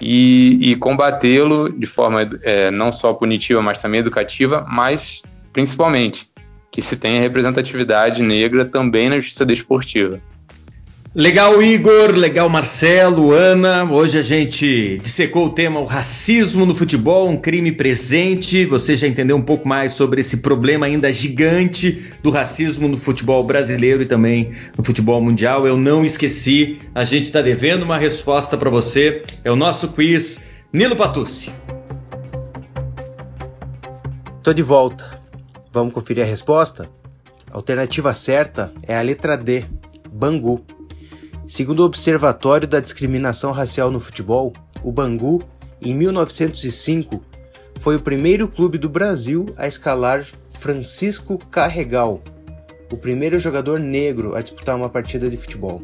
e, 0.00 0.58
e 0.60 0.76
combatê-lo 0.76 1.70
de 1.70 1.86
forma 1.86 2.28
é, 2.42 2.70
não 2.70 2.92
só 2.92 3.12
punitiva, 3.14 3.62
mas 3.62 3.78
também 3.78 4.00
educativa, 4.00 4.66
mas 4.68 5.22
principalmente 5.52 6.28
que 6.70 6.82
se 6.82 6.96
tenha 6.96 7.20
representatividade 7.20 8.22
negra 8.22 8.64
também 8.64 9.08
na 9.08 9.16
justiça 9.16 9.46
desportiva. 9.46 10.20
Legal, 11.18 11.62
Igor, 11.62 12.14
legal, 12.14 12.46
Marcelo, 12.46 13.32
Ana. 13.32 13.90
Hoje 13.90 14.18
a 14.18 14.22
gente 14.22 14.98
dissecou 14.98 15.46
o 15.46 15.50
tema 15.50 15.80
o 15.80 15.86
racismo 15.86 16.66
no 16.66 16.74
futebol, 16.74 17.26
um 17.26 17.38
crime 17.38 17.72
presente. 17.72 18.66
Você 18.66 18.98
já 18.98 19.06
entendeu 19.06 19.34
um 19.34 19.40
pouco 19.40 19.66
mais 19.66 19.92
sobre 19.92 20.20
esse 20.20 20.42
problema 20.42 20.84
ainda 20.84 21.10
gigante 21.10 22.12
do 22.22 22.28
racismo 22.28 22.86
no 22.86 22.98
futebol 22.98 23.42
brasileiro 23.42 24.02
e 24.02 24.04
também 24.04 24.54
no 24.76 24.84
futebol 24.84 25.18
mundial. 25.22 25.66
Eu 25.66 25.78
não 25.78 26.04
esqueci, 26.04 26.80
a 26.94 27.02
gente 27.02 27.28
está 27.28 27.40
devendo 27.40 27.84
uma 27.84 27.96
resposta 27.96 28.54
para 28.54 28.68
você. 28.68 29.22
É 29.42 29.50
o 29.50 29.56
nosso 29.56 29.88
quiz 29.88 30.46
Nilo 30.70 30.96
Patucci. 30.96 31.50
Tô 34.42 34.52
de 34.52 34.62
volta. 34.62 35.18
Vamos 35.72 35.94
conferir 35.94 36.22
a 36.22 36.26
resposta? 36.26 36.90
A 37.50 37.56
alternativa 37.56 38.12
certa 38.12 38.70
é 38.86 38.94
a 38.94 39.00
letra 39.00 39.34
D, 39.34 39.64
Bangu. 40.12 40.75
Segundo 41.46 41.80
o 41.80 41.84
Observatório 41.84 42.66
da 42.66 42.80
Discriminação 42.80 43.52
Racial 43.52 43.88
no 43.88 44.00
Futebol, 44.00 44.52
o 44.82 44.90
Bangu 44.90 45.44
em 45.80 45.94
1905, 45.94 47.22
foi 47.78 47.94
o 47.94 48.00
primeiro 48.00 48.48
clube 48.48 48.78
do 48.78 48.88
Brasil 48.88 49.46
a 49.56 49.68
escalar 49.68 50.26
Francisco 50.58 51.38
Carregal, 51.50 52.20
o 52.90 52.96
primeiro 52.96 53.38
jogador 53.38 53.78
negro 53.78 54.34
a 54.34 54.40
disputar 54.40 54.74
uma 54.74 54.88
partida 54.88 55.30
de 55.30 55.36
futebol. 55.36 55.80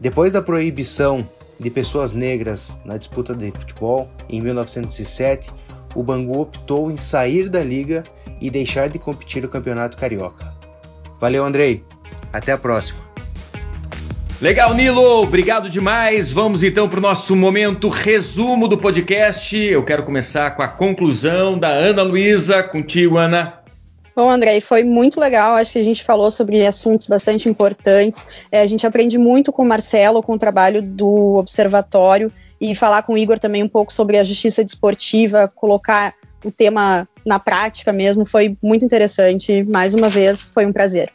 Depois 0.00 0.32
da 0.32 0.42
proibição 0.42 1.28
de 1.60 1.70
pessoas 1.70 2.12
negras 2.12 2.76
na 2.84 2.96
disputa 2.96 3.36
de 3.36 3.52
futebol, 3.52 4.10
em 4.28 4.40
1907, 4.40 5.48
o 5.94 6.02
Bangu 6.02 6.40
optou 6.40 6.90
em 6.90 6.96
sair 6.96 7.48
da 7.48 7.62
liga 7.62 8.02
e 8.40 8.50
deixar 8.50 8.88
de 8.88 8.98
competir 8.98 9.42
no 9.42 9.48
Campeonato 9.48 9.96
Carioca. 9.96 10.52
Valeu, 11.20 11.44
Andrei. 11.44 11.84
Até 12.32 12.50
a 12.50 12.58
próxima. 12.58 13.01
Legal, 14.42 14.74
Nilo, 14.74 15.22
obrigado 15.22 15.70
demais. 15.70 16.32
Vamos 16.32 16.64
então 16.64 16.88
para 16.88 16.98
o 16.98 17.00
nosso 17.00 17.36
momento 17.36 17.88
resumo 17.88 18.66
do 18.66 18.76
podcast. 18.76 19.56
Eu 19.56 19.84
quero 19.84 20.02
começar 20.02 20.56
com 20.56 20.62
a 20.62 20.66
conclusão 20.66 21.56
da 21.56 21.68
Ana 21.68 22.02
Luísa. 22.02 22.60
Contigo, 22.60 23.18
Ana. 23.18 23.60
Bom, 24.16 24.28
André, 24.28 24.58
foi 24.60 24.82
muito 24.82 25.20
legal. 25.20 25.54
Acho 25.54 25.74
que 25.74 25.78
a 25.78 25.84
gente 25.84 26.02
falou 26.02 26.28
sobre 26.28 26.66
assuntos 26.66 27.06
bastante 27.06 27.48
importantes. 27.48 28.26
É, 28.50 28.60
a 28.60 28.66
gente 28.66 28.84
aprende 28.84 29.16
muito 29.16 29.52
com 29.52 29.62
o 29.62 29.64
Marcelo, 29.64 30.24
com 30.24 30.34
o 30.34 30.38
trabalho 30.38 30.82
do 30.82 31.36
Observatório, 31.36 32.32
e 32.60 32.74
falar 32.74 33.02
com 33.04 33.12
o 33.12 33.18
Igor 33.18 33.38
também 33.38 33.62
um 33.62 33.68
pouco 33.68 33.92
sobre 33.92 34.18
a 34.18 34.24
justiça 34.24 34.64
desportiva, 34.64 35.46
colocar 35.46 36.14
o 36.44 36.50
tema 36.50 37.08
na 37.24 37.38
prática 37.38 37.92
mesmo. 37.92 38.24
Foi 38.24 38.56
muito 38.60 38.84
interessante. 38.84 39.62
Mais 39.62 39.94
uma 39.94 40.08
vez, 40.08 40.50
foi 40.52 40.66
um 40.66 40.72
prazer. 40.72 41.12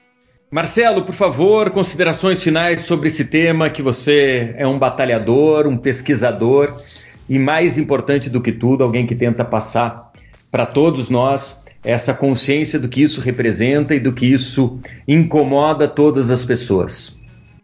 Marcelo, 0.49 1.03
por 1.03 1.13
favor, 1.13 1.71
considerações 1.71 2.41
finais 2.41 2.81
sobre 2.81 3.07
esse 3.07 3.25
tema, 3.25 3.69
que 3.69 3.81
você 3.81 4.55
é 4.57 4.65
um 4.65 4.79
batalhador, 4.79 5.67
um 5.67 5.77
pesquisador 5.77 6.73
e, 7.27 7.37
mais 7.37 7.77
importante 7.77 8.29
do 8.29 8.41
que 8.41 8.53
tudo, 8.53 8.81
alguém 8.81 9.05
que 9.05 9.13
tenta 9.13 9.43
passar 9.43 10.11
para 10.49 10.65
todos 10.65 11.09
nós 11.09 11.61
essa 11.83 12.13
consciência 12.13 12.79
do 12.79 12.87
que 12.87 13.01
isso 13.01 13.19
representa 13.19 13.93
e 13.93 13.99
do 13.99 14.13
que 14.13 14.25
isso 14.25 14.79
incomoda 15.07 15.87
todas 15.87 16.31
as 16.31 16.45
pessoas. 16.45 17.17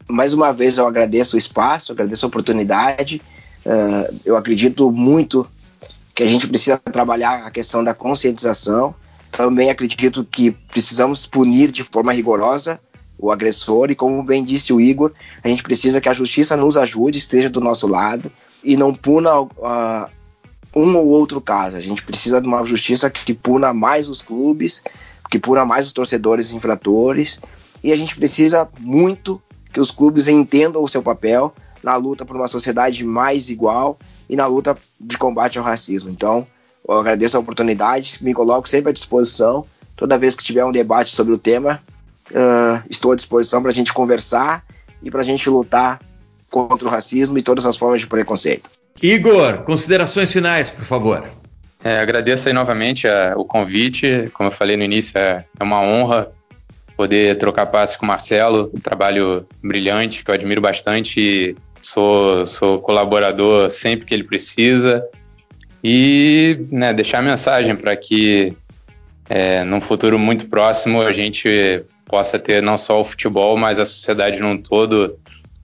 Mais 0.09 0.33
uma 0.33 0.51
vez 0.51 0.77
eu 0.77 0.85
agradeço 0.85 1.35
o 1.35 1.39
espaço, 1.39 1.93
agradeço 1.93 2.25
a 2.25 2.27
oportunidade. 2.29 3.21
Uh, 3.65 4.13
eu 4.25 4.35
acredito 4.35 4.91
muito 4.91 5.47
que 6.13 6.21
a 6.21 6.27
gente 6.27 6.47
precisa 6.47 6.77
trabalhar 6.77 7.45
a 7.45 7.51
questão 7.51 7.83
da 7.83 7.93
conscientização. 7.93 8.93
Também 9.33 9.71
acredito 9.71 10.23
que 10.23 10.51
precisamos 10.51 11.25
punir 11.25 11.71
de 11.71 11.83
forma 11.83 12.13
rigorosa 12.13 12.79
o 13.17 13.31
agressor 13.31 13.89
e, 13.89 13.95
como 13.95 14.21
bem 14.21 14.43
disse 14.43 14.71
o 14.71 14.79
Igor, 14.79 15.11
a 15.43 15.47
gente 15.47 15.63
precisa 15.63 15.99
que 15.99 16.07
a 16.07 16.13
justiça 16.13 16.55
nos 16.55 16.77
ajude, 16.77 17.17
esteja 17.17 17.49
do 17.49 17.59
nosso 17.59 17.87
lado 17.87 18.31
e 18.63 18.77
não 18.77 18.93
puna 18.93 19.41
uh, 19.41 20.07
um 20.75 20.95
ou 20.95 21.07
outro 21.07 21.41
caso. 21.41 21.77
A 21.77 21.81
gente 21.81 22.03
precisa 22.03 22.39
de 22.39 22.47
uma 22.47 22.63
justiça 22.63 23.09
que 23.09 23.33
puna 23.33 23.73
mais 23.73 24.07
os 24.07 24.21
clubes, 24.21 24.83
que 25.31 25.39
puna 25.39 25.65
mais 25.65 25.87
os 25.87 25.93
torcedores 25.93 26.51
infratores, 26.51 27.41
e 27.83 27.91
a 27.91 27.95
gente 27.95 28.15
precisa 28.15 28.69
muito 28.79 29.41
que 29.73 29.79
os 29.79 29.89
clubes 29.89 30.27
entendam 30.27 30.83
o 30.83 30.87
seu 30.87 31.01
papel 31.01 31.51
na 31.83 31.95
luta 31.95 32.23
por 32.23 32.35
uma 32.35 32.47
sociedade 32.47 33.03
mais 33.03 33.49
igual 33.49 33.97
e 34.29 34.35
na 34.35 34.45
luta 34.45 34.77
de 34.99 35.17
combate 35.17 35.57
ao 35.57 35.65
racismo. 35.65 36.11
Então, 36.11 36.47
eu 36.87 36.99
agradeço 36.99 37.37
a 37.37 37.39
oportunidade, 37.39 38.17
me 38.21 38.33
coloco 38.33 38.67
sempre 38.67 38.89
à 38.89 38.93
disposição. 38.93 39.65
Toda 39.95 40.17
vez 40.17 40.35
que 40.35 40.43
tiver 40.43 40.65
um 40.65 40.71
debate 40.71 41.15
sobre 41.15 41.33
o 41.33 41.37
tema, 41.37 41.79
uh, 42.31 42.83
estou 42.89 43.11
à 43.11 43.15
disposição 43.15 43.61
para 43.61 43.71
a 43.71 43.73
gente 43.73 43.93
conversar 43.93 44.63
e 45.01 45.09
para 45.09 45.21
a 45.21 45.25
gente 45.25 45.49
lutar 45.49 45.99
contra 46.49 46.87
o 46.87 46.91
racismo 46.91 47.37
e 47.37 47.41
todas 47.41 47.65
as 47.65 47.77
formas 47.77 48.01
de 48.01 48.07
preconceito. 48.07 48.69
Igor, 49.01 49.63
considerações 49.63 50.31
finais, 50.31 50.69
por 50.69 50.85
favor. 50.85 51.23
É, 51.83 51.99
agradeço 51.99 52.47
aí 52.47 52.53
novamente 52.53 53.07
a, 53.07 53.33
o 53.35 53.43
convite. 53.43 54.29
Como 54.33 54.47
eu 54.47 54.51
falei 54.51 54.77
no 54.77 54.83
início, 54.83 55.17
é, 55.17 55.43
é 55.59 55.63
uma 55.63 55.81
honra 55.81 56.31
poder 56.95 57.37
trocar 57.37 57.65
passe 57.65 57.97
com 57.97 58.05
o 58.05 58.07
Marcelo. 58.07 58.71
Um 58.73 58.79
trabalho 58.79 59.45
brilhante 59.61 60.23
que 60.23 60.31
eu 60.31 60.35
admiro 60.35 60.61
bastante. 60.61 61.55
Sou, 61.81 62.45
sou 62.45 62.79
colaborador 62.79 63.69
sempre 63.69 64.05
que 64.05 64.13
ele 64.13 64.23
precisa. 64.23 65.03
E 65.83 66.59
né, 66.71 66.93
deixar 66.93 67.19
a 67.19 67.21
mensagem 67.21 67.75
para 67.75 67.95
que 67.95 68.53
é, 69.29 69.63
num 69.63 69.81
futuro 69.81 70.17
muito 70.17 70.47
próximo 70.47 71.01
a 71.01 71.11
gente 71.11 71.83
possa 72.05 72.39
ter 72.39 72.61
não 72.61 72.77
só 72.77 73.01
o 73.01 73.05
futebol, 73.05 73.57
mas 73.57 73.79
a 73.79 73.85
sociedade 73.85 74.39
num 74.39 74.57
todo 74.57 75.17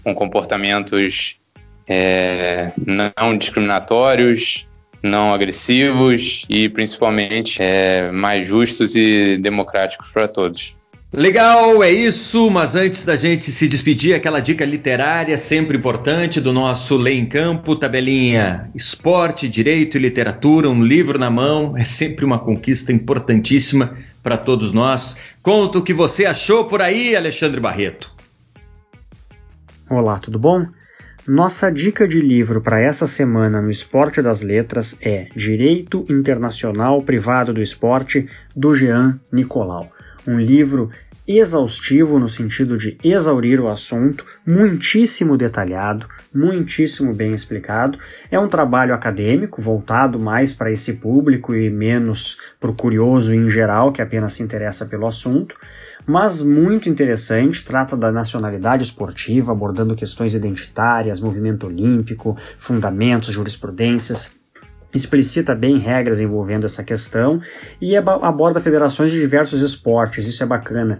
com 0.03 0.13
comportamentos 0.13 1.39
é, 1.88 2.72
não 2.86 3.38
discriminatórios, 3.38 4.67
não 5.01 5.34
agressivos 5.34 6.45
e 6.49 6.70
principalmente 6.70 7.61
é, 7.61 8.11
mais 8.11 8.45
justos 8.45 8.95
e 8.95 9.38
democráticos 9.38 10.09
para 10.09 10.28
todos. 10.28 10.76
Legal, 11.12 11.82
é 11.82 11.89
isso, 11.89 12.51
mas 12.51 12.76
antes 12.76 13.03
da 13.03 13.16
gente 13.16 13.49
se 13.49 13.68
despedir, 13.68 14.14
aquela 14.14 14.39
dica 14.39 14.64
literária 14.64 15.36
sempre 15.39 15.76
importante 15.76 16.39
do 16.39 16.53
nosso 16.53 16.95
Lei 16.97 17.18
em 17.18 17.26
Campo, 17.26 17.76
tabelinha 17.76 18.70
Esporte, 18.76 19.49
Direito 19.49 19.97
e 19.97 19.99
Literatura, 19.99 20.70
um 20.70 20.84
livro 20.84 21.18
na 21.18 21.32
mão, 21.32 21.76
é 21.76 21.84
sempre 21.84 22.24
uma 22.24 22.38
conquista 22.38 22.93
importantíssima 22.93 23.97
para 24.22 24.38
todos 24.38 24.72
nós. 24.72 25.18
Conta 25.41 25.80
o 25.80 25.84
que 25.84 25.95
você 25.95 26.28
achou 26.28 26.66
por 26.66 26.80
aí, 26.80 27.16
Alexandre 27.16 27.60
Barreto. 27.60 28.14
Olá, 29.89 30.20
tudo 30.20 30.38
bom? 30.38 30.68
Nossa 31.28 31.72
dica 31.72 32.07
de 32.07 32.22
livro 32.22 32.62
para 32.62 32.80
essa 32.80 33.07
semana 33.07 33.60
no 33.60 33.72
Esporte 33.72 34.22
das 34.22 34.43
Letras 34.43 34.95
é 35.01 35.28
Direito 35.36 36.05
Internacional 36.07 37.01
Privado 37.01 37.51
do 37.51 37.64
Esporte, 37.64 38.30
do 38.55 38.76
Jean 38.76 39.20
Nicolau. 39.32 39.89
Um 40.28 40.39
livro 40.39 40.89
exaustivo 41.28 42.17
no 42.17 42.28
sentido 42.28 42.76
de 42.78 42.97
exaurir 43.03 43.61
o 43.61 43.70
assunto, 43.70 44.26
muitíssimo 44.45 45.38
detalhado, 45.38 46.07
muitíssimo 46.34 47.13
bem 47.13 47.34
explicado. 47.34 47.99
É 48.32 48.39
um 48.39 48.47
trabalho 48.47 48.95
acadêmico 48.95 49.61
voltado 49.61 50.17
mais 50.17 50.53
para 50.53 50.72
esse 50.72 50.93
público 50.93 51.53
e 51.53 51.70
menos 51.70 52.38
para 52.59 52.72
o 52.72 52.76
curioso 52.76 53.34
em 53.34 53.47
geral 53.49 53.91
que 53.91 54.01
apenas 54.01 54.34
se 54.34 54.43
interessa 54.43 54.86
pelo 54.86 55.05
assunto 55.05 55.55
mas 56.09 56.41
muito 56.41 56.89
interessante. 56.89 57.63
Trata 57.63 57.95
da 57.95 58.11
nacionalidade 58.11 58.84
esportiva, 58.84 59.51
abordando 59.51 59.95
questões 59.95 60.34
identitárias, 60.34 61.20
movimento 61.20 61.67
olímpico, 61.67 62.36
fundamentos, 62.57 63.32
jurisprudências. 63.32 64.39
Explicita 64.94 65.54
bem 65.54 65.78
regras 65.78 66.20
envolvendo 66.20 66.66
essa 66.66 66.84
questão 66.84 67.42
e 67.80 67.96
aborda 67.96 68.60
federações 68.60 69.12
de 69.12 69.20
diversos 69.20 69.62
esportes. 69.62 70.28
Isso 70.28 70.42
é 70.44 70.46
bacana 70.46 70.98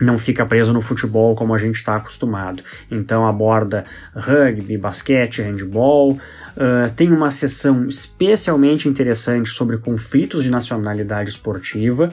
não 0.00 0.18
fica 0.18 0.44
preso 0.44 0.72
no 0.72 0.80
futebol 0.80 1.34
como 1.34 1.54
a 1.54 1.58
gente 1.58 1.76
está 1.76 1.96
acostumado. 1.96 2.62
Então 2.90 3.26
aborda 3.26 3.84
rugby, 4.14 4.76
basquete, 4.76 5.42
handball. 5.42 6.12
Uh, 6.12 6.90
tem 6.94 7.12
uma 7.12 7.30
sessão 7.30 7.86
especialmente 7.88 8.88
interessante 8.88 9.48
sobre 9.48 9.78
conflitos 9.78 10.42
de 10.42 10.50
nacionalidade 10.50 11.30
esportiva. 11.30 12.12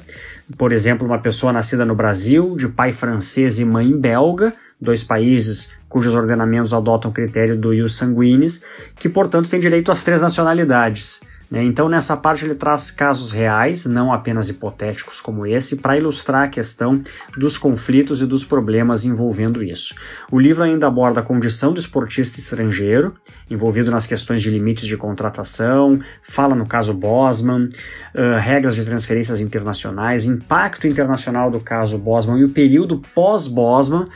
Por 0.57 0.71
exemplo, 0.73 1.05
uma 1.05 1.19
pessoa 1.19 1.53
nascida 1.53 1.85
no 1.85 1.95
Brasil, 1.95 2.55
de 2.55 2.67
pai 2.67 2.91
francês 2.91 3.59
e 3.59 3.65
mãe 3.65 3.95
belga, 3.95 4.53
dois 4.79 5.03
países 5.03 5.73
cujos 5.87 6.15
ordenamentos 6.15 6.73
adotam 6.73 7.11
o 7.11 7.13
critério 7.13 7.57
do 7.57 7.73
ius 7.73 7.95
sanguinis, 7.95 8.63
que 8.95 9.09
portanto 9.09 9.49
tem 9.49 9.59
direito 9.59 9.91
às 9.91 10.03
três 10.03 10.21
nacionalidades. 10.21 11.21
Né? 11.51 11.61
Então, 11.63 11.89
nessa 11.89 12.15
parte, 12.15 12.45
ele 12.45 12.55
traz 12.55 12.89
casos 12.89 13.33
reais, 13.33 13.85
não 13.85 14.13
apenas 14.13 14.47
hipotéticos 14.47 15.19
como 15.19 15.45
esse, 15.45 15.75
para 15.75 15.97
ilustrar 15.97 16.45
a 16.45 16.47
questão 16.47 17.01
dos 17.37 17.57
conflitos 17.57 18.21
e 18.21 18.25
dos 18.25 18.45
problemas 18.45 19.03
envolvendo 19.03 19.61
isso. 19.61 19.93
O 20.31 20.39
livro 20.39 20.63
ainda 20.63 20.87
aborda 20.87 21.19
a 21.19 21.23
condição 21.23 21.73
do 21.73 21.79
esportista 21.79 22.39
estrangeiro, 22.39 23.13
envolvido 23.49 23.91
nas 23.91 24.07
questões 24.07 24.41
de 24.41 24.49
limites 24.49 24.85
de 24.85 24.95
contratação, 24.95 25.99
fala 26.21 26.55
no 26.55 26.65
caso 26.65 26.93
Bosman, 26.93 27.65
uh, 27.65 28.39
regras 28.39 28.75
de 28.75 28.85
transferências 28.85 29.41
internacionais, 29.41 30.25
impacto 30.25 30.87
internacional 30.87 31.51
do 31.51 31.59
caso 31.59 31.97
Bosman 31.97 32.39
e 32.39 32.45
o 32.45 32.49
período 32.49 33.01
pós-Bosman. 33.13 34.07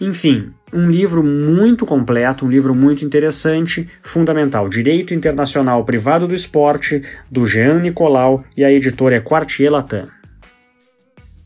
Enfim, 0.00 0.50
um 0.72 0.90
livro 0.90 1.22
muito 1.22 1.84
completo, 1.84 2.46
um 2.46 2.50
livro 2.50 2.74
muito 2.74 3.04
interessante, 3.04 3.86
fundamental. 4.02 4.68
Direito 4.68 5.12
Internacional 5.12 5.84
Privado 5.84 6.26
do 6.26 6.34
Esporte, 6.34 7.02
do 7.30 7.46
Jean 7.46 7.80
Nicolau 7.80 8.42
e 8.56 8.64
a 8.64 8.72
editora 8.72 9.16
é 9.16 9.20
Quartier 9.20 9.70
Latam. 9.70 10.06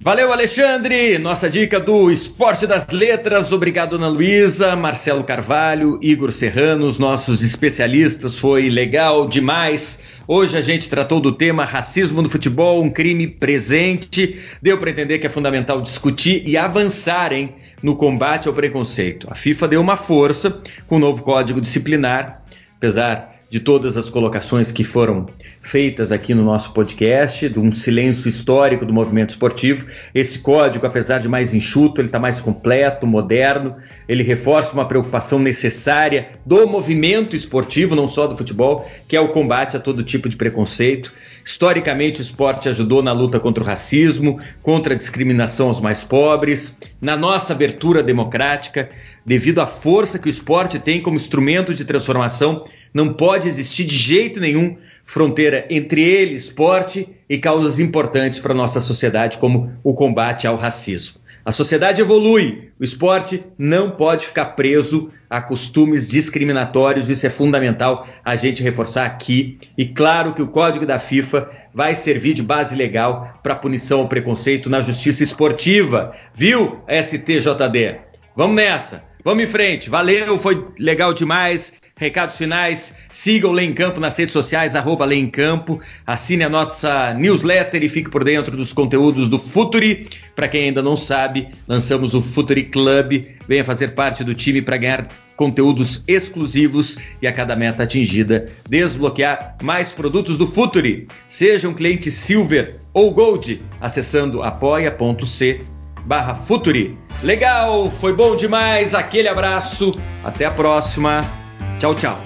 Valeu, 0.04 0.30
Alexandre! 0.30 1.16
Nossa 1.18 1.48
dica 1.48 1.80
do 1.80 2.10
Esporte 2.10 2.66
das 2.66 2.90
Letras. 2.90 3.50
Obrigado, 3.52 3.96
Ana 3.96 4.06
Luísa, 4.06 4.76
Marcelo 4.76 5.24
Carvalho, 5.24 5.98
Igor 6.02 6.30
Serrano, 6.30 6.86
os 6.86 6.98
nossos 6.98 7.42
especialistas. 7.42 8.38
Foi 8.38 8.68
legal 8.68 9.26
demais. 9.26 10.02
Hoje 10.28 10.58
a 10.58 10.60
gente 10.60 10.90
tratou 10.90 11.20
do 11.20 11.32
tema 11.32 11.64
racismo 11.64 12.20
no 12.20 12.28
futebol, 12.28 12.84
um 12.84 12.90
crime 12.90 13.26
presente. 13.26 14.38
Deu 14.60 14.76
para 14.76 14.90
entender 14.90 15.18
que 15.18 15.26
é 15.26 15.30
fundamental 15.30 15.80
discutir 15.80 16.46
e 16.46 16.56
avançar, 16.56 17.32
hein? 17.32 17.54
No 17.84 17.94
combate 17.94 18.48
ao 18.48 18.54
preconceito. 18.54 19.26
A 19.30 19.34
FIFA 19.34 19.68
deu 19.68 19.80
uma 19.82 19.94
força 19.94 20.58
com 20.86 20.96
o 20.96 20.98
novo 20.98 21.22
código 21.22 21.60
disciplinar, 21.60 22.42
apesar 22.78 23.34
de 23.50 23.60
todas 23.60 23.98
as 23.98 24.08
colocações 24.08 24.72
que 24.72 24.82
foram 24.82 25.26
feitas 25.60 26.10
aqui 26.10 26.32
no 26.32 26.42
nosso 26.42 26.72
podcast, 26.72 27.46
de 27.46 27.58
um 27.58 27.70
silêncio 27.70 28.26
histórico 28.26 28.86
do 28.86 28.92
movimento 28.92 29.30
esportivo. 29.30 29.86
Esse 30.14 30.38
código, 30.38 30.86
apesar 30.86 31.18
de 31.18 31.28
mais 31.28 31.52
enxuto, 31.52 32.00
ele 32.00 32.08
está 32.08 32.18
mais 32.18 32.40
completo, 32.40 33.06
moderno, 33.06 33.76
ele 34.08 34.22
reforça 34.22 34.72
uma 34.72 34.88
preocupação 34.88 35.38
necessária 35.38 36.30
do 36.44 36.66
movimento 36.66 37.36
esportivo, 37.36 37.94
não 37.94 38.08
só 38.08 38.26
do 38.26 38.34
futebol, 38.34 38.88
que 39.06 39.14
é 39.14 39.20
o 39.20 39.28
combate 39.28 39.76
a 39.76 39.80
todo 39.80 40.02
tipo 40.02 40.26
de 40.26 40.36
preconceito. 40.36 41.12
Historicamente, 41.44 42.20
o 42.20 42.22
esporte 42.22 42.70
ajudou 42.70 43.02
na 43.02 43.12
luta 43.12 43.38
contra 43.38 43.62
o 43.62 43.66
racismo, 43.66 44.40
contra 44.62 44.94
a 44.94 44.96
discriminação 44.96 45.66
aos 45.66 45.78
mais 45.78 46.02
pobres, 46.02 46.78
na 47.00 47.18
nossa 47.18 47.52
abertura 47.52 48.02
democrática, 48.02 48.88
devido 49.26 49.60
à 49.60 49.66
força 49.66 50.18
que 50.18 50.26
o 50.26 50.30
esporte 50.30 50.78
tem 50.78 51.02
como 51.02 51.16
instrumento 51.16 51.74
de 51.74 51.84
transformação, 51.84 52.64
não 52.94 53.12
pode 53.12 53.46
existir 53.46 53.84
de 53.84 53.96
jeito 53.96 54.40
nenhum 54.40 54.76
fronteira 55.04 55.66
entre 55.70 56.02
ele, 56.02 56.34
esporte, 56.34 57.08
e 57.28 57.38
causas 57.38 57.80
importantes 57.80 58.38
para 58.38 58.52
a 58.52 58.56
nossa 58.56 58.80
sociedade, 58.80 59.38
como 59.38 59.72
o 59.82 59.94
combate 59.94 60.46
ao 60.46 60.56
racismo. 60.56 61.20
A 61.44 61.52
sociedade 61.52 62.00
evolui, 62.00 62.70
o 62.80 62.84
esporte 62.84 63.44
não 63.58 63.90
pode 63.90 64.26
ficar 64.26 64.46
preso 64.46 65.12
a 65.28 65.42
costumes 65.42 66.08
discriminatórios, 66.08 67.10
isso 67.10 67.26
é 67.26 67.30
fundamental 67.30 68.06
a 68.24 68.34
gente 68.34 68.62
reforçar 68.62 69.04
aqui. 69.04 69.58
E 69.76 69.84
claro 69.84 70.32
que 70.32 70.40
o 70.40 70.48
código 70.48 70.86
da 70.86 70.98
FIFA 70.98 71.50
vai 71.72 71.94
servir 71.94 72.32
de 72.32 72.42
base 72.42 72.74
legal 72.74 73.38
para 73.42 73.54
punição 73.54 74.00
ao 74.00 74.08
preconceito 74.08 74.70
na 74.70 74.80
justiça 74.80 75.22
esportiva, 75.22 76.14
viu, 76.34 76.80
STJD? 76.88 77.96
Vamos 78.34 78.56
nessa, 78.56 79.04
vamos 79.22 79.44
em 79.44 79.46
frente, 79.46 79.90
valeu, 79.90 80.38
foi 80.38 80.66
legal 80.78 81.12
demais. 81.12 81.74
Recados 81.96 82.36
finais, 82.36 82.96
siga 83.08 83.46
o 83.46 83.52
Lei 83.52 83.66
em 83.66 83.72
Campo 83.72 84.00
nas 84.00 84.16
redes 84.18 84.32
sociais, 84.32 84.74
arroba 84.74 85.04
Lei 85.04 85.20
em 85.20 85.30
Campo, 85.30 85.80
assine 86.04 86.42
a 86.42 86.48
nossa 86.48 87.14
newsletter 87.14 87.84
e 87.84 87.88
fique 87.88 88.10
por 88.10 88.24
dentro 88.24 88.56
dos 88.56 88.72
conteúdos 88.72 89.28
do 89.28 89.38
Futuri. 89.38 90.08
Para 90.34 90.48
quem 90.48 90.64
ainda 90.64 90.82
não 90.82 90.96
sabe, 90.96 91.48
lançamos 91.68 92.12
o 92.12 92.20
Futuri 92.20 92.64
Club, 92.64 93.24
venha 93.46 93.64
fazer 93.64 93.94
parte 93.94 94.24
do 94.24 94.34
time 94.34 94.60
para 94.60 94.76
ganhar 94.76 95.06
conteúdos 95.36 96.02
exclusivos 96.08 96.98
e 97.22 97.28
a 97.28 97.32
cada 97.32 97.54
meta 97.54 97.84
atingida, 97.84 98.50
desbloquear 98.68 99.56
mais 99.62 99.92
produtos 99.92 100.36
do 100.36 100.48
Futuri. 100.48 101.06
Seja 101.28 101.68
um 101.68 101.74
cliente 101.74 102.10
Silver 102.10 102.74
ou 102.92 103.12
Gold, 103.12 103.62
acessando 103.80 104.42
apoia.c 104.42 105.60
barra 106.04 106.34
Futuri. 106.34 106.98
Legal, 107.22 107.88
foi 107.88 108.12
bom 108.12 108.34
demais, 108.34 108.94
aquele 108.96 109.28
abraço, 109.28 109.94
até 110.24 110.44
a 110.44 110.50
próxima. 110.50 111.43
Tchau, 111.84 111.94
tchau. 111.94 112.18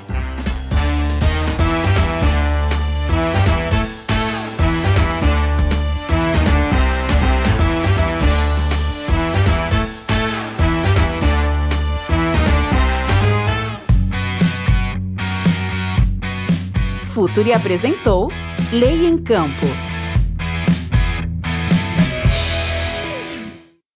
Futuri 17.07 17.53
apresentou 17.53 18.31
Lei 18.71 19.07
em 19.09 19.19
Campo. 19.19 19.88